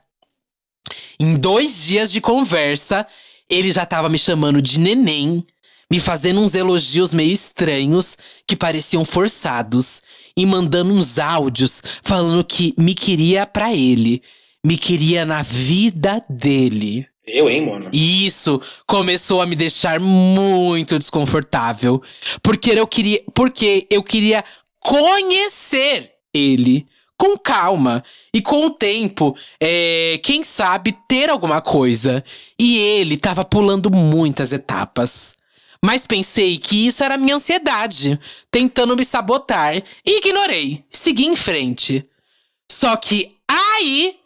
Em 1.19 1.35
dois 1.35 1.83
dias 1.83 2.13
de 2.13 2.21
conversa, 2.21 3.05
ele 3.49 3.73
já 3.73 3.85
tava 3.85 4.07
me 4.07 4.17
chamando 4.17 4.61
de 4.61 4.79
neném, 4.79 5.45
me 5.91 5.99
fazendo 5.99 6.39
uns 6.39 6.55
elogios 6.55 7.13
meio 7.13 7.33
estranhos 7.33 8.17
que 8.47 8.55
pareciam 8.55 9.03
forçados 9.03 10.01
e 10.37 10.45
mandando 10.45 10.93
uns 10.93 11.17
áudios 11.19 11.81
falando 12.03 12.43
que 12.43 12.73
me 12.77 12.93
queria 12.93 13.45
pra 13.45 13.73
ele, 13.73 14.21
me 14.63 14.77
queria 14.77 15.25
na 15.25 15.41
vida 15.41 16.23
dele. 16.29 17.07
Eu, 17.25 17.49
hein, 17.49 17.65
mano? 17.65 17.89
E 17.91 18.25
isso 18.25 18.61
começou 18.85 19.41
a 19.41 19.45
me 19.45 19.55
deixar 19.55 19.99
muito 19.99 20.99
desconfortável, 20.99 22.01
porque 22.43 22.71
eu 22.71 22.85
queria, 22.85 23.21
porque 23.33 23.87
eu 23.89 24.03
queria 24.03 24.43
conhecer 24.79 26.11
ele 26.33 26.85
com 27.17 27.37
calma 27.37 28.03
e 28.33 28.41
com 28.41 28.65
o 28.65 28.69
tempo, 28.69 29.35
é, 29.59 30.19
quem 30.23 30.43
sabe 30.43 30.95
ter 31.07 31.29
alguma 31.29 31.61
coisa. 31.61 32.23
E 32.59 32.77
ele 32.77 33.17
tava 33.17 33.43
pulando 33.43 33.89
muitas 33.89 34.53
etapas. 34.53 35.37
Mas 35.85 36.03
pensei 36.03 36.57
que 36.57 36.87
isso 36.87 37.03
era 37.03 37.15
minha 37.15 37.35
ansiedade, 37.35 38.19
tentando 38.49 38.97
me 38.97 39.05
sabotar, 39.05 39.77
e 40.03 40.17
ignorei, 40.17 40.83
segui 40.89 41.27
em 41.27 41.35
frente. 41.35 42.03
Só 42.71 42.95
que 42.97 43.35
aí 43.47 44.17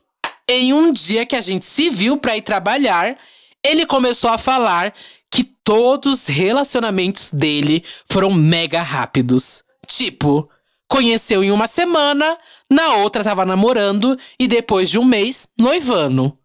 em 0.47 0.71
um 0.71 0.93
dia 0.93 1.25
que 1.25 1.35
a 1.35 1.41
gente 1.41 1.65
se 1.65 1.89
viu 1.89 2.15
pra 2.15 2.37
ir 2.37 2.43
trabalhar, 2.43 3.19
ele 3.61 3.85
começou 3.85 4.29
a 4.29 4.37
falar 4.37 4.93
que 5.29 5.43
todos 5.43 6.21
os 6.21 6.27
relacionamentos 6.27 7.29
dele 7.31 7.83
foram 8.09 8.31
mega 8.31 8.81
rápidos. 8.81 9.61
Tipo, 9.85 10.49
conheceu 10.87 11.43
em 11.43 11.51
uma 11.51 11.67
semana, 11.67 12.37
na 12.71 12.95
outra 12.95 13.21
tava 13.21 13.45
namorando 13.45 14.17
e 14.39 14.47
depois 14.47 14.89
de 14.89 14.97
um 14.97 15.03
mês, 15.03 15.49
noivando. 15.59 16.38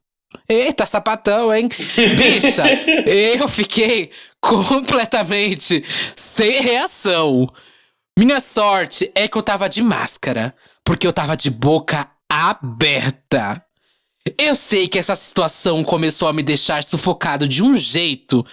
Eita, 0.48 0.86
sapatão, 0.86 1.54
hein? 1.54 1.68
Bicha, 2.16 2.64
eu 3.06 3.48
fiquei 3.48 4.10
completamente 4.40 5.82
sem 6.16 6.60
reação. 6.60 7.50
Minha 8.18 8.40
sorte 8.40 9.10
é 9.14 9.26
que 9.26 9.36
eu 9.36 9.42
tava 9.42 9.68
de 9.68 9.82
máscara, 9.82 10.54
porque 10.84 11.06
eu 11.06 11.12
tava 11.12 11.36
de 11.36 11.50
boca 11.50 12.08
aberta. 12.30 13.64
Eu 14.38 14.56
sei 14.56 14.88
que 14.88 14.98
essa 14.98 15.14
situação 15.14 15.84
começou 15.84 16.28
a 16.28 16.32
me 16.32 16.42
deixar 16.42 16.82
sufocado 16.82 17.46
de 17.46 17.62
um 17.62 17.76
jeito 17.76 18.44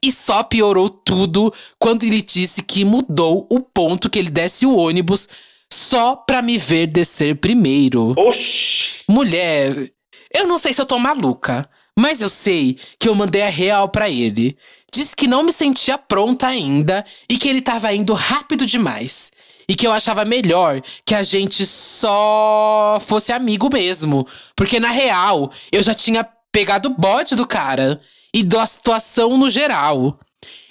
e 0.00 0.12
só 0.12 0.44
piorou 0.44 0.88
tudo 0.88 1.52
quando 1.78 2.04
ele 2.04 2.22
disse 2.22 2.62
que 2.62 2.84
mudou 2.84 3.46
o 3.50 3.60
ponto 3.60 4.08
que 4.08 4.18
ele 4.18 4.30
desce 4.30 4.64
o 4.64 4.76
ônibus 4.76 5.28
só 5.72 6.14
pra 6.14 6.40
me 6.40 6.56
ver 6.56 6.86
descer 6.86 7.34
primeiro. 7.36 8.14
Oxi! 8.16 9.02
Mulher, 9.08 9.90
eu 10.34 10.46
não 10.46 10.58
sei 10.58 10.72
se 10.74 10.80
eu 10.80 10.86
tô 10.86 10.98
maluca, 10.98 11.68
mas 11.98 12.20
eu 12.20 12.28
sei 12.28 12.78
que 12.98 13.08
eu 13.08 13.14
mandei 13.14 13.42
a 13.42 13.48
real 13.48 13.88
pra 13.88 14.08
ele. 14.08 14.56
Disse 14.92 15.16
que 15.16 15.26
não 15.26 15.42
me 15.42 15.52
sentia 15.52 15.98
pronta 15.98 16.46
ainda 16.46 17.04
e 17.28 17.36
que 17.36 17.48
ele 17.48 17.60
tava 17.60 17.92
indo 17.92 18.14
rápido 18.14 18.66
demais. 18.66 19.32
E 19.68 19.74
que 19.74 19.86
eu 19.86 19.92
achava 19.92 20.24
melhor 20.24 20.80
que 21.04 21.14
a 21.14 21.22
gente 21.22 21.66
só 21.66 22.98
fosse 23.04 23.32
amigo 23.32 23.68
mesmo. 23.70 24.26
Porque 24.56 24.80
na 24.80 24.90
real, 24.90 25.52
eu 25.70 25.82
já 25.82 25.92
tinha 25.92 26.26
pegado 26.52 26.88
o 26.88 26.94
bode 26.94 27.34
do 27.34 27.46
cara 27.46 28.00
e 28.32 28.42
da 28.42 28.64
situação 28.66 29.36
no 29.36 29.48
geral. 29.48 30.18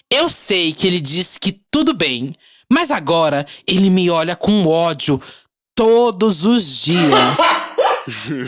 Eu 0.09 0.29
sei 0.29 0.73
que 0.73 0.87
ele 0.87 1.01
disse 1.01 1.39
que 1.39 1.59
tudo 1.69 1.93
bem, 1.93 2.33
mas 2.71 2.89
agora 2.89 3.45
ele 3.67 3.89
me 3.89 4.09
olha 4.09 4.35
com 4.35 4.65
ódio 4.65 5.21
todos 5.75 6.45
os 6.45 6.83
dias. 6.83 7.37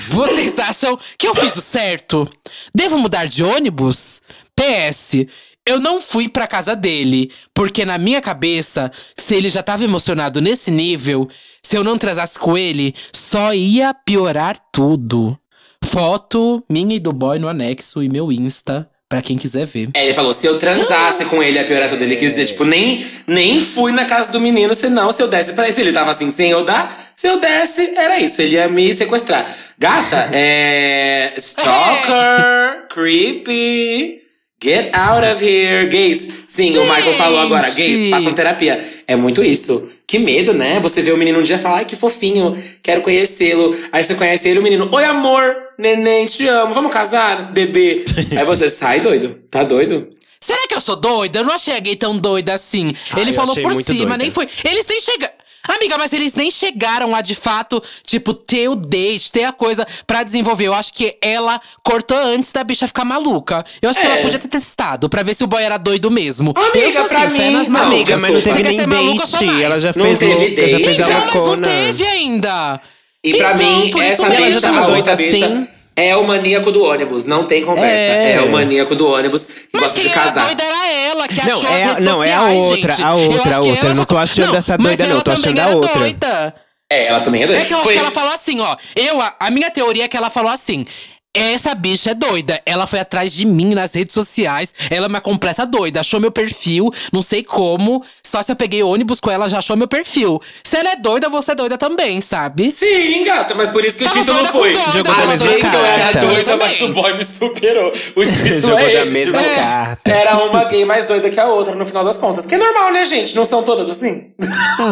Vocês 0.09 0.57
acham 0.59 0.97
que 1.17 1.27
eu 1.27 1.35
fiz 1.35 1.55
o 1.55 1.61
certo? 1.61 2.29
Devo 2.73 2.97
mudar 2.97 3.25
de 3.25 3.43
ônibus? 3.43 4.21
PS, 4.55 5.25
eu 5.65 5.79
não 5.79 6.01
fui 6.01 6.27
pra 6.27 6.47
casa 6.47 6.75
dele, 6.75 7.31
porque 7.53 7.85
na 7.85 7.97
minha 7.97 8.21
cabeça, 8.21 8.91
se 9.15 9.35
ele 9.35 9.49
já 9.49 9.61
tava 9.61 9.83
emocionado 9.83 10.41
nesse 10.41 10.71
nível, 10.71 11.29
se 11.61 11.77
eu 11.77 11.83
não 11.83 11.97
transasse 11.97 12.39
com 12.39 12.57
ele, 12.57 12.95
só 13.13 13.53
ia 13.53 13.93
piorar 13.93 14.57
tudo. 14.73 15.37
Foto 15.83 16.63
minha 16.69 16.95
e 16.95 16.99
do 16.99 17.13
boy 17.13 17.39
no 17.39 17.47
anexo 17.47 18.01
e 18.03 18.09
meu 18.09 18.31
Insta, 18.31 18.89
pra 19.07 19.21
quem 19.21 19.37
quiser 19.37 19.65
ver. 19.65 19.89
É, 19.93 20.03
ele 20.03 20.13
falou, 20.13 20.33
se 20.33 20.45
eu 20.45 20.59
transasse 20.59 21.25
com 21.25 21.41
ele, 21.41 21.57
ia 21.57 21.65
piorar 21.65 21.89
tudo. 21.89 22.03
Ele 22.03 22.15
quis 22.15 22.31
dizer, 22.31 22.47
tipo, 22.47 22.63
nem, 22.63 23.05
nem 23.25 23.59
fui 23.59 23.91
na 23.91 24.05
casa 24.05 24.31
do 24.31 24.39
menino, 24.39 24.75
senão 24.75 25.11
se 25.11 25.21
eu 25.21 25.27
desse 25.27 25.53
pra 25.53 25.65
ele. 25.65 25.73
Se 25.73 25.81
ele 25.81 25.91
tava 25.91 26.11
assim, 26.11 26.29
sem 26.31 26.51
eu 26.51 26.63
dar, 26.63 27.08
se 27.19 27.27
eu 27.27 27.37
desse, 27.37 27.97
era 27.97 28.17
isso. 28.17 28.41
Ele 28.41 28.55
ia 28.55 28.69
me 28.69 28.93
sequestrar. 28.93 29.53
Gata, 29.77 30.29
é. 30.31 31.33
Stalker, 31.35 32.87
creepy. 32.87 34.21
Get 34.63 34.95
out 34.95 35.25
of 35.25 35.43
here, 35.45 35.89
gays. 35.89 36.45
Sim, 36.47 36.77
o 36.77 36.83
Michael 36.83 37.13
falou 37.13 37.39
agora, 37.39 37.63
gays, 37.63 37.75
Gente. 37.75 38.09
façam 38.09 38.33
terapia. 38.33 39.03
É 39.05 39.17
muito 39.17 39.43
isso. 39.43 39.91
Que 40.07 40.17
medo, 40.17 40.53
né? 40.53 40.79
Você 40.79 41.01
vê 41.01 41.11
o 41.11 41.17
menino 41.17 41.39
um 41.39 41.41
dia 41.41 41.57
e 41.57 41.59
fala, 41.59 41.79
ai, 41.79 41.85
que 41.85 41.97
fofinho, 41.97 42.57
quero 42.81 43.01
conhecê-lo. 43.01 43.77
Aí 43.91 44.01
você 44.01 44.15
conhece 44.15 44.47
ele, 44.47 44.59
o 44.59 44.63
menino, 44.63 44.87
oi 44.89 45.03
amor, 45.03 45.43
neném, 45.77 46.25
te 46.25 46.47
amo, 46.47 46.73
vamos 46.73 46.93
casar, 46.93 47.51
bebê. 47.51 48.05
Aí 48.37 48.45
você 48.45 48.69
sai 48.69 49.01
doido, 49.01 49.41
tá 49.51 49.61
doido? 49.61 50.07
Será 50.39 50.65
que 50.69 50.73
eu 50.73 50.79
sou 50.79 50.95
doida? 50.95 51.39
Eu 51.39 51.43
não 51.43 51.53
achei 51.53 51.75
a 51.75 51.79
gay 51.79 51.97
tão 51.97 52.17
doida 52.17 52.53
assim. 52.53 52.93
Ah, 53.11 53.19
ele 53.19 53.33
falou 53.33 53.53
por 53.57 53.73
cima, 53.73 53.97
doida. 53.97 54.17
nem 54.17 54.31
foi. 54.31 54.47
Eles 54.63 54.87
nem 54.87 55.01
chegaram. 55.01 55.38
Amiga, 55.67 55.97
mas 55.97 56.13
eles 56.13 56.35
nem 56.35 56.49
chegaram 56.49 57.13
a 57.13 57.21
de 57.21 57.35
fato, 57.35 57.81
tipo, 58.05 58.33
ter 58.33 58.69
o 58.69 58.75
date, 58.75 59.31
ter 59.31 59.43
a 59.43 59.51
coisa 59.51 59.85
pra 60.07 60.23
desenvolver. 60.23 60.67
Eu 60.67 60.73
acho 60.73 60.93
que 60.93 61.17
ela 61.21 61.59
cortou 61.83 62.17
antes 62.17 62.51
da 62.51 62.63
bicha 62.63 62.87
ficar 62.87 63.03
maluca. 63.05 63.63
Eu 63.81 63.89
acho 63.89 63.99
que 63.99 64.07
É. 64.07 64.09
ela 64.11 64.21
podia 64.21 64.39
ter 64.39 64.47
testado 64.47 65.09
pra 65.09 65.21
ver 65.21 65.33
se 65.35 65.43
o 65.43 65.47
boy 65.47 65.61
era 65.61 65.77
doido 65.77 66.09
mesmo. 66.09 66.53
Amiga, 66.55 66.79
eu 66.79 67.03
assim, 67.05 67.15
pra 67.15 67.29
mim- 67.29 67.51
nas 67.51 67.67
não, 67.67 67.73
malucas. 67.79 67.93
Amiga, 67.99 68.17
mas 68.19 68.31
não 68.31 68.39
Você 68.41 68.49
teve 68.49 68.63
quer 68.63 68.69
nem 68.69 68.87
maluca, 68.87 69.27
date. 69.27 69.63
Ela 69.63 69.79
já 69.81 69.93
Não 69.95 70.05
fez 70.05 70.19
teve 70.19 70.33
louca, 70.33 70.45
já 70.67 70.77
date. 70.77 70.83
fez 70.85 70.99
a 71.01 71.03
Então, 71.03 71.25
mas 71.33 71.43
não 71.45 71.61
teve 71.61 72.03
ainda. 72.07 72.81
E 73.23 73.33
pra 73.37 73.53
Então, 73.53 73.65
mim, 73.65 73.99
essa. 74.01 74.23
Ela 74.25 74.45
bicha, 74.45 74.61
tava 74.61 74.77
a 74.77 74.81
doida 74.87 74.97
outra 75.11 75.13
assim? 75.13 75.67
É 76.01 76.15
o 76.15 76.23
maníaco 76.23 76.71
do 76.71 76.83
ônibus. 76.83 77.25
Não 77.25 77.45
tem 77.45 77.63
conversa. 77.65 78.03
É, 78.03 78.33
É. 78.35 78.41
o 78.41 78.51
maníaco 78.51 78.95
do 78.95 79.07
ônibus 79.07 79.45
que 79.45 79.53
Mas 79.73 79.81
gosta 79.83 79.99
quem 79.99 80.07
de 80.09 80.13
casar. 80.15 80.45
doida 80.45 80.63
era 80.63 80.91
ela, 81.11 81.27
que 81.27 81.35
Não, 81.35 81.43
achou 81.57 81.69
é 81.69 81.83
as 81.83 81.89
redes 81.89 82.05
não, 82.05 82.23
é 82.23 82.33
a 82.33 82.39
sociais, 82.39 82.63
outra, 82.63 82.91
gente. 82.93 83.03
a 83.03 83.13
outra, 83.15 83.55
a 83.55 83.61
outra. 83.61 83.89
Eu 83.89 83.95
não 83.95 84.05
tô 84.05 84.15
já- 84.15 84.21
achando 84.21 84.55
essa 84.57 84.77
mas 84.77 84.87
doida, 84.87 85.03
não, 85.05 85.11
ela 85.11 85.21
tô 85.23 85.31
achando 85.31 85.55
também 85.55 85.63
a 85.63 85.75
outra. 85.75 85.99
Doida. 85.99 86.55
É, 86.91 87.05
ela 87.07 87.21
também 87.21 87.43
é 87.43 87.47
doida. 87.47 87.61
É 87.61 87.65
que 87.65 87.73
eu 87.73 87.77
acho 87.77 87.83
Foi- 87.85 87.93
que 87.93 87.99
ela 87.99 88.11
falou 88.11 88.33
assim, 88.33 88.59
ó. 88.59 88.75
Eu, 88.95 89.21
a, 89.21 89.35
a 89.39 89.51
minha 89.51 89.69
teoria 89.69 90.05
é 90.05 90.07
que 90.07 90.17
ela 90.17 90.29
falou 90.29 90.51
assim. 90.51 90.85
Essa 91.33 91.75
bicha 91.75 92.09
é 92.09 92.13
doida. 92.15 92.59
Ela 92.65 92.87
foi 92.87 92.99
atrás 92.99 93.31
de 93.35 93.45
mim 93.45 93.75
nas 93.75 93.93
redes 93.93 94.15
sociais. 94.15 94.73
Ela 94.89 95.05
é 95.05 95.09
uma 95.09 95.21
completa 95.21 95.63
doida. 95.63 95.99
Achou 95.99 96.19
meu 96.19 96.31
perfil, 96.31 96.91
não 97.13 97.21
sei 97.21 97.43
como. 97.43 98.03
Só 98.23 98.41
se 98.41 98.51
eu 98.51 98.55
peguei 98.55 98.81
ônibus 98.81 99.19
com 99.19 99.29
ela, 99.29 99.47
já 99.47 99.59
achou 99.59 99.77
meu 99.77 99.87
perfil. 99.87 100.41
Se 100.63 100.75
ela 100.75 100.89
é 100.89 100.95
doida, 100.95 101.29
você 101.29 101.51
é 101.51 101.55
doida 101.55 101.77
também, 101.77 102.19
sabe? 102.19 102.71
Sim, 102.71 103.23
gata, 103.25 103.53
mas 103.53 103.69
por 103.69 103.85
isso 103.85 103.95
que 103.95 104.05
o 104.05 104.07
Tava 104.07 104.19
título 104.19 104.37
doida 104.39 104.51
foi. 104.51 104.73
doida, 104.73 104.91
Jogou 104.91 105.03
da 105.15 105.27
mesma 105.27 105.45
eu 105.45 105.85
era 105.85 105.99
carta. 105.99 106.19
doida, 106.19 106.57
mas 106.57 106.81
o 106.81 106.87
boy 106.93 107.13
me 107.17 107.23
superou. 107.25 107.91
O 108.15 108.25
título 108.25 108.61
Jogou 108.61 108.79
é 108.79 108.93
da 108.93 109.01
esse, 109.03 109.11
mesma 109.11 109.37
tipo, 109.43 109.55
carta. 109.55 110.11
Era 110.11 110.37
uma 110.43 110.63
gay 110.65 110.83
mais 110.83 111.05
doida 111.05 111.29
que 111.29 111.39
a 111.39 111.45
outra, 111.45 111.75
no 111.75 111.85
final 111.85 112.03
das 112.03 112.17
contas. 112.17 112.47
Que 112.47 112.55
é 112.55 112.57
normal, 112.57 112.91
né, 112.91 113.05
gente? 113.05 113.35
Não 113.35 113.45
são 113.45 113.61
todas 113.61 113.87
assim? 113.87 114.31
Não, 114.39 114.91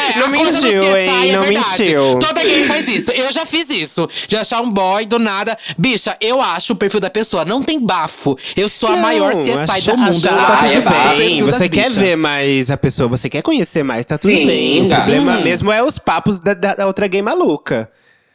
é, 0.00 0.18
Não 0.18 0.28
mentiu, 0.28 0.50
CSI 0.82 0.98
hein? 0.98 1.30
é 1.30 1.32
Não 1.36 1.42
verdade. 1.44 1.78
mentiu. 1.78 2.18
Toda 2.18 2.42
gay 2.42 2.64
faz 2.64 2.88
isso. 2.88 3.12
Eu 3.12 3.32
já 3.32 3.46
fiz 3.46 3.70
isso. 3.70 4.08
De 4.32 4.36
achar 4.38 4.62
um 4.62 4.70
boy 4.70 5.04
do 5.04 5.18
nada. 5.18 5.58
Bicha, 5.76 6.16
eu 6.18 6.40
acho 6.40 6.72
o 6.72 6.76
perfil 6.76 7.00
da 7.00 7.10
pessoa. 7.10 7.44
Não 7.44 7.62
tem 7.62 7.78
bafo. 7.78 8.34
Eu 8.56 8.66
sou 8.66 8.88
a 8.88 8.96
maior 8.96 9.32
CSI 9.34 9.50
acha- 9.52 9.92
do 9.92 9.98
mundo. 9.98 10.22
tá 10.22 10.60
é 10.66 10.80
tudo 10.80 11.18
bem. 11.18 11.42
Você 11.42 11.68
quer 11.68 11.82
bichas. 11.82 11.94
ver 11.96 12.16
mais 12.16 12.70
a 12.70 12.78
pessoa, 12.78 13.10
você 13.10 13.28
quer 13.28 13.42
conhecer 13.42 13.82
mais, 13.82 14.06
tá 14.06 14.16
tudo 14.16 14.30
Sim, 14.30 14.46
bem. 14.46 14.86
O 14.86 14.88
problema 14.88 15.36
Uhum. 15.36 15.42
mesmo 15.44 15.70
é 15.70 15.82
os 15.82 15.98
papos 15.98 16.40
da, 16.40 16.54
da- 16.54 16.74
da 16.76 16.86
outra 16.86 17.06
gay 17.08 17.20
maluca. 17.20 17.90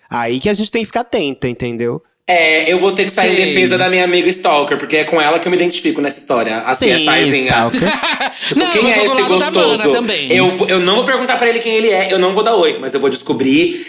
Aí 0.07 0.39
que 0.39 0.47
a 0.49 0.53
gente 0.53 0.69
tem 0.69 0.81
que 0.83 0.85
ficar 0.85 0.99
atenta, 1.01 1.47
entendeu? 1.47 1.99
É, 2.27 2.71
eu 2.71 2.79
vou 2.79 2.91
ter 2.91 3.05
que 3.05 3.11
sair 3.11 3.35
Sim. 3.35 3.41
em 3.41 3.45
defesa 3.47 3.75
da 3.75 3.89
minha 3.89 4.03
amiga 4.03 4.29
Stalker, 4.29 4.77
porque 4.77 4.97
é 4.97 5.03
com 5.03 5.19
ela 5.19 5.39
que 5.39 5.47
eu 5.47 5.49
me 5.49 5.57
identifico 5.57 5.99
nessa 5.99 6.19
história. 6.19 6.59
A 6.59 6.75
Sim, 6.75 6.93
CSIzinha. 6.93 7.69
Tipo, 8.47 8.59
Não, 8.59 8.71
quem 8.71 8.81
eu 8.83 8.87
é 8.89 9.03
esse 9.05 9.21
gostoso? 9.23 9.81
Eu, 10.29 10.67
eu 10.67 10.79
não 10.79 10.97
vou 10.97 11.05
perguntar 11.05 11.37
pra 11.37 11.49
ele 11.49 11.57
quem 11.57 11.73
ele 11.75 11.89
é, 11.89 12.13
eu 12.13 12.19
não 12.19 12.35
vou 12.35 12.43
dar 12.43 12.53
oi, 12.55 12.77
mas 12.79 12.93
eu 12.93 12.99
vou 12.99 13.09
descobrir. 13.09 13.83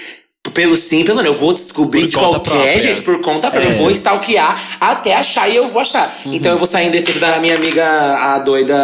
Pelo 0.55 0.76
sim, 0.76 1.05
pelo 1.05 1.18
não. 1.18 1.24
Eu 1.24 1.34
vou 1.34 1.53
descobrir 1.53 2.01
Por 2.03 2.09
de 2.09 2.16
qualquer 2.16 2.41
própria. 2.51 2.80
jeito, 2.80 3.03
por 3.03 3.20
conta 3.20 3.51
própria. 3.51 3.68
É. 3.70 3.72
Eu 3.74 3.76
vou 3.78 3.91
stalkear 3.91 4.61
até 4.80 5.14
achar 5.14 5.49
e 5.49 5.55
eu 5.55 5.68
vou 5.68 5.80
achar. 5.80 6.20
Uhum. 6.24 6.32
Então 6.34 6.51
eu 6.51 6.59
vou 6.59 6.66
sair 6.66 6.89
em 6.89 6.91
defesa 6.91 7.20
da 7.20 7.39
minha 7.39 7.55
amiga, 7.55 7.84
a 7.84 8.39
doida. 8.39 8.74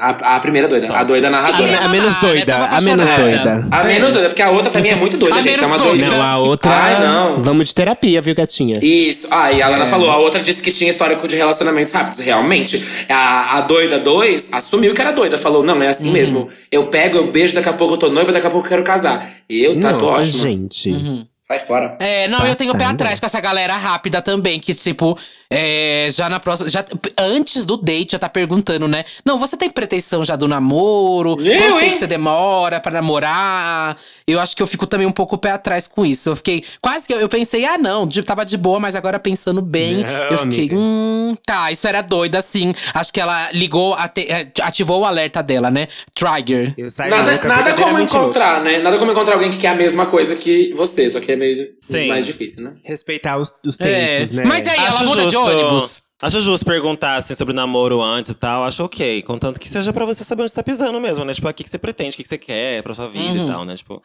A, 0.00 0.36
a 0.36 0.40
primeira 0.40 0.68
doida, 0.68 0.92
a 0.94 1.02
doida 1.02 1.30
narradora. 1.30 1.78
A, 1.78 1.84
a 1.84 1.88
menos 1.88 2.14
Ah, 2.16 2.20
doida, 2.20 2.56
a 2.66 2.80
menos 2.80 3.08
doida. 3.08 3.66
A 3.70 3.84
menos 3.84 4.12
doida, 4.12 4.28
porque 4.28 4.42
a 4.42 4.50
outra 4.50 4.70
pra 4.70 4.80
mim 4.80 4.88
é 4.90 4.94
muito 4.94 5.16
doida, 5.16 5.34
A 5.36 5.40
gente. 5.40 5.62
É 5.62 5.66
uma 5.66 5.78
doida. 5.78 6.06
Não, 6.06 6.22
a 6.22 6.38
outra. 6.38 6.70
Ai, 6.70 7.00
não. 7.00 7.42
Vamos 7.42 7.68
de 7.68 7.74
terapia, 7.74 8.20
viu, 8.20 8.34
gatinha? 8.34 8.78
Isso. 8.82 9.26
Ah, 9.30 9.50
e 9.50 9.62
a 9.62 9.66
É. 9.66 9.70
Lana 9.70 9.86
falou, 9.86 10.10
a 10.10 10.18
outra 10.18 10.40
disse 10.40 10.60
que 10.62 10.70
tinha 10.70 10.90
histórico 10.90 11.26
de 11.26 11.34
relacionamentos 11.34 11.92
rápidos. 11.92 12.20
Realmente, 12.20 12.84
a, 13.08 13.56
a 13.58 13.60
doida 13.62 13.98
2 13.98 14.50
assumiu 14.52 14.92
que 14.94 15.00
era 15.00 15.12
doida. 15.12 15.38
Falou, 15.38 15.64
não, 15.64 15.80
é 15.82 15.86
Uhum. 15.86 15.90
assim 15.90 16.10
mesmo. 16.12 16.48
Eu 16.70 16.86
pego, 16.88 17.16
eu 17.18 17.32
beijo, 17.32 17.54
daqui 17.54 17.68
a 17.68 17.72
pouco 17.72 17.94
eu 17.94 17.98
tô 17.98 18.10
noiva, 18.10 18.30
daqui 18.32 18.46
a 18.46 18.50
pouco 18.50 18.66
eu 18.66 18.70
quero 18.70 18.84
casar. 18.84 19.30
Eu, 19.48 19.80
tá, 19.80 19.92
tô 19.94 20.06
Nossa, 20.06 20.20
ótimo. 20.22 20.42
gente. 20.42 20.95
Mm-hmm. 20.96 21.35
Sai 21.48 21.60
fora. 21.60 21.96
É, 22.00 22.26
não, 22.26 22.44
eu 22.44 22.56
tenho 22.56 22.72
o 22.72 22.76
pé 22.78 22.86
atrás 22.86 23.20
com 23.20 23.26
essa 23.26 23.40
galera 23.40 23.76
rápida 23.76 24.20
também, 24.20 24.58
que 24.58 24.74
tipo, 24.74 25.16
é, 25.48 26.08
já 26.10 26.28
na 26.28 26.40
próxima. 26.40 26.68
Já, 26.68 26.84
antes 27.16 27.64
do 27.64 27.76
date 27.76 28.12
já 28.12 28.18
tá 28.18 28.28
perguntando, 28.28 28.88
né? 28.88 29.04
Não, 29.24 29.38
você 29.38 29.56
tem 29.56 29.70
pretensão 29.70 30.24
já 30.24 30.34
do 30.34 30.48
namoro? 30.48 31.36
Eu, 31.40 31.58
Quanto 31.58 31.74
hein? 31.74 31.78
tempo 31.90 31.96
você 31.98 32.06
demora 32.08 32.80
pra 32.80 32.90
namorar? 32.90 33.96
Eu 34.26 34.40
acho 34.40 34.56
que 34.56 34.62
eu 34.62 34.66
fico 34.66 34.88
também 34.88 35.06
um 35.06 35.12
pouco 35.12 35.36
o 35.36 35.38
pé 35.38 35.52
atrás 35.52 35.86
com 35.86 36.04
isso. 36.04 36.30
Eu 36.30 36.34
fiquei. 36.34 36.64
Quase 36.82 37.06
que 37.06 37.14
eu, 37.14 37.20
eu 37.20 37.28
pensei, 37.28 37.64
ah, 37.64 37.78
não, 37.78 38.08
de- 38.08 38.24
tava 38.24 38.44
de 38.44 38.56
boa, 38.56 38.80
mas 38.80 38.96
agora 38.96 39.16
pensando 39.20 39.62
bem, 39.62 39.98
Não, 39.98 40.08
eu 40.08 40.38
fiquei, 40.38 40.58
amiga. 40.64 40.76
hum, 40.76 41.36
tá, 41.46 41.70
isso 41.70 41.86
era 41.86 42.02
doida, 42.02 42.42
sim. 42.42 42.74
Acho 42.92 43.12
que 43.12 43.20
ela 43.20 43.52
ligou, 43.52 43.94
ate- 43.94 44.26
é, 44.28 44.48
ativou 44.62 45.02
o 45.02 45.04
alerta 45.04 45.44
dela, 45.44 45.70
né? 45.70 45.86
Trigger. 46.12 46.74
Eu 46.76 46.90
saí 46.90 47.08
Nada, 47.08 47.22
nada 47.22 47.38
como 47.38 47.54
verdadeiramente 47.54 48.12
louca. 48.12 48.16
encontrar, 48.24 48.60
né? 48.62 48.78
Nada 48.78 48.98
como 48.98 49.12
encontrar 49.12 49.34
alguém 49.34 49.50
que 49.52 49.58
quer 49.58 49.68
a 49.68 49.74
mesma 49.76 50.06
coisa 50.06 50.34
que 50.34 50.72
você, 50.74 51.08
só 51.08 51.20
que 51.20 51.35
é 51.36 51.38
meio 51.38 51.68
Sim. 51.80 52.08
mais 52.08 52.26
difícil, 52.26 52.62
né? 52.64 52.76
Respeitar 52.84 53.38
os, 53.38 53.52
os 53.64 53.78
É, 53.80 54.18
tempos, 54.18 54.32
né? 54.32 54.44
mas 54.46 54.66
aí- 54.66 54.76
ela 54.84 55.02
muda 55.04 55.26
de 55.26 55.36
ônibus. 55.36 56.02
Acho 56.22 56.40
justo 56.40 56.64
perguntar 56.64 57.16
assim, 57.16 57.34
sobre 57.34 57.52
namoro 57.54 58.00
antes 58.02 58.30
e 58.30 58.34
tal. 58.34 58.64
Acho 58.64 58.84
ok. 58.84 59.20
Contanto 59.22 59.60
que 59.60 59.68
seja 59.68 59.92
pra 59.92 60.04
você 60.06 60.24
saber 60.24 60.42
onde 60.42 60.50
você 60.50 60.56
tá 60.56 60.62
pisando 60.62 60.98
mesmo, 60.98 61.24
né? 61.26 61.34
Tipo, 61.34 61.48
o 61.48 61.52
que, 61.52 61.62
que 61.62 61.68
você 61.68 61.76
pretende, 61.78 62.14
o 62.14 62.16
que, 62.16 62.22
que 62.22 62.28
você 62.28 62.38
quer 62.38 62.82
pra 62.82 62.94
sua 62.94 63.06
vida 63.06 63.38
Uhum. 63.38 63.44
e 63.44 63.46
tal, 63.46 63.64
né? 63.66 63.76
Tipo, 63.76 64.00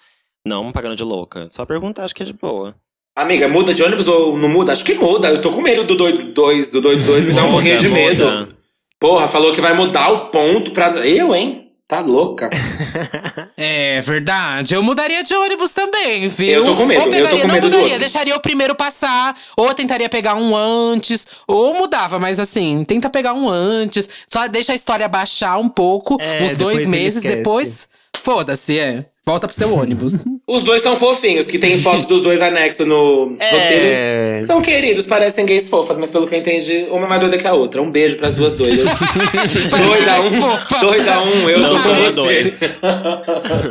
não 0.45 0.71
pagando 0.73 0.95
de 0.97 1.03
louca. 1.05 1.47
Só 1.49 1.65
perguntar, 1.65 2.03
acho 2.03 2.13
que 2.13 2.21
é 2.23 2.25
de 2.25 2.34
boa. 2.34 2.75
Amiga, 3.15 3.47
muda 3.47 3.73
de 3.73 3.82
ônibus 3.82 4.07
ou 4.09 4.38
não 4.38 4.49
muda? 4.49 4.73
Acho 4.73 4.84
que 4.84 4.93
muda. 4.95 5.29
Eu 5.29 5.41
tô 5.41 5.51
com 5.51 5.61
medo 5.61 5.86
do 5.86 5.95
doido 5.95 6.34
2. 6.34 6.71
Do 6.73 6.82
doido 6.82 7.03
2 7.05 7.25
me 7.27 7.34
dá 7.34 7.43
um 7.45 7.51
pouquinho 7.51 7.77
de 7.77 7.88
medo. 7.89 8.55
Porra, 8.99 9.27
falou 9.27 9.53
que 9.53 9.61
vai 9.61 9.73
mudar 9.73 10.09
o 10.11 10.29
ponto 10.32 10.71
pra. 10.71 10.89
Eu, 11.07 11.34
hein? 11.34 11.61
Tá 11.91 11.99
louca. 11.99 12.49
É 13.57 14.01
verdade. 14.01 14.73
Eu 14.73 14.81
mudaria 14.81 15.21
de 15.23 15.35
ônibus 15.35 15.73
também, 15.73 16.27
viu? 16.27 16.49
Eu 16.49 16.63
tô 16.65 16.75
com 16.75 16.85
medo, 16.85 17.01
Ou 17.01 17.07
eu 17.07 17.11
tô 17.11 17.15
pegaria, 17.17 17.41
com 17.41 17.47
não 17.47 17.53
medo 17.53 17.69
do 17.69 17.77
mudaria, 17.77 17.99
deixaria 17.99 18.35
o 18.35 18.39
primeiro 18.39 18.73
passar. 18.75 19.35
Ou 19.57 19.73
tentaria 19.73 20.07
pegar 20.09 20.35
um 20.35 20.55
antes. 20.55 21.27
Ou 21.45 21.73
mudava, 21.73 22.17
mas 22.17 22.39
assim, 22.39 22.83
tenta 22.85 23.09
pegar 23.09 23.33
um 23.33 23.49
antes. 23.49 24.09
Só 24.27 24.47
deixa 24.47 24.71
a 24.71 24.75
história 24.75 25.07
baixar 25.07 25.57
um 25.57 25.67
pouco, 25.69 26.17
É, 26.19 26.43
uns 26.43 26.55
dois 26.55 26.85
meses, 26.85 27.21
depois. 27.21 27.89
Foda-se, 28.15 28.79
é. 28.79 29.05
Volta 29.32 29.47
pro 29.47 29.55
seu 29.55 29.73
ônibus. 29.73 30.25
Os 30.45 30.61
dois 30.63 30.82
são 30.82 30.97
fofinhos, 30.97 31.47
que 31.47 31.57
tem 31.57 31.77
foto 31.77 32.05
dos 32.05 32.21
dois 32.21 32.41
anexos 32.41 32.86
no 32.86 33.38
É. 33.39 33.49
roteiro. 33.51 34.45
São 34.45 34.61
queridos, 34.61 35.05
parecem 35.05 35.45
gays 35.45 35.69
fofas, 35.69 35.97
mas 35.97 36.09
pelo 36.09 36.27
que 36.27 36.36
eu 36.36 36.39
entendi, 36.39 36.88
uma 36.91 37.05
é 37.05 37.07
mais 37.09 37.21
doida 37.21 37.38
que 37.38 37.47
a 37.47 37.53
outra. 37.53 37.82
Um 37.82 37.89
beijo 37.89 38.17
pras 38.17 38.34
duas 38.34 38.53
doidas. 38.53 38.89
doida 39.69 40.21
um, 40.21 40.82
doida 40.82 41.21
um, 41.21 41.49
eu 41.49 41.61
tô 41.63 41.73
Não, 41.73 41.82
com 41.82 41.93
dois, 41.93 42.13
você. 42.15 42.71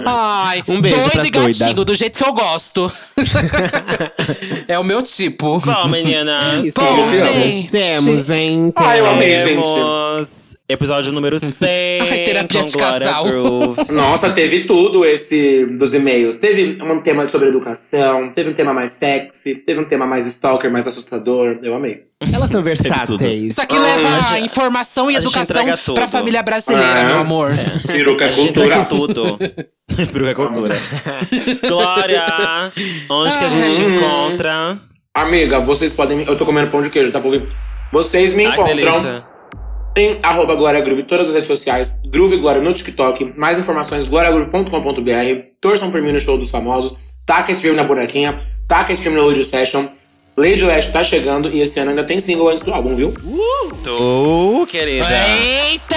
Ai, 0.07 0.63
Um 0.67 0.81
beijo 0.81 0.97
doido 0.97 1.11
pras 1.13 1.27
e 1.27 1.31
gatinho, 1.31 1.53
doidas. 1.75 1.85
do 1.85 1.95
jeito 1.95 2.19
que 2.19 2.27
eu 2.27 2.33
gosto. 2.33 2.91
é 4.67 4.79
o 4.79 4.85
meu 4.85 5.03
tipo. 5.03 5.59
Bom, 5.61 5.89
meninas. 5.89 6.65
Isso, 6.65 6.81
Bom, 6.81 7.09
gente. 7.13 7.71
Temos, 7.71 8.31
hein? 8.31 8.73
Ah, 8.77 8.97
eu 8.97 9.07
amei, 9.07 9.37
gente. 9.37 9.63
Temos 9.63 10.57
episódio 10.69 11.13
número 11.13 11.37
100 11.41 12.01
Ai, 12.01 12.19
terapia 12.25 12.61
com 12.61 12.67
de 12.67 12.77
casal. 12.77 13.25
Groove. 13.25 13.93
Nossa, 13.93 14.31
teve 14.31 14.65
tudo 14.65 15.05
esse 15.05 15.50
dos 15.79 15.95
e-mails. 15.95 16.37
Teve 16.37 16.79
um 16.83 17.01
tema 17.01 17.27
sobre 17.27 17.49
educação, 17.49 18.31
teve 18.31 18.51
um 18.51 18.53
tema 18.55 18.73
mais 18.75 18.93
sexy, 18.93 19.55
teve 19.57 19.81
um 19.81 19.85
tema 19.85 20.07
mais 20.07 20.27
stalker, 20.27 20.71
mais 20.71 20.87
assustador. 20.87 21.59
Eu 21.63 21.75
amei. 21.75 22.05
Elas 22.33 22.51
são 22.51 22.63
versáteis. 22.63 23.21
Isso 23.53 23.63
aqui 23.63 23.77
Ah, 23.77 23.81
leva 23.81 24.23
gente- 24.35 24.45
informação 24.47 25.11
e 25.11 25.17
a 25.17 25.19
educação 25.21 25.95
pra 25.95 26.07
família 26.09 26.43
brasileira, 26.43 27.01
Ah. 27.01 27.05
meu 27.05 27.19
amor. 27.19 27.51
Peruca 27.87 28.25
é 28.27 28.29
A 28.29 28.33
cultura. 28.35 28.85
tudo. 28.85 29.39
Peruca 30.13 30.31
é 30.31 30.35
cultura. 30.35 30.77
Glória, 31.67 32.25
onde 33.11 33.39
que 33.39 33.45
a 33.45 33.49
gente 33.49 33.77
te 33.77 33.83
encontra? 33.87 34.79
Amiga, 35.15 35.61
vocês 35.61 35.93
podem. 35.93 36.19
me- 36.19 36.27
Eu 36.27 36.37
tô 36.37 36.45
comendo 36.47 36.71
pão 36.71 36.83
de 36.83 36.91
queijo, 36.91 37.11
tá 37.11 37.21
por 37.21 37.31
vir? 37.33 37.45
Vocês 37.93 38.33
me 38.35 38.47
Ai, 38.47 38.53
encontram 38.53 39.30
delícia. 40.01 40.19
em 40.19 40.19
arroba 40.23 40.55
Glória 40.55 40.81
Groove, 40.81 41.03
em 41.03 41.05
todas 41.05 41.29
as 41.29 41.35
redes 41.35 41.49
sociais. 41.49 42.01
Groove 42.09 42.37
Glória 42.37 42.63
no 42.63 42.73
TikTok. 42.73 43.35
Mais 43.37 43.59
informações, 43.59 44.09
gloriagroove.com.br. 44.09 45.43
Torçam 45.61 45.91
por 45.91 46.01
mim 46.03 46.13
no 46.13 46.21
show 46.21 46.39
dos 46.39 46.51
famosos. 46.51 46.97
Taca 47.27 47.53
stream 47.53 47.75
na 47.75 47.85
bonequinha. 47.85 48.35
Taca 48.67 48.93
stream 48.93 49.15
no 49.15 49.27
Lady 49.27 49.45
Session. 49.45 49.87
Lady 50.41 50.65
Lash 50.65 50.87
tá 50.87 51.03
chegando 51.05 51.49
e 51.49 51.61
esse 51.61 51.79
ano 51.81 51.91
ainda 51.91 52.05
tem 52.05 52.19
single 52.21 52.49
antes 52.49 52.63
do 52.63 52.73
álbum, 52.73 52.95
viu? 52.95 53.15
Tu, 53.83 54.67
querida. 54.71 55.07
Eita! 55.09 55.97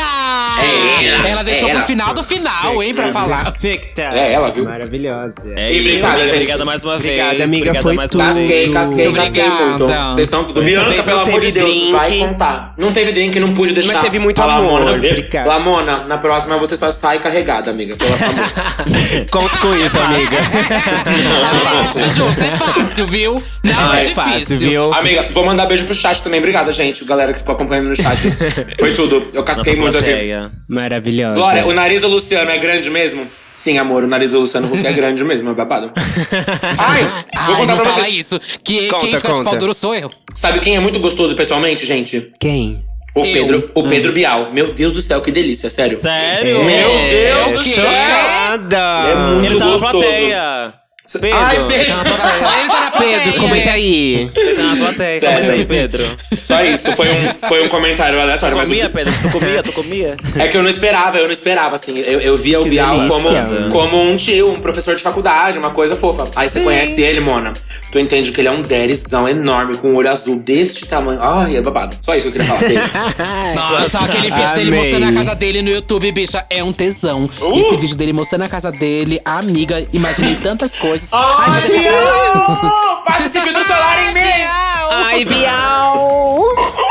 É, 1.26 1.30
ela 1.32 1.44
deixou 1.44 1.68
é, 1.68 1.72
pro 1.72 1.80
ela. 1.80 1.88
final 1.88 2.14
do 2.14 2.24
final, 2.24 2.82
hein, 2.84 2.94
pra 2.94 3.10
falar. 3.12 3.52
Perfeita. 3.52 4.04
É 4.14 4.32
ela, 4.34 4.50
viu? 4.52 4.64
Maravilhosa. 4.66 5.54
É 5.56 5.72
E 5.74 5.78
isso, 5.98 6.06
obrigada. 6.06 6.34
Obrigada 6.34 6.66
mais 6.66 6.84
uma 6.84 6.96
Obrigada, 6.96 7.30
vez. 7.32 7.41
amiga, 7.41 7.64
Obrigada 7.72 7.84
foi 7.84 7.94
mais 7.96 8.12
tudo. 8.12 8.22
uma 8.22 8.32
vez. 8.32 8.48
Casquei, 8.50 8.72
casquei, 8.72 9.12
casquei 9.14 9.44
Obrigada. 9.44 9.66
muito. 9.70 9.88
Vocês. 9.88 10.16
Dessa 10.16 10.44
Bianca, 10.44 11.04
pelo 11.04 11.18
não 11.18 11.24
amor 11.26 11.41
de 11.41 11.52
Deus, 11.52 11.91
vai 11.91 12.06
drink. 12.10 12.28
contar. 12.28 12.74
Não 12.78 12.94
teve 12.94 13.12
drink, 13.12 13.39
não 13.39 13.54
pude 13.54 13.74
deixar. 13.74 13.94
Mas 13.94 14.02
teve 14.04 14.20
muito 14.20 14.41
a 14.41 14.46
amor, 14.46 14.80
Lamona, 14.82 14.91
obrigada. 14.94 15.50
Lamona, 15.50 16.04
na 16.06 16.18
próxima 16.18 16.58
você 16.58 16.78
só 16.78 16.89
sai 16.91 17.20
carregada, 17.20 17.72
amiga. 17.72 17.96
Pelo 17.98 18.14
amor. 18.14 19.28
Conto 19.32 19.58
com 19.60 19.76
isso, 19.76 20.00
amiga. 20.00 20.38
Ah, 21.44 21.84
Fácil, 21.84 22.10
justo, 22.26 22.41
é 22.41 22.58
fácil, 22.58 23.08
viu? 23.08 23.44
Não 23.64 23.94
é 23.94 23.98
é 23.98 24.02
difícil. 24.02 24.32
Fácil, 24.39 24.57
viu? 24.57 24.93
Amiga, 24.93 25.29
vou 25.34 25.45
mandar 25.45 25.65
beijo 25.65 25.86
pro 25.86 25.93
chat 25.95 26.21
também. 26.21 26.39
Obrigada, 26.39 26.71
gente. 26.71 27.03
Galera 27.05 27.34
que 27.34 27.39
ficou 27.39 27.55
acompanhando 27.55 27.89
no 27.89 27.95
chat. 27.95 28.17
Foi 28.79 28.93
tudo. 28.93 29.27
Eu 29.34 29.43
casquei 29.43 29.73
Nossa 29.75 29.81
muito 29.84 29.97
aqui. 29.97 30.07
plateia. 30.09 30.51
Maravilhosa. 30.67 31.36
Glória, 31.36 31.65
o 31.67 31.73
nariz 31.73 32.01
do 32.01 32.07
Luciano 32.07 32.49
é 32.51 32.57
grande 32.57 32.89
mesmo? 32.89 33.27
Sim, 33.55 33.77
amor, 33.77 34.03
o 34.03 34.07
nariz 34.07 34.31
do 34.31 34.39
Luciano 34.39 34.67
Huck 34.67 34.86
é 34.86 34.91
grande 34.93 35.23
mesmo, 35.23 35.51
é 35.51 35.53
babado. 35.53 35.91
Ai, 36.79 37.03
vou 37.03 37.55
Ai, 37.55 37.61
contar 37.61 37.75
não 37.75 37.84
pra 37.84 37.91
vocês. 37.91 38.15
isso. 38.15 38.39
Que 38.63 38.88
Conta, 38.88 39.05
quem 39.05 39.15
fica 39.15 39.27
de 39.27 39.34
conta. 39.38 39.49
pau 39.51 39.59
duro 39.59 39.73
sou 39.73 39.95
eu. 39.95 40.09
Sabe 40.34 40.59
quem 40.59 40.75
é 40.75 40.79
muito 40.79 40.99
gostoso 40.99 41.36
pessoalmente, 41.36 41.86
gente? 41.86 42.31
Quem? 42.39 42.84
O 43.15 43.23
Eu. 43.23 43.31
Pedro, 43.34 43.71
o 43.75 43.84
Pedro 43.84 44.11
Bial. 44.11 44.51
Meu 44.51 44.73
Deus 44.73 44.91
do 44.93 44.99
céu, 45.01 45.21
que 45.21 45.31
delícia, 45.31 45.69
sério. 45.69 45.95
Sério? 45.97 46.63
Meu 46.65 46.89
É 46.89 47.09
Deus 47.45 47.63
do 47.63 47.69
céu! 47.69 47.84
Chocada. 47.86 48.77
É 49.07 49.15
muito 49.15 49.45
Ele 49.45 49.59
tá 49.59 49.65
na 49.65 49.71
gostoso. 49.71 49.91
plateia. 49.93 50.73
Pedro, 51.20 51.38
Ai, 51.39 51.68
Pedro. 51.68 51.86
tá 51.88 51.95
na 51.97 52.03
plateia. 52.03 52.59
Ele 52.59 52.70
tá 52.70 52.82
na 52.82 52.91
plateia. 52.91 53.20
Pedro, 53.20 53.39
comenta 53.39 53.70
aí. 53.72 54.32
Tá 54.55 54.64
na 54.64 54.76
plateia. 54.78 55.20
Sério. 55.20 55.36
Comenta 55.38 55.53
aí, 55.53 55.66
Pedro. 55.66 56.05
Só 56.41 56.61
isso, 56.64 56.91
foi 56.93 57.07
um, 57.09 57.47
foi 57.47 57.64
um 57.66 57.68
comentário 57.70 58.20
aleatório. 58.20 58.55
Tu 58.55 58.59
Mas 58.59 58.68
comia, 58.68 58.88
o- 58.88 58.89
Pedro? 58.89 59.14
Tu 59.22 59.30
comia? 59.32 59.64
Tu 59.64 59.72
comia? 59.74 60.18
é 60.43 60.47
que 60.47 60.57
eu 60.57 60.64
não 60.64 60.70
esperava, 60.70 61.18
eu 61.18 61.26
não 61.26 61.32
esperava, 61.34 61.76
assim. 61.76 61.97
Eu, 61.99 62.20
eu 62.22 62.38
via 62.38 62.59
o 62.59 62.64
Que 62.64 62.70
Bial 62.70 63.07
como, 63.07 63.30
delícia. 63.30 63.70
como 63.72 64.01
um 64.01 64.16
tio, 64.18 64.51
um 64.51 64.59
professor 64.59 64.95
de 64.95 65.01
faculdade, 65.01 65.57
uma 65.57 65.72
coisa 65.72 65.95
fofa. 65.95 66.28
Aí 66.36 66.49
você 66.49 66.59
conhece 66.61 67.01
ele, 67.01 67.20
Mona. 67.20 67.53
Tu 67.91 67.99
entende 67.99 68.32
que 68.32 68.41
ele 68.41 68.47
é 68.47 68.51
um 68.51 68.61
derizão 68.61 69.28
enorme, 69.30 69.78
com 69.78 69.89
um 69.91 69.95
olho 69.95 70.09
azul 70.09 70.39
deste 70.39 70.86
tamanho. 70.88 71.20
Ai, 71.22 71.55
é 71.57 71.61
babado. 71.61 71.95
Só 72.01 72.16
isso 72.16 72.32
que 72.32 72.38
eu 72.38 72.41
queria 72.43 72.47
falar. 72.47 72.68
Beijo. 72.68 72.82
Nossa, 73.55 73.99
aquele 73.99 74.32
vídeo 74.32 74.55
dele 74.55 74.68
Amei. 74.70 74.80
mostrando 74.80 75.05
a 75.09 75.14
casa 75.14 75.36
dele 75.36 75.61
no 75.61 75.70
YouTube, 75.70 76.11
bicha, 76.11 76.45
é 76.49 76.64
um 76.64 76.74
tesão. 76.74 77.30
Uh! 77.39 77.59
Esse 77.59 77.78
vídeo 77.78 77.97
dele 77.97 78.14
mostrando 78.14 78.43
a 78.43 78.49
casa 78.49 78.72
dele, 78.72 79.20
a 79.24 79.38
amiga, 79.38 79.86
imaginei 79.93 80.36
tantas 80.36 80.76
coisas. 80.76 81.03
Ai, 81.12 81.49
mas 81.49 81.64
deixa 81.64 81.82
pra 81.82 81.99
lá. 81.99 82.56
Bial! 82.56 83.04
Passa 83.06 83.26
esse 83.26 83.41
fio 83.41 83.54
do 83.54 83.64
celular 83.64 84.04
em 84.10 84.14
mim! 84.14 84.47
Ai, 84.91 85.26
Bial. 85.26 86.39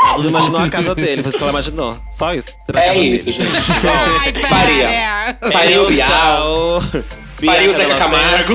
A 0.05 0.15
Duda 0.15 0.29
imaginou 0.29 0.61
a 0.61 0.69
casa 0.69 0.93
dele, 0.93 1.21
foi 1.23 1.29
isso 1.29 1.37
que 1.37 1.43
ela 1.43 1.51
imaginou. 1.51 1.97
Só 2.11 2.33
isso. 2.33 2.51
É 2.73 2.95
isso, 2.97 3.31
gente. 3.31 3.47
Ai. 4.21 4.33
Faria. 4.33 5.37
Faria 5.51 5.81
o 5.81 5.87
Bial. 5.87 6.81
Faria 7.43 7.69
o 7.69 7.73
Zeca 7.73 7.95
Camargo. 7.95 8.53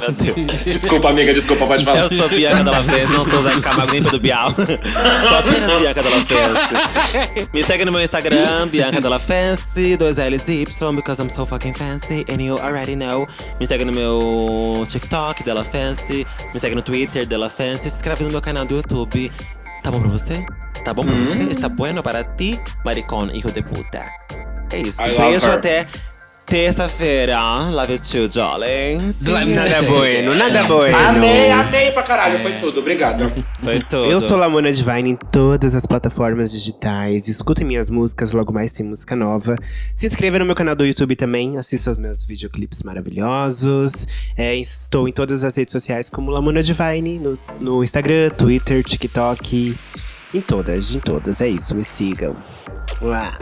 Meu 0.00 0.12
Deus. 0.12 0.62
Desculpa, 0.64 1.10
amiga, 1.10 1.32
desculpa, 1.34 1.66
pode 1.66 1.84
falar. 1.84 2.00
Eu 2.00 2.08
sou 2.18 2.28
Bianca 2.28 2.64
Della 2.64 2.82
Fence, 2.82 3.12
não 3.12 3.24
sou 3.24 3.38
o 3.38 3.42
Zeca 3.42 3.60
Camargo 3.60 3.92
nem 3.92 4.02
Pedro 4.02 4.20
Bial. 4.20 4.54
sou 4.54 5.38
apenas 5.38 5.80
Bianca 5.80 6.02
Della 6.02 6.24
Fence. 6.24 7.48
Me 7.52 7.62
segue 7.62 7.84
no 7.84 7.92
meu 7.92 8.00
Instagram, 8.00 8.68
Bianca 8.68 9.00
Della 9.00 9.18
Fence, 9.18 9.96
dois 9.96 10.16
L's 10.18 10.48
e 10.48 10.62
Y, 10.62 10.94
because 10.96 11.20
I'm 11.22 11.30
so 11.30 11.44
fucking 11.44 11.74
fancy, 11.74 12.24
and 12.28 12.40
you 12.42 12.58
already 12.58 12.94
know. 12.96 13.26
Me 13.60 13.66
segue 13.66 13.84
no 13.84 13.92
meu 13.92 14.86
TikTok, 14.88 15.42
Della 15.44 15.64
Fence. 15.64 16.26
Me 16.52 16.58
segue 16.60 16.74
no 16.74 16.82
Twitter, 16.82 17.26
Della 17.26 17.48
Fence. 17.50 17.82
Se 17.90 17.96
inscreve 17.96 18.24
no 18.24 18.30
meu 18.30 18.40
canal 18.40 18.64
do 18.64 18.76
YouTube. 18.76 19.30
Tá 19.82 19.90
bom 19.90 20.00
pra 20.00 20.08
você? 20.10 20.44
Tá 20.84 20.94
bom 20.94 21.04
pra 21.04 21.14
Hum. 21.14 21.24
você? 21.26 21.42
Está 21.44 21.68
bueno 21.68 22.02
para 22.02 22.22
ti, 22.24 22.58
maricón, 22.84 23.30
hijo 23.34 23.50
de 23.50 23.62
puta. 23.62 24.00
É 24.70 24.78
isso. 24.78 24.98
Beijo 25.02 25.46
até 25.50 25.86
terça-feira. 26.52 27.70
Love 27.70 27.94
you 27.94 27.98
too, 27.98 28.28
darlings. 28.28 29.22
Nada 29.22 29.82
bueno, 29.84 30.34
nada 30.34 30.62
bueno. 30.64 30.94
Amei, 30.98 31.50
amei 31.50 31.92
pra 31.92 32.02
caralho. 32.02 32.38
Foi 32.40 32.52
tudo, 32.60 32.80
obrigado. 32.80 33.26
Foi 33.64 33.78
tudo. 33.78 34.04
Eu 34.04 34.20
sou 34.20 34.36
Lamona 34.36 34.70
Divine 34.70 35.12
em 35.12 35.16
todas 35.16 35.74
as 35.74 35.86
plataformas 35.86 36.52
digitais. 36.52 37.26
Escutem 37.26 37.66
minhas 37.66 37.88
músicas, 37.88 38.32
logo 38.32 38.52
mais 38.52 38.74
tem 38.74 38.84
música 38.84 39.16
nova. 39.16 39.56
Se 39.94 40.06
inscreva 40.06 40.38
no 40.38 40.44
meu 40.44 40.54
canal 40.54 40.76
do 40.76 40.84
YouTube 40.84 41.16
também, 41.16 41.56
assista 41.56 41.92
os 41.92 41.96
meus 41.96 42.22
videoclipes 42.22 42.82
maravilhosos. 42.82 44.06
É, 44.36 44.54
estou 44.54 45.08
em 45.08 45.12
todas 45.12 45.44
as 45.44 45.56
redes 45.56 45.72
sociais 45.72 46.10
como 46.10 46.30
Lamona 46.30 46.62
Divine, 46.62 47.18
no, 47.18 47.38
no 47.60 47.82
Instagram, 47.82 48.28
Twitter, 48.28 48.84
TikTok. 48.84 49.74
Em 50.34 50.40
todas, 50.42 50.94
em 50.94 51.00
todas. 51.00 51.40
É 51.40 51.48
isso, 51.48 51.74
me 51.74 51.82
sigam. 51.82 52.36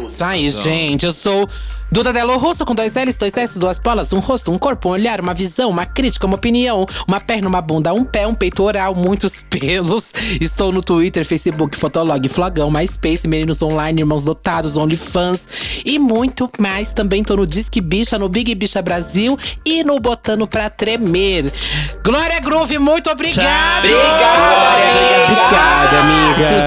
Isso 0.06 0.24
aí, 0.24 0.48
gente. 0.50 1.06
Eu 1.06 1.12
sou 1.12 1.48
Duda 1.92 2.12
Delo 2.12 2.36
Russo 2.38 2.64
com 2.64 2.72
dois 2.72 2.94
L's, 2.94 3.16
dois 3.16 3.36
S, 3.36 3.58
duas 3.58 3.80
bolas, 3.80 4.12
um 4.12 4.20
rosto, 4.20 4.52
um 4.52 4.58
corpo, 4.58 4.88
um 4.88 4.92
olhar, 4.92 5.20
uma 5.20 5.34
visão, 5.34 5.68
uma 5.70 5.84
crítica, 5.84 6.24
uma 6.24 6.36
opinião, 6.36 6.86
uma 7.06 7.18
perna, 7.20 7.48
uma 7.48 7.60
bunda, 7.60 7.92
um 7.92 8.04
pé, 8.04 8.28
um 8.28 8.34
peito 8.34 8.62
oral, 8.62 8.94
muitos 8.94 9.42
pelos. 9.50 10.12
Estou 10.40 10.70
no 10.70 10.80
Twitter, 10.80 11.24
Facebook, 11.24 11.76
Fotolog, 11.76 12.28
Flogão, 12.28 12.70
MySpace, 12.70 13.26
Meninos 13.26 13.60
Online, 13.60 14.02
Irmãos 14.02 14.22
Dotados, 14.22 14.76
OnlyFans 14.76 15.82
e 15.84 15.98
muito 15.98 16.48
mais. 16.60 16.92
Também 16.92 17.24
tô 17.24 17.34
no 17.36 17.44
Disque 17.44 17.80
Bicha, 17.80 18.16
no 18.20 18.28
Big 18.28 18.54
Bicha 18.54 18.80
Brasil 18.80 19.36
e 19.66 19.82
no 19.82 19.98
Botando 19.98 20.46
Pra 20.46 20.70
Tremer. 20.70 21.52
Glória 22.04 22.38
Groove, 22.38 22.78
muito 22.78 23.10
obrigado! 23.10 23.86
Obrigada, 23.88 25.96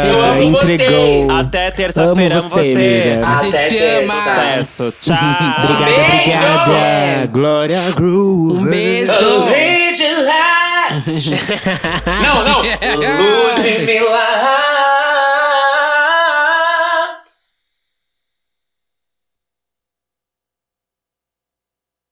Eu 0.08 0.22
amiga. 0.22 0.42
amo 0.42 0.58
Entregou. 0.58 1.32
Até 1.32 1.72
terça-feira, 1.72 2.40
Amo 2.40 2.50
você. 2.50 2.74
Amiga. 2.84 3.28
A 3.28 3.36
gente 3.38 3.56
Até 3.56 3.68
te 3.68 3.78
ama! 3.78 4.14
Sucesso. 4.14 4.94
Tchau. 5.02 5.16
Obrigada, 5.64 5.86
Beijo. 5.86 6.38
obrigada. 6.38 7.28
Glória 7.32 7.80
Groove. 7.96 8.58
Um 8.60 8.66
beijo! 8.66 9.14
Não, 12.24 12.44
não. 12.44 12.62
De 12.62 13.80
milagre. 13.86 14.73